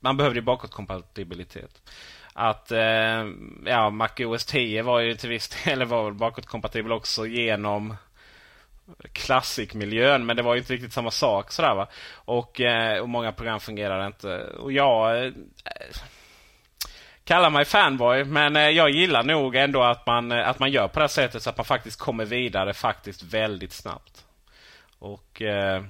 man 0.00 0.16
behövde 0.16 0.42
bakåtkompatibilitet. 0.42 1.90
Att 2.32 2.72
eh, 2.72 3.26
ja, 3.64 3.90
Mac 3.90 4.08
OS 4.18 4.46
10 4.46 4.82
var 4.82 5.00
ju 5.00 5.14
till 5.14 5.28
viss 5.28 5.64
del 5.64 5.84
var 5.84 6.10
bakåtkompatibel 6.10 6.92
också 6.92 7.26
genom 7.26 7.96
Classic-miljön 9.12 10.26
men 10.26 10.36
det 10.36 10.42
var 10.42 10.54
ju 10.54 10.60
inte 10.60 10.72
riktigt 10.72 10.92
samma 10.92 11.10
sak. 11.10 11.52
Sådär, 11.52 11.74
va? 11.74 11.88
Och, 12.14 12.60
eh, 12.60 12.98
och 12.98 13.08
många 13.08 13.32
program 13.32 13.60
fungerade 13.60 14.06
inte. 14.06 14.38
Och 14.44 14.72
jag 14.72 15.26
eh, 15.26 15.32
kallar 17.24 17.50
mig 17.50 17.64
fanboy 17.64 18.24
men 18.24 18.56
eh, 18.56 18.68
jag 18.68 18.90
gillar 18.90 19.22
nog 19.22 19.56
ändå 19.56 19.82
att 19.82 20.06
man, 20.06 20.32
eh, 20.32 20.48
att 20.48 20.58
man 20.58 20.70
gör 20.70 20.88
på 20.88 20.98
det 20.98 21.02
här 21.02 21.08
sättet 21.08 21.42
så 21.42 21.50
att 21.50 21.56
man 21.56 21.66
faktiskt 21.66 21.98
kommer 21.98 22.24
vidare 22.24 22.74
faktiskt 22.74 23.22
väldigt 23.22 23.72
snabbt. 23.72 24.24
Och 24.98 25.42
eh, 25.42 25.82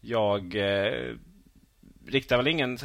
jag 0.00 0.56
eh, 0.56 1.14
riktar 2.06 2.36
väl 2.36 2.48
ingen 2.48 2.78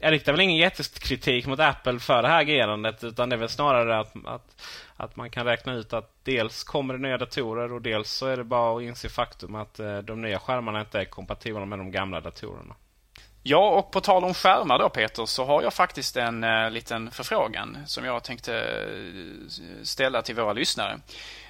jag 0.00 0.12
riktar 0.12 0.32
väl 0.32 0.40
ingen 0.40 0.56
jättekritik 0.56 1.46
mot 1.46 1.60
Apple 1.60 1.98
för 1.98 2.22
det 2.22 2.28
här 2.28 2.40
agerandet 2.40 3.04
utan 3.04 3.28
det 3.28 3.36
är 3.36 3.40
väl 3.40 3.48
snarare 3.48 3.98
att, 3.98 4.12
att, 4.26 4.62
att 4.96 5.16
man 5.16 5.30
kan 5.30 5.46
räkna 5.46 5.72
ut 5.72 5.92
att 5.92 6.10
dels 6.22 6.64
kommer 6.64 6.94
det 6.94 7.00
nya 7.00 7.18
datorer 7.18 7.72
och 7.72 7.82
dels 7.82 8.10
så 8.10 8.26
är 8.26 8.36
det 8.36 8.44
bara 8.44 8.76
att 8.76 8.82
inse 8.82 9.08
faktum 9.08 9.54
att 9.54 9.80
eh, 9.80 9.98
de 9.98 10.22
nya 10.22 10.38
skärmarna 10.38 10.80
inte 10.80 11.00
är 11.00 11.04
kompatibla 11.04 11.64
med 11.64 11.78
de 11.78 11.90
gamla 11.90 12.20
datorerna. 12.20 12.74
Ja, 13.46 13.70
och 13.70 13.90
på 13.90 14.00
tal 14.00 14.24
om 14.24 14.34
skärmar 14.34 14.78
då 14.78 14.88
Peter, 14.88 15.26
så 15.26 15.44
har 15.44 15.62
jag 15.62 15.74
faktiskt 15.74 16.16
en 16.16 16.44
eh, 16.44 16.70
liten 16.70 17.10
förfrågan 17.10 17.78
som 17.86 18.04
jag 18.04 18.24
tänkte 18.24 18.58
eh, 18.58 19.82
ställa 19.82 20.22
till 20.22 20.34
våra 20.34 20.52
lyssnare. 20.52 21.00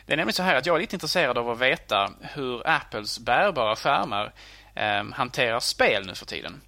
Det 0.07 0.13
är 0.13 0.17
nämligen 0.17 0.35
så 0.35 0.43
här 0.43 0.57
att 0.57 0.67
jag 0.67 0.77
är 0.77 0.81
lite 0.81 0.97
intresserad 0.97 1.39
av 1.39 1.51
att 1.51 1.59
veta 1.59 2.11
hur 2.21 2.69
Apples 2.69 3.19
bärbara 3.19 3.77
skärmar 3.77 4.33
eh, 4.75 5.05
hanterar 5.13 5.61
spel 5.61 6.07
nu 6.07 6.15
för 6.15 6.27
tiden. 6.27 6.61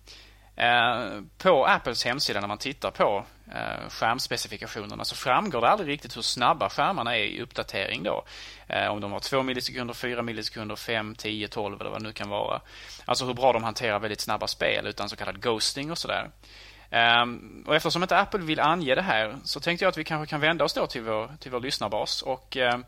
Eh, 0.56 1.22
på 1.38 1.66
Apples 1.66 2.04
hemsida 2.04 2.40
när 2.40 2.48
man 2.48 2.58
tittar 2.58 2.90
på 2.90 3.24
Eh, 3.55 3.88
skärmspecifikationerna 3.88 5.05
så 5.05 5.14
framgår 5.14 5.61
det 5.61 5.68
aldrig 5.68 5.88
riktigt 5.88 6.16
hur 6.16 6.22
snabba 6.22 6.68
skärmarna 6.68 7.16
är 7.16 7.24
i 7.24 7.42
uppdatering 7.42 8.03
då. 8.03 8.24
Eh, 8.66 8.86
om 8.86 9.01
de 9.01 9.12
har 9.12 9.20
2 9.20 9.42
millisekunder, 9.42 9.94
4 9.94 10.22
millisekunder, 10.22 10.76
5, 10.76 11.14
10, 11.14 11.49
12 11.49 11.80
eller 11.80 11.90
vad 11.90 12.01
det 12.01 12.07
nu 12.07 12.12
kan 12.12 12.28
vara. 12.28 12.61
Alltså 13.05 13.24
hur 13.24 13.34
bra 13.34 13.53
de 13.53 13.64
hanterar 13.64 13.99
väldigt 13.99 14.20
snabba 14.20 14.47
spel 14.47 14.86
utan 14.86 15.09
så 15.09 15.16
kallad 15.16 15.42
ghosting 15.42 15.90
och 15.90 15.99
sådär. 15.99 16.30
Ehm, 16.90 17.64
och 17.66 17.76
eftersom 17.76 18.03
inte 18.03 18.18
Apple 18.18 18.40
vill 18.40 18.61
ange 18.61 18.94
det 18.94 19.03
här 19.03 19.36
så 19.44 19.61
tänkte 19.61 19.84
jag 19.84 19.90
att 19.90 19.99
vi 19.99 20.05
kanske 20.05 20.30
kan 20.30 20.40
vända 20.40 20.64
oss 20.64 20.74
då 20.74 20.86
till 20.86 21.03
vår, 21.03 21.30
till 21.40 21.51
vår 21.51 21.61
lyssnarbas 21.61 22.22
och 22.22 22.57
ehm, 22.57 22.84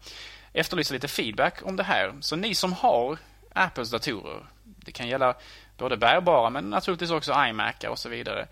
efterlysa 0.52 0.94
lite 0.94 1.08
feedback 1.08 1.60
om 1.62 1.76
det 1.76 1.82
här. 1.82 2.14
Så 2.20 2.36
ni 2.36 2.54
som 2.54 2.72
har 2.72 3.18
Apples 3.52 3.90
datorer, 3.90 4.46
det 4.62 4.92
kan 4.92 5.08
gälla 5.08 5.34
både 5.78 5.96
bärbara 5.96 6.50
men 6.50 6.70
naturligtvis 6.70 7.10
också 7.10 7.32
iMacar 7.48 7.88
och 7.88 7.98
så 7.98 8.08
vidare. 8.08 8.46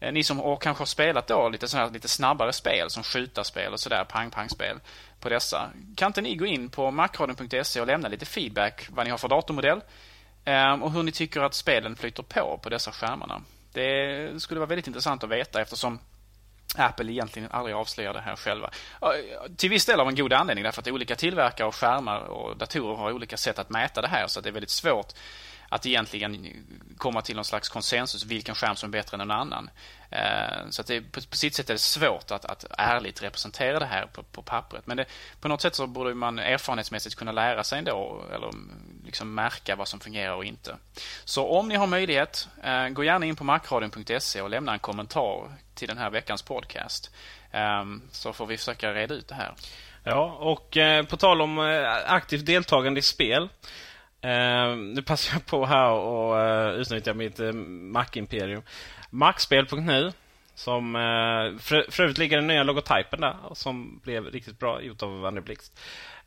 Eh, 0.00 0.12
ni 0.12 0.24
som 0.24 0.40
och 0.40 0.62
kanske 0.62 0.80
har 0.80 0.86
spelat 0.86 1.26
då 1.26 1.48
lite, 1.48 1.68
sådär, 1.68 1.90
lite 1.90 2.08
snabbare 2.08 2.52
spel 2.52 2.90
som 2.90 3.02
skjutarspel 3.02 3.72
och 3.72 3.80
sådär, 3.80 4.04
pang-pang-spel 4.04 4.80
på 5.20 5.28
dessa. 5.28 5.70
Kan 5.96 6.06
inte 6.06 6.20
ni 6.20 6.34
gå 6.36 6.46
in 6.46 6.68
på 6.68 6.90
macradion.se 6.90 7.80
och 7.80 7.86
lämna 7.86 8.08
lite 8.08 8.26
feedback 8.26 8.86
vad 8.90 9.06
ni 9.06 9.10
har 9.10 9.18
för 9.18 9.28
datormodell 9.28 9.80
ehm, 10.44 10.82
och 10.82 10.92
hur 10.92 11.02
ni 11.02 11.12
tycker 11.12 11.40
att 11.40 11.54
spelen 11.54 11.96
flyter 11.96 12.22
på 12.22 12.60
på 12.62 12.68
dessa 12.68 12.92
skärmarna. 12.92 13.42
Det 13.72 14.42
skulle 14.42 14.60
vara 14.60 14.68
väldigt 14.68 14.86
intressant 14.86 15.24
att 15.24 15.30
veta 15.30 15.60
eftersom 15.60 15.98
Apple 16.76 17.12
egentligen 17.12 17.48
aldrig 17.52 17.76
avslöjar 17.76 18.12
det 18.12 18.20
här 18.20 18.36
själva. 18.36 18.70
Till 19.56 19.70
viss 19.70 19.86
del 19.86 20.00
av 20.00 20.08
en 20.08 20.14
god 20.14 20.32
anledning 20.32 20.64
därför 20.64 20.82
att 20.82 20.88
olika 20.88 21.16
tillverkare 21.16 21.66
av 21.66 21.74
skärmar 21.74 22.20
och 22.20 22.56
datorer 22.56 22.96
har 22.96 23.12
olika 23.12 23.36
sätt 23.36 23.58
att 23.58 23.70
mäta 23.70 24.00
det 24.00 24.08
här 24.08 24.26
så 24.26 24.40
att 24.40 24.44
det 24.44 24.50
är 24.50 24.52
väldigt 24.52 24.70
svårt 24.70 25.12
att 25.72 25.86
egentligen 25.86 26.46
komma 26.98 27.22
till 27.22 27.36
någon 27.36 27.44
slags 27.44 27.68
konsensus 27.68 28.24
vilken 28.24 28.54
skärm 28.54 28.76
som 28.76 28.90
är 28.90 28.92
bättre 28.92 29.14
än 29.14 29.20
en 29.20 29.30
annan. 29.30 29.70
Eh, 30.10 30.68
så 30.70 30.80
att 30.80 30.86
det, 30.86 31.00
på, 31.00 31.20
på 31.30 31.36
sitt 31.36 31.54
sätt 31.54 31.70
är 31.70 31.74
det 31.74 31.78
svårt 31.78 32.30
att, 32.30 32.44
att 32.44 32.64
ärligt 32.78 33.22
representera 33.22 33.78
det 33.78 33.86
här 33.86 34.06
på, 34.06 34.22
på 34.22 34.42
pappret. 34.42 34.86
Men 34.86 34.96
det, 34.96 35.04
på 35.40 35.48
något 35.48 35.62
sätt 35.62 35.74
så 35.74 35.86
borde 35.86 36.14
man 36.14 36.38
erfarenhetsmässigt 36.38 37.14
kunna 37.14 37.32
lära 37.32 37.64
sig 37.64 37.78
ändå 37.78 38.24
eller 38.34 38.50
liksom 39.04 39.34
märka 39.34 39.76
vad 39.76 39.88
som 39.88 40.00
fungerar 40.00 40.34
och 40.34 40.44
inte. 40.44 40.76
Så 41.24 41.46
om 41.46 41.68
ni 41.68 41.74
har 41.74 41.86
möjlighet, 41.86 42.48
eh, 42.62 42.88
gå 42.88 43.04
gärna 43.04 43.26
in 43.26 43.36
på 43.36 43.44
macradion.se 43.44 44.42
och 44.42 44.50
lämna 44.50 44.72
en 44.72 44.78
kommentar 44.78 45.52
till 45.74 45.88
den 45.88 45.98
här 45.98 46.10
veckans 46.10 46.42
podcast. 46.42 47.10
Eh, 47.50 47.84
så 48.10 48.32
får 48.32 48.46
vi 48.46 48.56
försöka 48.56 48.94
reda 48.94 49.14
ut 49.14 49.28
det 49.28 49.34
här. 49.34 49.54
Ja, 50.04 50.36
och 50.40 50.76
på 51.08 51.16
tal 51.16 51.40
om 51.42 51.58
aktivt 52.06 52.46
deltagande 52.46 53.00
i 53.00 53.02
spel. 53.02 53.48
Uh, 54.24 54.76
nu 54.76 55.02
passar 55.02 55.34
jag 55.34 55.46
på 55.46 55.66
här 55.66 55.90
och 55.90 56.38
eh, 56.40 56.74
uh, 56.74 56.80
utnyttjar 56.80 57.14
mitt 57.14 57.40
uh, 57.40 57.52
Mac-imperium. 57.52 58.62
Macspel.nu 59.10 60.12
som 60.54 60.96
eh, 60.96 61.00
uh, 61.00 61.58
för, 61.58 61.90
för 61.90 62.02
övrigt 62.02 62.18
ligger 62.18 62.36
den 62.36 62.46
nya 62.46 62.62
logotypen 62.62 63.20
där 63.20 63.36
som 63.52 64.00
blev 64.04 64.24
riktigt 64.24 64.58
bra 64.58 64.82
gjort 64.82 65.02
av 65.02 65.20
Vanne 65.20 65.40
Blixt. 65.40 65.80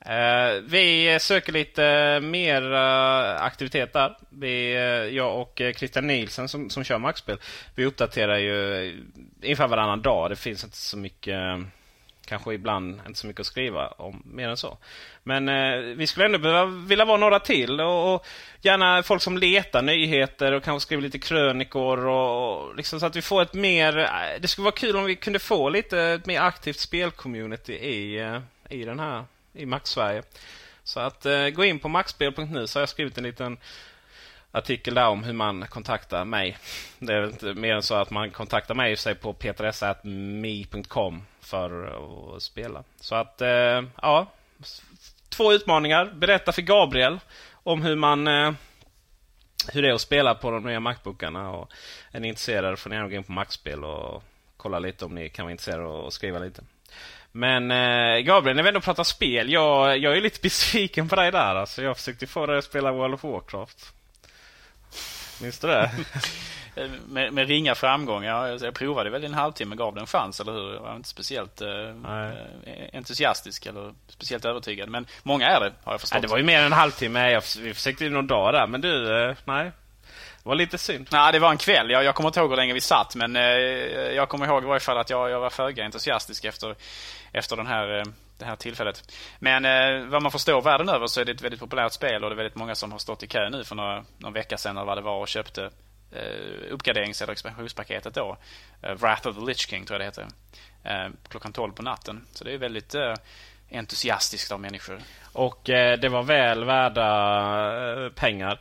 Uh, 0.05 0.11
ehm, 0.11 0.67
vi 0.67 1.17
söker 1.21 1.51
lite 1.51 2.19
mer 2.19 2.61
uh, 2.73 3.43
aktivitet 3.43 3.93
där. 3.93 4.17
Vi, 4.29 4.75
uh, 4.75 5.15
jag 5.15 5.41
och 5.41 5.61
Christian 5.75 6.07
Nielsen 6.07 6.49
som, 6.49 6.69
som 6.69 6.83
kör 6.83 6.97
Maxspel, 6.97 7.37
vi 7.75 7.85
uppdaterar 7.85 8.37
ju 8.37 8.53
ungefär 9.43 9.67
varannan 9.67 10.01
dag. 10.01 10.29
Det 10.29 10.35
finns 10.35 10.63
inte 10.63 10.77
så 10.77 10.97
mycket 10.97 11.37
Kanske 12.25 12.53
ibland 12.53 13.01
inte 13.07 13.19
så 13.19 13.27
mycket 13.27 13.39
att 13.39 13.45
skriva 13.45 13.87
om 13.87 14.23
mer 14.25 14.49
än 14.49 14.57
så. 14.57 14.77
Men 15.23 15.49
eh, 15.49 15.77
vi 15.79 16.07
skulle 16.07 16.25
ändå 16.25 16.37
behöva, 16.37 16.65
vilja 16.65 17.05
vara 17.05 17.17
några 17.17 17.39
till. 17.39 17.81
Och, 17.81 18.13
och, 18.13 18.25
gärna 18.61 19.03
folk 19.03 19.21
som 19.21 19.37
letar 19.37 19.81
nyheter 19.81 20.51
och 20.51 20.63
kanske 20.63 20.85
skriver 20.85 21.03
lite 21.03 21.19
krönikor. 21.19 22.05
Och, 22.07 22.67
och, 22.67 22.75
liksom 22.75 22.99
så 22.99 23.05
att 23.05 23.15
vi 23.15 23.21
får 23.21 23.41
ett 23.41 23.53
mer... 23.53 23.97
Eh, 23.97 24.41
det 24.41 24.47
skulle 24.47 24.63
vara 24.63 24.75
kul 24.75 24.95
om 24.95 25.05
vi 25.05 25.15
kunde 25.15 25.39
få 25.39 25.69
lite 25.69 25.99
ett 26.01 26.25
mer 26.25 26.41
aktivt 26.41 26.79
spelcommunity 26.79 27.73
i, 27.73 28.19
eh, 28.19 28.39
i 28.69 28.83
den 28.83 28.99
här, 28.99 29.25
i 29.53 29.65
Max-Sverige. 29.65 30.23
Så 30.83 30.99
att 30.99 31.25
eh, 31.25 31.49
gå 31.49 31.63
in 31.65 31.79
på 31.79 31.89
maxspel.nu 31.89 32.67
så 32.67 32.79
har 32.79 32.81
jag 32.81 32.89
skrivit 32.89 33.17
en 33.17 33.23
liten 33.23 33.57
artikel 34.53 34.93
där 34.93 35.07
om 35.07 35.23
hur 35.23 35.33
man 35.33 35.67
kontaktar 35.67 36.25
mig. 36.25 36.57
Det 36.99 37.13
är 37.13 37.25
inte 37.25 37.53
mer 37.53 37.73
än 37.73 37.83
så 37.83 37.95
att 37.95 38.09
man 38.09 38.31
kontaktar 38.31 38.75
mig 38.75 38.97
sig 38.97 39.15
på 39.15 39.33
petrsa.me.com 39.33 41.23
för 41.41 41.85
att 42.35 42.43
spela. 42.43 42.83
Så 42.99 43.15
att, 43.15 43.41
eh, 43.41 43.83
ja. 44.01 44.27
Två 45.29 45.53
utmaningar. 45.53 46.05
Berätta 46.05 46.51
för 46.51 46.61
Gabriel 46.61 47.19
om 47.53 47.81
hur 47.81 47.95
man 47.95 48.27
eh, 48.27 48.51
hur 49.73 49.81
det 49.81 49.89
är 49.89 49.93
att 49.93 50.01
spela 50.01 50.35
på 50.35 50.51
de 50.51 50.63
nya 50.63 50.79
Macbookarna. 50.79 51.51
Och 51.51 51.71
är 52.11 52.19
ni 52.19 52.27
intresserade 52.27 52.77
får 52.77 52.89
ni 52.89 52.95
gärna 52.95 53.09
gå 53.09 53.15
in 53.15 53.23
på 53.23 53.31
Macspel 53.31 53.83
och 53.83 54.23
kolla 54.57 54.79
lite 54.79 55.05
om 55.05 55.15
ni 55.15 55.29
kan 55.29 55.45
vara 55.45 55.51
intresserade 55.51 55.87
och 55.87 56.13
skriva 56.13 56.39
lite. 56.39 56.63
Men 57.31 57.71
eh, 57.71 58.19
Gabriel, 58.19 58.55
när 58.55 58.63
vi 58.63 58.69
ändå 58.69 58.81
pratar 58.81 59.03
spel. 59.03 59.51
Jag, 59.51 59.97
jag 59.97 60.17
är 60.17 60.21
lite 60.21 60.39
besviken 60.43 61.09
på 61.09 61.15
dig 61.15 61.31
där. 61.31 61.55
Alltså, 61.55 61.83
jag 61.83 61.97
försökte 61.97 62.27
få 62.27 62.45
dig 62.45 62.57
att 62.57 62.63
spela 62.63 62.91
World 62.91 63.13
of 63.13 63.23
Warcraft. 63.23 63.93
Minns 65.41 65.59
du 65.59 65.67
det? 65.67 65.91
med, 67.07 67.33
med, 67.33 67.47
ringa 67.47 67.75
framgång. 67.75 68.23
Jag, 68.23 68.61
jag 68.61 68.73
provade 68.73 69.09
väl 69.09 69.23
en 69.23 69.33
halvtimme, 69.33 69.75
gav 69.75 69.95
det 69.95 70.01
en 70.01 70.07
chans, 70.07 70.39
eller 70.39 70.51
hur? 70.51 70.73
Jag 70.73 70.81
var 70.81 70.95
inte 70.95 71.09
speciellt 71.09 71.61
eh, 71.61 71.67
entusiastisk 72.93 73.65
eller 73.65 73.93
speciellt 74.07 74.45
övertygad. 74.45 74.89
Men 74.89 75.05
många 75.23 75.47
är 75.47 75.59
det, 75.59 75.73
har 75.83 75.93
jag 75.93 76.01
förstått. 76.01 76.15
Nej, 76.15 76.21
det 76.21 76.27
var 76.27 76.37
ju 76.37 76.43
mer 76.43 76.59
än 76.59 76.65
en 76.65 76.71
halvtimme. 76.71 77.31
Jag, 77.31 77.43
vi 77.59 77.73
försökte 77.73 78.03
ju 78.03 78.09
någon 78.09 78.27
dag 78.27 78.53
där, 78.53 78.67
men 78.67 78.81
du, 78.81 79.23
eh, 79.29 79.35
nej. 79.45 79.71
Det 80.43 80.49
var 80.49 80.55
lite 80.55 80.77
synd. 80.77 81.07
Nej, 81.11 81.31
det 81.31 81.39
var 81.39 81.51
en 81.51 81.57
kväll. 81.57 81.89
Jag, 81.89 82.03
jag 82.03 82.15
kommer 82.15 82.29
inte 82.29 82.39
ihåg 82.39 82.49
hur 82.49 82.57
länge 82.57 82.73
vi 82.73 82.81
satt, 82.81 83.15
men 83.15 83.35
eh, 83.35 83.43
jag 84.15 84.29
kommer 84.29 84.45
ihåg 84.45 84.63
i 84.63 84.67
varje 84.67 84.79
fall 84.79 84.97
att 84.97 85.09
jag, 85.09 85.29
jag 85.29 85.39
var 85.39 85.49
föga 85.49 85.85
entusiastisk 85.85 86.45
efter, 86.45 86.75
efter 87.31 87.55
den 87.55 87.67
här 87.67 87.99
eh, 87.99 88.03
det 88.43 88.49
här 88.49 88.55
tillfället. 88.55 89.13
Men 89.39 89.65
eh, 89.65 90.07
vad 90.07 90.21
man 90.21 90.31
förstår 90.31 90.61
världen 90.61 90.89
över 90.89 91.07
så 91.07 91.21
är 91.21 91.25
det 91.25 91.31
ett 91.31 91.41
väldigt 91.41 91.59
populärt 91.59 91.91
spel 91.91 92.23
och 92.23 92.29
det 92.29 92.33
är 92.33 92.37
väldigt 92.37 92.55
många 92.55 92.75
som 92.75 92.91
har 92.91 92.99
stått 92.99 93.23
i 93.23 93.27
kö 93.27 93.49
nu 93.49 93.63
för 93.63 93.75
några, 93.75 94.05
någon 94.17 94.33
vecka 94.33 94.57
sedan 94.57 94.77
eller 94.77 94.85
vad 94.85 94.97
det 94.97 95.01
var 95.01 95.19
och 95.19 95.27
köpte 95.27 95.69
eh, 96.11 96.71
uppgraderings 96.71 97.21
eller 97.21 97.33
expansionspaketet 97.33 98.13
då. 98.13 98.37
Eh, 98.81 98.93
Wrath 98.93 99.27
of 99.27 99.35
the 99.35 99.45
Lich 99.45 99.69
King 99.69 99.85
tror 99.85 100.01
jag 100.01 100.01
det 100.01 100.21
heter. 100.21 100.27
Eh, 100.83 101.11
klockan 101.27 101.53
12 101.53 101.71
på 101.71 101.81
natten. 101.81 102.27
Så 102.31 102.43
det 102.43 102.53
är 102.53 102.57
väldigt 102.57 102.95
eh, 102.95 103.13
entusiastiskt 103.71 104.51
av 104.51 104.59
människor. 104.59 104.99
Och 105.33 105.69
eh, 105.69 105.99
det 105.99 106.09
var 106.09 106.23
väl 106.23 106.63
värda 106.63 107.07
eh, 108.05 108.09
pengar. 108.09 108.59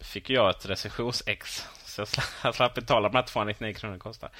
Fick 0.00 0.30
jag 0.30 0.50
ett 0.50 0.66
recensionsex 0.66 1.68
så 1.90 2.06
jag 2.44 2.54
slapp 2.54 2.74
betala 2.74 3.08
de 3.08 3.16
här 3.16 3.22
299 3.22 3.74
kronor 3.74 3.98
kostar. 3.98 4.30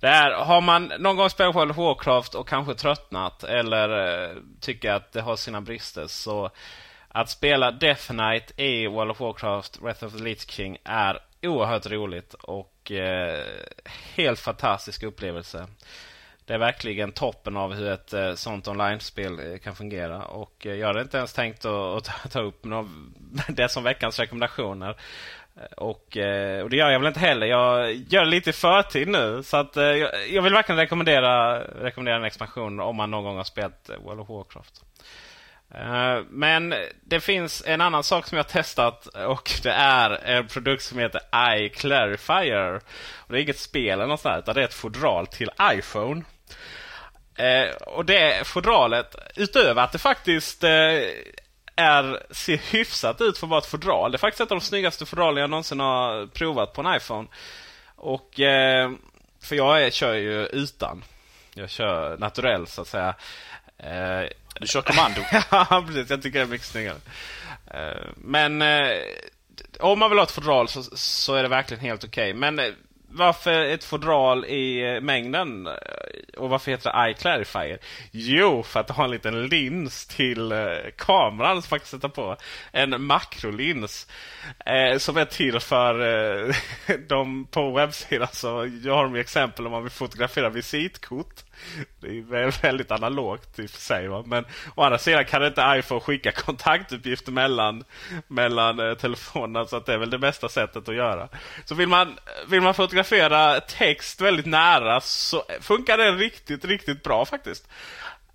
Det 0.00 0.08
här 0.08 0.32
har 0.32 0.60
man 0.60 0.92
någon 0.98 1.16
gång 1.16 1.30
spelat 1.30 1.54
World 1.54 1.70
of 1.70 1.76
Warcraft 1.76 2.34
och 2.34 2.48
kanske 2.48 2.74
tröttnat 2.74 3.44
eller 3.44 3.88
eh, 4.24 4.36
tycker 4.60 4.92
att 4.92 5.12
det 5.12 5.20
har 5.20 5.36
sina 5.36 5.60
brister 5.60 6.06
så 6.06 6.50
att 7.08 7.30
spela 7.30 7.70
Death 7.70 8.06
Knight 8.06 8.52
i 8.56 8.86
World 8.86 9.10
of 9.10 9.20
Warcraft 9.20 9.80
Wrath 9.80 10.04
of 10.04 10.12
the 10.12 10.18
Lich 10.18 10.50
King 10.50 10.78
är 10.84 11.18
oerhört 11.42 11.86
roligt 11.86 12.34
och 12.34 12.92
eh, 12.92 13.44
helt 14.14 14.38
fantastisk 14.38 15.02
upplevelse. 15.02 15.66
Det 16.46 16.54
är 16.54 16.58
verkligen 16.58 17.12
toppen 17.12 17.56
av 17.56 17.74
hur 17.74 17.88
ett 17.88 18.12
eh, 18.12 18.34
sånt 18.34 18.68
online-spel 18.68 19.52
eh, 19.52 19.58
kan 19.58 19.76
fungera. 19.76 20.24
Och 20.24 20.66
eh, 20.66 20.74
jag 20.74 20.86
hade 20.86 21.00
inte 21.00 21.16
ens 21.16 21.32
tänkt 21.32 21.64
att, 21.64 22.08
att 22.24 22.32
ta 22.32 22.40
upp 22.40 22.64
någon, 22.64 23.14
det 23.48 23.68
som 23.68 23.84
veckans 23.84 24.18
rekommendationer. 24.18 24.96
Eh, 25.56 25.72
och, 25.76 26.16
eh, 26.16 26.62
och 26.62 26.70
det 26.70 26.76
gör 26.76 26.90
jag 26.90 26.98
väl 26.98 27.08
inte 27.08 27.20
heller. 27.20 27.46
Jag 27.46 27.94
gör 27.94 28.24
det 28.24 28.30
lite 28.30 28.50
i 28.50 28.52
förtid 28.52 29.08
nu. 29.08 29.42
Så 29.42 29.56
att, 29.56 29.76
eh, 29.76 29.84
jag, 29.84 30.28
jag 30.30 30.42
vill 30.42 30.52
verkligen 30.52 30.78
rekommendera, 30.78 31.60
rekommendera 31.60 32.16
en 32.16 32.24
expansion 32.24 32.80
om 32.80 32.96
man 32.96 33.10
någon 33.10 33.24
gång 33.24 33.36
har 33.36 33.44
spelat 33.44 33.90
World 34.04 34.20
of 34.20 34.28
Warcraft. 34.28 34.82
Men 36.28 36.74
det 37.04 37.20
finns 37.20 37.62
en 37.66 37.80
annan 37.80 38.02
sak 38.02 38.26
som 38.26 38.36
jag 38.36 38.44
har 38.44 38.50
testat 38.50 39.06
och 39.06 39.50
det 39.62 39.70
är 39.70 40.10
en 40.10 40.46
produkt 40.46 40.82
som 40.82 40.98
heter 40.98 41.20
iClarifier. 41.58 42.74
Och 43.16 43.32
det 43.32 43.38
är 43.38 43.42
inget 43.42 43.58
spel 43.58 43.92
eller 43.92 44.06
något 44.06 44.20
sånt 44.20 44.38
utan 44.38 44.54
det 44.54 44.60
är 44.60 44.64
ett 44.64 44.74
fodral 44.74 45.26
till 45.26 45.50
iPhone. 45.72 46.22
Eh, 47.36 47.74
och 47.76 48.04
det 48.04 48.46
fodralet, 48.46 49.16
utöver 49.36 49.82
att 49.82 49.92
det 49.92 49.98
faktiskt 49.98 50.64
eh, 50.64 50.70
är, 51.76 52.26
ser 52.30 52.56
hyfsat 52.56 53.20
ut 53.20 53.38
för 53.38 53.46
att 53.46 53.50
vara 53.50 53.60
ett 53.60 53.66
fodral. 53.66 54.12
Det 54.12 54.16
är 54.16 54.18
faktiskt 54.18 54.40
ett 54.40 54.50
av 54.50 54.58
de 54.58 54.64
snyggaste 54.64 55.06
fodralen 55.06 55.40
jag 55.40 55.50
någonsin 55.50 55.80
har 55.80 56.26
provat 56.26 56.72
på 56.72 56.80
en 56.80 56.96
iPhone. 56.96 57.28
Och 57.96 58.30
För 59.40 59.56
jag 59.56 59.82
är, 59.82 59.90
kör 59.90 60.14
ju 60.14 60.46
utan. 60.46 61.04
Jag 61.54 61.70
kör 61.70 62.18
naturell 62.18 62.66
så 62.66 62.82
att 62.82 62.88
säga. 62.88 63.14
Du 64.60 64.66
kör 64.66 64.82
kommando. 64.82 65.20
ja, 65.50 65.84
precis. 65.86 66.10
Jag 66.10 66.22
tycker 66.22 66.38
det 66.38 66.44
är 66.44 66.48
mycket 66.48 66.66
snyggare. 66.66 66.98
Eh, 67.66 68.06
men 68.16 68.62
eh, 68.62 68.98
om 69.80 69.98
man 69.98 70.10
vill 70.10 70.18
ha 70.18 70.24
ett 70.24 70.30
fodral 70.30 70.68
så, 70.68 70.82
så 70.96 71.34
är 71.34 71.42
det 71.42 71.48
verkligen 71.48 71.80
helt 71.80 72.04
okej. 72.04 72.30
Okay. 72.30 72.40
Men 72.40 72.58
eh, 72.58 72.72
varför 73.08 73.64
ett 73.64 73.84
fodral 73.84 74.44
i 74.44 74.94
eh, 74.94 75.00
mängden? 75.00 75.66
Eh, 75.66 75.72
och 76.36 76.50
varför 76.50 76.70
heter 76.70 76.92
det 76.92 77.10
iClarifier? 77.10 77.78
Jo, 78.10 78.62
för 78.62 78.80
att 78.80 78.86
det 78.86 78.92
har 78.92 79.04
en 79.04 79.10
liten 79.10 79.46
lins 79.46 80.06
till 80.06 80.52
eh, 80.52 80.58
kameran 80.96 81.62
som 81.62 81.68
man 81.70 81.78
kan 81.80 81.86
sätta 81.86 82.08
på. 82.08 82.36
En 82.72 83.02
makrolins. 83.02 84.06
Eh, 84.66 84.98
som 84.98 85.16
är 85.16 85.24
till 85.24 85.60
för 85.60 86.00
eh, 86.00 86.54
de 87.08 87.46
på 87.46 87.70
webbsidan. 87.70 88.28
Så 88.32 88.70
jag 88.84 88.94
har 88.94 89.04
de 89.04 89.16
exempel 89.16 89.66
om 89.66 89.72
man 89.72 89.82
vill 89.82 89.92
fotografera 89.92 90.48
visitkort. 90.48 91.44
Det 92.00 92.06
är 92.06 92.62
väldigt 92.62 92.90
analogt 92.90 93.58
i 93.58 93.66
och 93.66 93.70
för 93.70 93.80
sig. 93.80 94.08
Va? 94.08 94.24
Men 94.26 94.44
å 94.74 94.82
andra 94.82 94.98
sidan 94.98 95.24
kan 95.24 95.46
inte 95.46 95.74
iPhone 95.78 96.00
skicka 96.00 96.32
kontaktuppgifter 96.32 97.32
mellan, 97.32 97.84
mellan 98.28 98.80
eh, 98.80 98.94
telefonerna. 98.94 99.66
Så 99.66 99.76
att 99.76 99.86
det 99.86 99.94
är 99.94 99.98
väl 99.98 100.10
det 100.10 100.18
bästa 100.18 100.48
sättet 100.48 100.88
att 100.88 100.94
göra. 100.94 101.28
Så 101.64 101.74
vill 101.74 101.88
man, 101.88 102.18
vill 102.48 102.60
man 102.60 102.74
fotografera 102.74 103.60
text 103.60 104.20
väldigt 104.20 104.46
nära 104.46 105.00
så 105.00 105.44
funkar 105.60 105.96
det 105.98 106.12
riktigt, 106.12 106.64
riktigt 106.64 107.02
bra 107.02 107.24
faktiskt. 107.24 107.68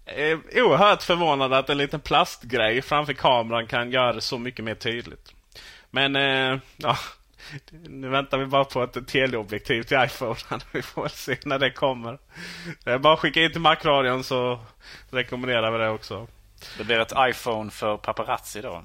Eh, 0.05 0.39
oerhört 0.55 1.03
förvånad 1.03 1.53
att 1.53 1.69
en 1.69 1.78
liten 1.78 1.99
plastgrej 1.99 2.82
framför 2.82 3.13
kameran 3.13 3.67
kan 3.67 3.91
göra 3.91 4.13
det 4.13 4.22
så 4.22 4.38
mycket 4.38 4.65
mer 4.65 4.76
tydligt. 4.76 5.34
Men 5.89 6.15
eh, 6.15 6.59
ja, 6.78 6.97
nu 7.72 8.10
väntar 8.10 8.38
vi 8.38 8.46
bara 8.46 8.66
på 8.66 8.84
ett 8.84 9.08
teleobjektiv 9.08 9.84
till 9.84 10.04
iPhone. 10.04 10.36
Vi 10.72 10.82
får 10.82 11.08
se 11.08 11.38
när 11.46 11.60
det 11.60 11.72
kommer. 11.72 12.18
Det 12.84 12.92
är 12.92 12.98
bara 12.98 13.14
att 13.14 13.20
skicka 13.20 13.42
in 13.42 13.52
till 13.52 13.62
Macradion 13.62 14.24
så 14.24 14.60
rekommenderar 15.10 15.72
vi 15.72 15.78
det 15.78 15.89
också. 15.89 16.28
Det 16.78 16.84
blir 16.84 17.00
ett 17.00 17.14
iPhone 17.18 17.72
för 17.72 17.98
paparazzi 17.98 18.62
då. 18.62 18.84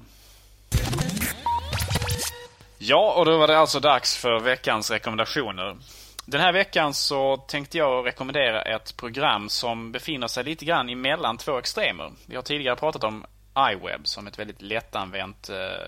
Ja, 2.77 3.13
och 3.17 3.25
då 3.25 3.37
var 3.37 3.47
det 3.47 3.57
alltså 3.57 3.79
dags 3.79 4.17
för 4.17 4.39
veckans 4.39 4.91
rekommendationer. 4.91 5.77
Den 6.25 6.41
här 6.41 6.53
veckan 6.53 6.93
så 6.93 7.37
tänkte 7.37 7.77
jag 7.77 8.05
rekommendera 8.05 8.61
ett 8.61 8.97
program 8.97 9.49
som 9.49 9.91
befinner 9.91 10.27
sig 10.27 10.43
lite 10.43 10.65
grann 10.65 10.89
emellan 10.89 11.37
två 11.37 11.57
extremer. 11.57 12.11
Vi 12.25 12.35
har 12.35 12.43
tidigare 12.43 12.75
pratat 12.75 13.03
om 13.03 13.25
iWeb 13.71 14.07
som 14.07 14.27
ett 14.27 14.39
väldigt 14.39 14.61
lättanvänt 14.61 15.49
eh, 15.49 15.87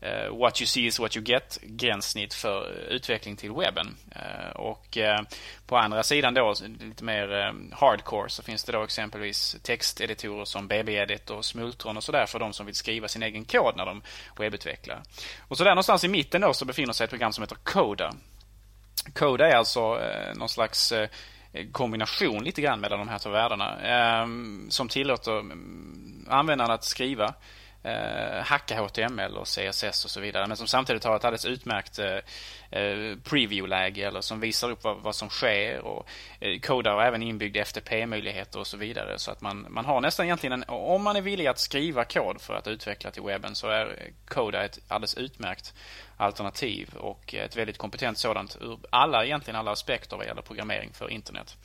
Eh, 0.00 0.38
what 0.38 0.60
you 0.60 0.66
see 0.66 0.86
is 0.86 0.98
what 1.00 1.16
you 1.16 1.24
get 1.24 1.58
gränssnitt 1.62 2.34
för 2.34 2.70
eh, 2.70 2.94
utveckling 2.94 3.36
till 3.36 3.52
webben. 3.52 3.96
Uh, 4.16 4.56
och 4.56 4.96
uh, 4.96 5.20
på 5.66 5.76
andra 5.76 6.02
sidan 6.02 6.34
då, 6.34 6.54
lite 6.80 7.04
mer 7.04 7.54
hardcore, 7.72 8.28
så 8.28 8.42
finns 8.42 8.64
det 8.64 8.72
då 8.72 8.82
exempelvis 8.82 9.56
texteditorer 9.62 10.44
som 10.44 10.68
BB-edit 10.68 11.30
och 11.30 11.44
Smultron 11.44 11.96
och 11.96 12.04
sådär 12.04 12.26
för 12.26 12.38
de 12.38 12.52
som 12.52 12.66
vill 12.66 12.74
skriva 12.74 13.08
sin 13.08 13.22
egen 13.22 13.44
kod 13.44 13.76
när 13.76 13.86
de 13.86 14.02
webbutvecklar. 14.38 15.02
Och 15.48 15.56
så 15.56 15.64
där 15.64 15.70
någonstans 15.70 16.04
i 16.04 16.08
mitten 16.08 16.40
då 16.40 16.52
så 16.52 16.64
befinner 16.64 16.92
sig 16.92 17.04
ett 17.04 17.10
program 17.10 17.32
som 17.32 17.42
heter 17.42 17.56
Coda. 17.56 18.14
Coda 19.14 19.48
är 19.48 19.56
alltså 19.56 20.00
någon 20.34 20.48
slags 20.48 20.92
kombination 21.72 22.44
lite 22.44 22.62
grann 22.62 22.80
mellan 22.80 22.98
de 22.98 23.08
här 23.08 23.18
två 23.18 23.30
världarna. 23.30 23.76
Som 24.68 24.88
tillåter 24.88 25.38
mm, 25.38 26.26
användaren 26.28 26.70
att 26.70 26.84
skriva 26.84 27.24
eh, 27.24 27.32
Eh, 27.86 28.42
hacka 28.42 28.80
HTML 28.80 29.36
och 29.36 29.46
CSS 29.46 30.04
och 30.04 30.10
så 30.10 30.20
vidare. 30.20 30.46
Men 30.46 30.56
som 30.56 30.66
samtidigt 30.66 31.04
har 31.04 31.16
ett 31.16 31.24
alldeles 31.24 31.44
utmärkt 31.44 31.98
eh, 31.98 32.18
eh, 32.70 33.18
preview-läge 33.24 34.06
eller 34.06 34.20
som 34.20 34.40
visar 34.40 34.70
upp 34.70 34.84
vad, 34.84 34.96
vad 34.96 35.14
som 35.14 35.30
sker 35.30 35.80
och 35.80 36.08
eh, 36.40 36.60
kodar 36.60 36.94
och 36.94 37.02
även 37.02 37.22
inbyggd 37.22 37.56
FTP-möjligheter 37.56 38.58
och 38.58 38.66
så 38.66 38.76
vidare. 38.76 39.18
Så 39.18 39.30
att 39.30 39.40
man, 39.40 39.66
man 39.70 39.84
har 39.84 40.00
nästan 40.00 40.26
egentligen 40.26 40.52
en, 40.52 40.64
om 40.68 41.02
man 41.02 41.16
är 41.16 41.20
villig 41.20 41.46
att 41.46 41.58
skriva 41.58 42.04
kod 42.04 42.40
för 42.40 42.54
att 42.54 42.66
utveckla 42.66 43.10
till 43.10 43.22
webben 43.22 43.54
så 43.54 43.68
är 43.68 44.10
Coda 44.28 44.64
ett 44.64 44.78
alldeles 44.88 45.14
utmärkt 45.14 45.74
alternativ 46.16 46.94
och 46.96 47.34
ett 47.34 47.56
väldigt 47.56 47.78
kompetent 47.78 48.18
sådant 48.18 48.56
ur 48.60 48.78
alla, 48.90 49.24
egentligen 49.24 49.60
alla 49.60 49.70
aspekter 49.70 50.16
vad 50.16 50.26
gäller 50.26 50.42
programmering 50.42 50.90
för 50.92 51.10
internet. 51.10 51.56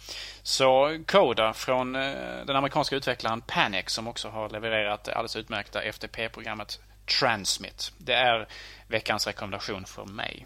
Så 0.44 1.00
Coda 1.08 1.54
från 1.54 1.96
eh, 1.96 2.46
den 2.46 2.56
amerikanska 2.56 2.96
utvecklaren 2.96 3.42
Panic 3.42 3.90
som 3.90 4.08
också 4.08 4.30
har 4.30 4.50
levererat 4.50 5.04
det 5.04 5.14
alldeles 5.14 5.36
utmärkta 5.36 5.82
FTP-programmet 5.82 6.80
Transmit. 7.20 7.92
Det 7.98 8.14
är 8.14 8.48
veckans 8.88 9.28
rekommendation 9.28 9.86
för 9.86 10.06
mig. 10.06 10.46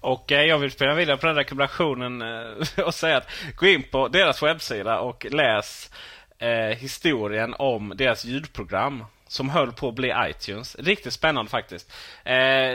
Och 0.00 0.32
eh, 0.32 0.44
jag 0.44 0.58
vill 0.58 0.70
spela 0.70 0.94
vidare 0.94 1.16
på 1.16 1.26
den 1.26 1.36
rekommendationen 1.36 2.22
eh, 2.22 2.84
och 2.84 2.94
säga 2.94 3.16
att 3.16 3.30
gå 3.56 3.66
in 3.66 3.82
på 3.82 4.08
deras 4.08 4.42
webbsida 4.42 5.00
och 5.00 5.26
läs 5.30 5.90
eh, 6.38 6.78
historien 6.78 7.54
om 7.58 7.92
deras 7.96 8.24
ljudprogram 8.24 9.04
som 9.26 9.50
höll 9.50 9.72
på 9.72 9.88
att 9.88 9.94
bli 9.94 10.14
iTunes. 10.30 10.76
Riktigt 10.76 11.12
spännande 11.12 11.50
faktiskt. 11.50 11.92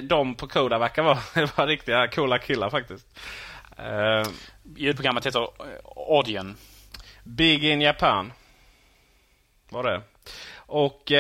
De 0.03 0.35
på 0.35 0.47
Koda 0.47 0.77
verkar 0.77 1.03
vara, 1.03 1.19
vara 1.57 1.67
riktiga 1.67 2.07
coola 2.07 2.39
killar 2.39 2.69
faktiskt. 2.69 3.19
Ljudprogrammet 4.75 5.25
heter 5.25 5.47
Audion. 5.95 6.55
Big 7.23 7.63
in 7.63 7.81
Japan. 7.81 8.33
Var 9.69 9.83
det. 9.83 10.01
Och 10.55 11.11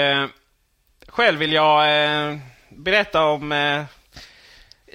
själv 1.07 1.39
vill 1.39 1.53
jag 1.53 1.85
berätta 2.69 3.25
om 3.25 3.51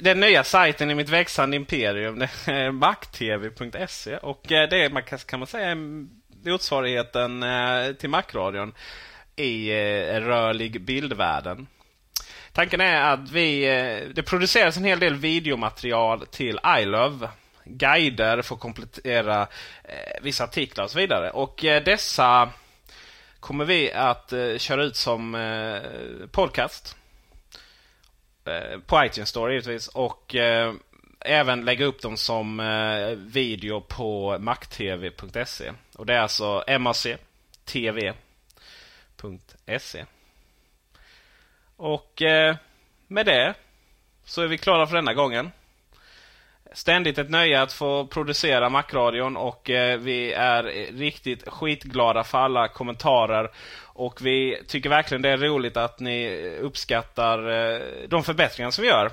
den 0.01 0.21
nya 0.21 0.45
sajten 0.45 0.91
i 0.91 0.95
mitt 0.95 1.09
växande 1.09 1.57
imperium. 1.57 2.27
macktv.se. 2.73 4.17
Och 4.17 4.53
eh, 4.53 4.69
det 4.69 4.93
man 4.93 5.03
kan, 5.03 5.19
kan 5.19 5.39
man 5.39 5.47
säga 5.47 5.77
motsvarigheten 6.45 7.43
eh, 7.43 7.93
till 7.93 8.11
Macradion 8.11 8.75
i 9.37 9.71
eh, 9.71 10.21
rörlig 10.21 10.81
bildvärlden. 10.81 11.67
Tanken 12.53 12.81
är 12.81 13.13
att 13.13 13.31
vi, 13.31 13.61
det 14.15 14.23
produceras 14.23 14.77
en 14.77 14.85
hel 14.85 15.01
del 15.01 15.15
videomaterial 15.15 16.27
till 16.27 16.61
iLove. 16.67 17.29
Guider 17.65 18.43
för 18.43 18.55
att 18.55 18.61
komplettera 18.61 19.47
vissa 20.23 20.45
artiklar 20.45 20.85
och 20.85 20.91
så 20.91 20.99
vidare. 20.99 21.31
Och 21.31 21.59
dessa 21.61 22.51
kommer 23.41 23.65
vi 23.65 23.93
att 23.93 24.33
köra 24.57 24.85
ut 24.85 24.97
som 24.97 25.37
podcast. 26.33 26.98
Eh, 28.49 28.79
på 28.79 29.05
iTunes 29.05 29.29
Store 29.29 29.53
givetvis. 29.53 29.89
Och 29.89 30.35
eh, 30.35 30.75
även 31.21 31.65
lägga 31.65 31.85
upp 31.85 32.03
dem 32.03 32.17
som 32.17 32.61
eh, 32.61 33.09
video 33.09 33.81
på 33.81 34.39
mactv.se. 34.39 35.73
Och 35.95 36.07
det 36.07 36.15
är 36.15 36.21
alltså 36.21 36.65
mactv.se. 36.79 38.15
Och 41.77 42.23
eh, 42.23 42.57
med 43.07 43.27
det 43.27 43.55
så 44.25 44.43
är 44.43 44.47
vi 44.47 44.59
klara 44.59 44.87
för 44.87 44.97
denna 44.97 45.15
gången. 45.15 45.51
Ständigt 46.73 47.19
ett 47.19 47.31
nöje 47.31 47.63
att 47.63 47.73
få 47.73 48.07
producera 48.07 48.69
Macradion 48.69 49.37
och 49.37 49.71
eh, 49.71 49.99
vi 49.99 50.33
är 50.33 50.63
riktigt 50.99 51.49
skitglada 51.49 52.25
för 52.25 52.39
alla 52.39 52.69
kommentarer. 52.69 53.51
Och 53.83 54.27
vi 54.27 54.63
tycker 54.67 54.89
verkligen 54.89 55.23
det 55.23 55.29
är 55.29 55.37
roligt 55.37 55.77
att 55.77 56.01
ni 56.01 56.39
uppskattar 56.61 57.39
eh, 57.51 57.81
de 58.09 58.25
förbättringar 58.25 58.71
som 58.71 58.83
vi 58.83 58.89
gör. 58.89 59.11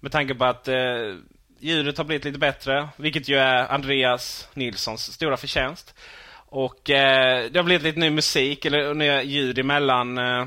Med 0.00 0.12
tanke 0.12 0.34
på 0.34 0.44
att 0.44 0.68
eh, 0.68 1.14
ljudet 1.58 1.98
har 1.98 2.04
blivit 2.04 2.24
lite 2.24 2.38
bättre, 2.38 2.88
vilket 2.96 3.28
ju 3.28 3.36
är 3.36 3.72
Andreas 3.72 4.48
Nilssons 4.54 5.12
stora 5.12 5.36
förtjänst. 5.36 5.94
Och 6.32 6.90
eh, 6.90 7.50
det 7.50 7.58
har 7.58 7.64
blivit 7.64 7.82
lite 7.82 7.98
ny 7.98 8.10
musik 8.10 8.64
eller 8.64 8.94
nya 8.94 9.22
ljud 9.22 9.58
emellan 9.58 10.18
eh, 10.18 10.46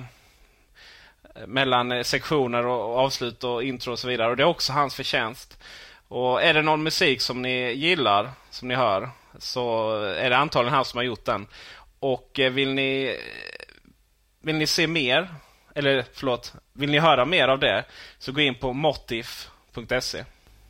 mellan 1.47 2.03
sektioner 2.03 2.65
och 2.65 2.97
avslut 2.97 3.43
och 3.43 3.63
intro 3.63 3.91
och 3.91 3.99
så 3.99 4.07
vidare. 4.07 4.29
Och 4.29 4.37
det 4.37 4.43
är 4.43 4.47
också 4.47 4.73
hans 4.73 4.95
förtjänst. 4.95 5.57
Och 6.13 6.43
är 6.43 6.53
det 6.53 6.61
någon 6.61 6.83
musik 6.83 7.21
som 7.21 7.41
ni 7.41 7.71
gillar, 7.71 8.31
som 8.49 8.67
ni 8.67 8.75
hör, 8.75 9.09
så 9.39 9.95
är 10.01 10.29
det 10.29 10.37
antagligen 10.37 10.75
han 10.75 10.85
som 10.85 10.97
har 10.97 11.03
gjort 11.03 11.25
den. 11.25 11.47
Och 11.99 12.39
eh, 12.39 12.51
vill 12.51 12.73
ni 12.73 13.03
eh, 13.03 13.65
vill 14.41 14.55
ni 14.55 14.67
se 14.67 14.87
mer, 14.87 15.35
eller 15.75 16.05
förlåt, 16.13 16.53
vill 16.73 16.91
ni 16.91 16.99
höra 16.99 17.25
mer 17.25 17.47
av 17.47 17.59
det, 17.59 17.85
så 18.17 18.31
gå 18.31 18.41
in 18.41 18.55
på 18.55 18.73
motif.se. 18.73 20.25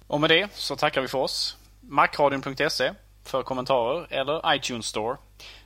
Och 0.07 0.21
med 0.21 0.29
det 0.29 0.53
så 0.53 0.75
tackar 0.75 1.01
vi 1.01 1.07
för 1.07 1.17
oss. 1.17 1.57
Macradion.se 1.81 2.91
för 3.23 3.43
kommentarer 3.43 4.07
eller 4.09 4.55
iTunes 4.55 4.85
Store. 4.85 5.17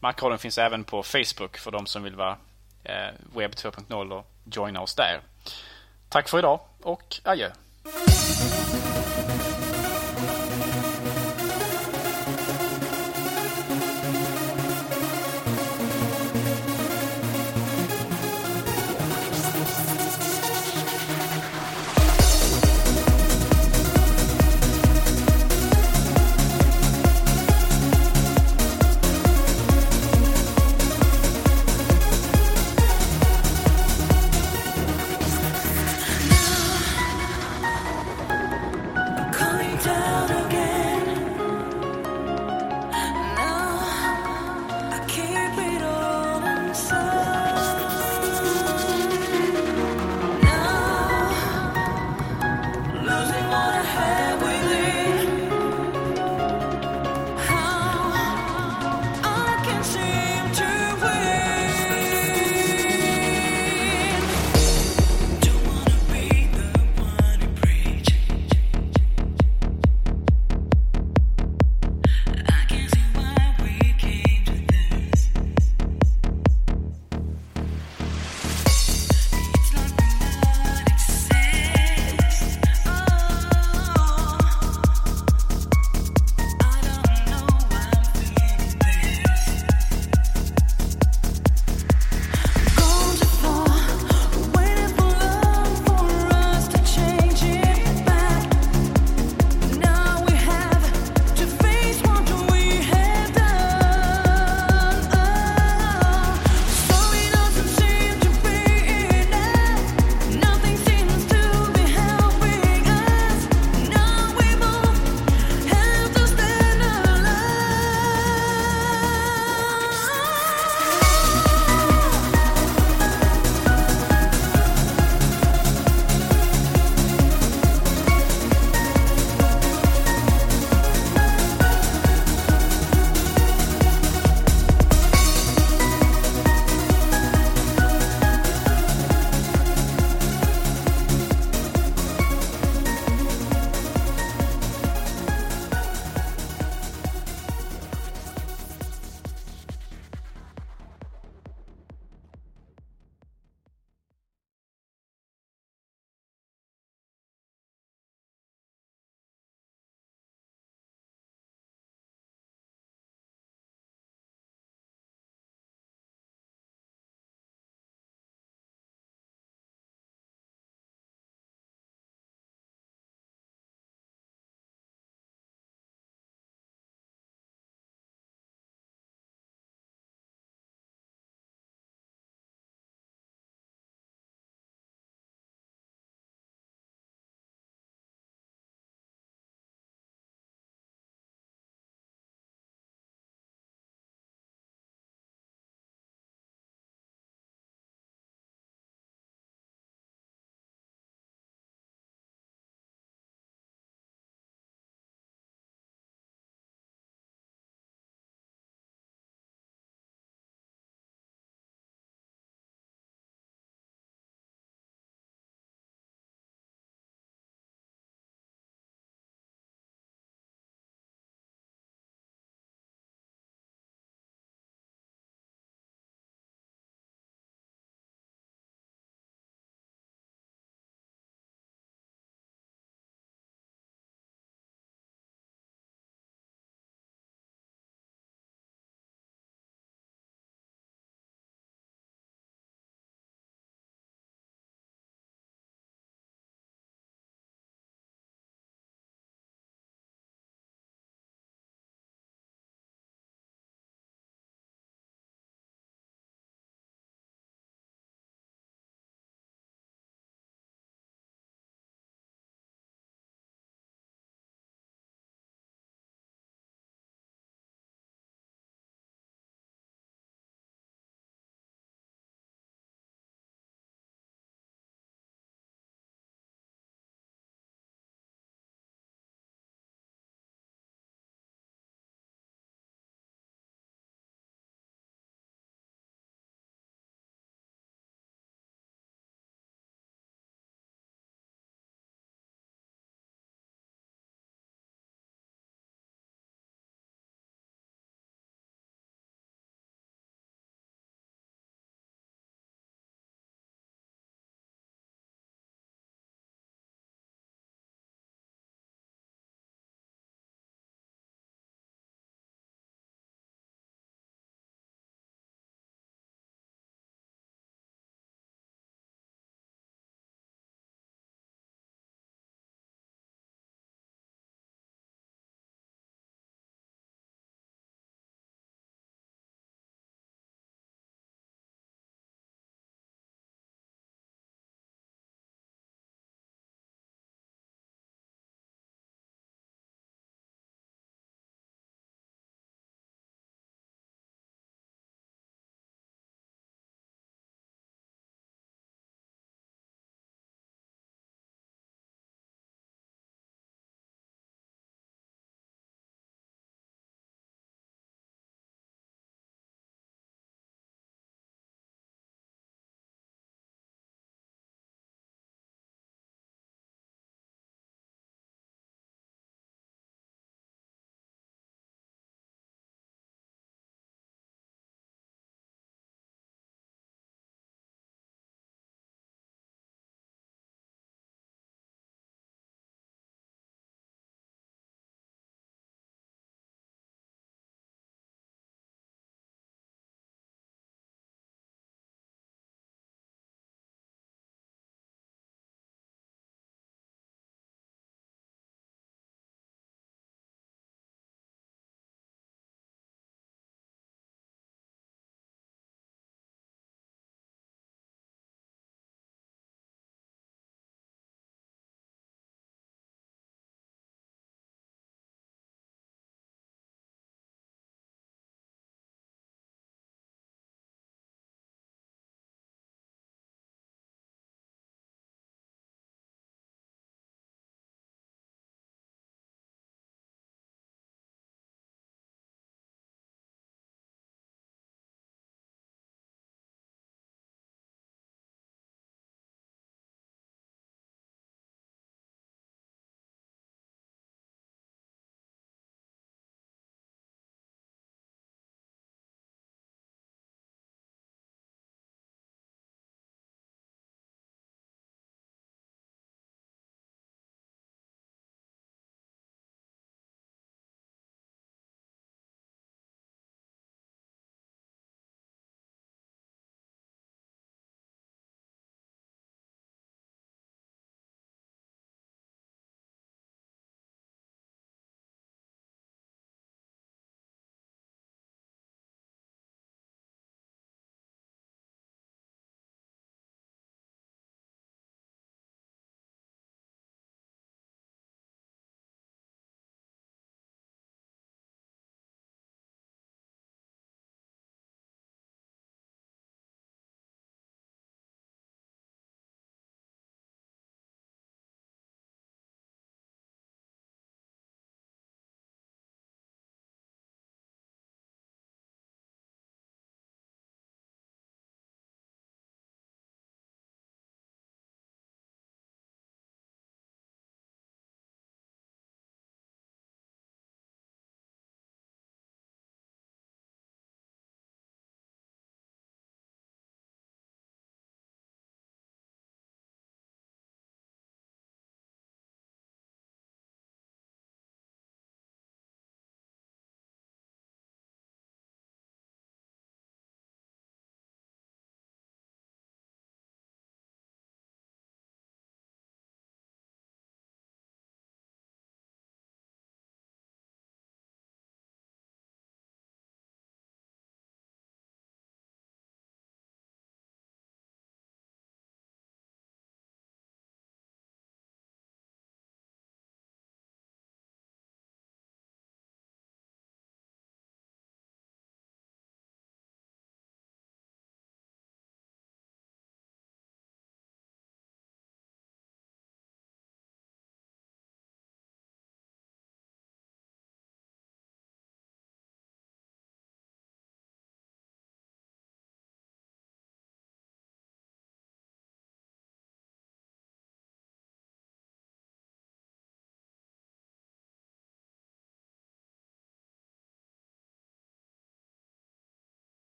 Macradion 0.00 0.38
finns 0.38 0.58
även 0.58 0.84
på 0.84 1.02
Facebook 1.02 1.58
för 1.58 1.70
de 1.70 1.86
som 1.86 2.02
vill 2.02 2.16
vara 2.16 2.36
eh, 2.84 3.08
webb 3.36 3.52
2.0 3.52 4.12
och 4.12 4.26
joina 4.44 4.80
oss 4.80 4.94
där. 4.94 5.20
Tack 6.08 6.28
för 6.28 6.38
idag 6.38 6.60
och 6.82 7.16
adjö! 7.24 7.50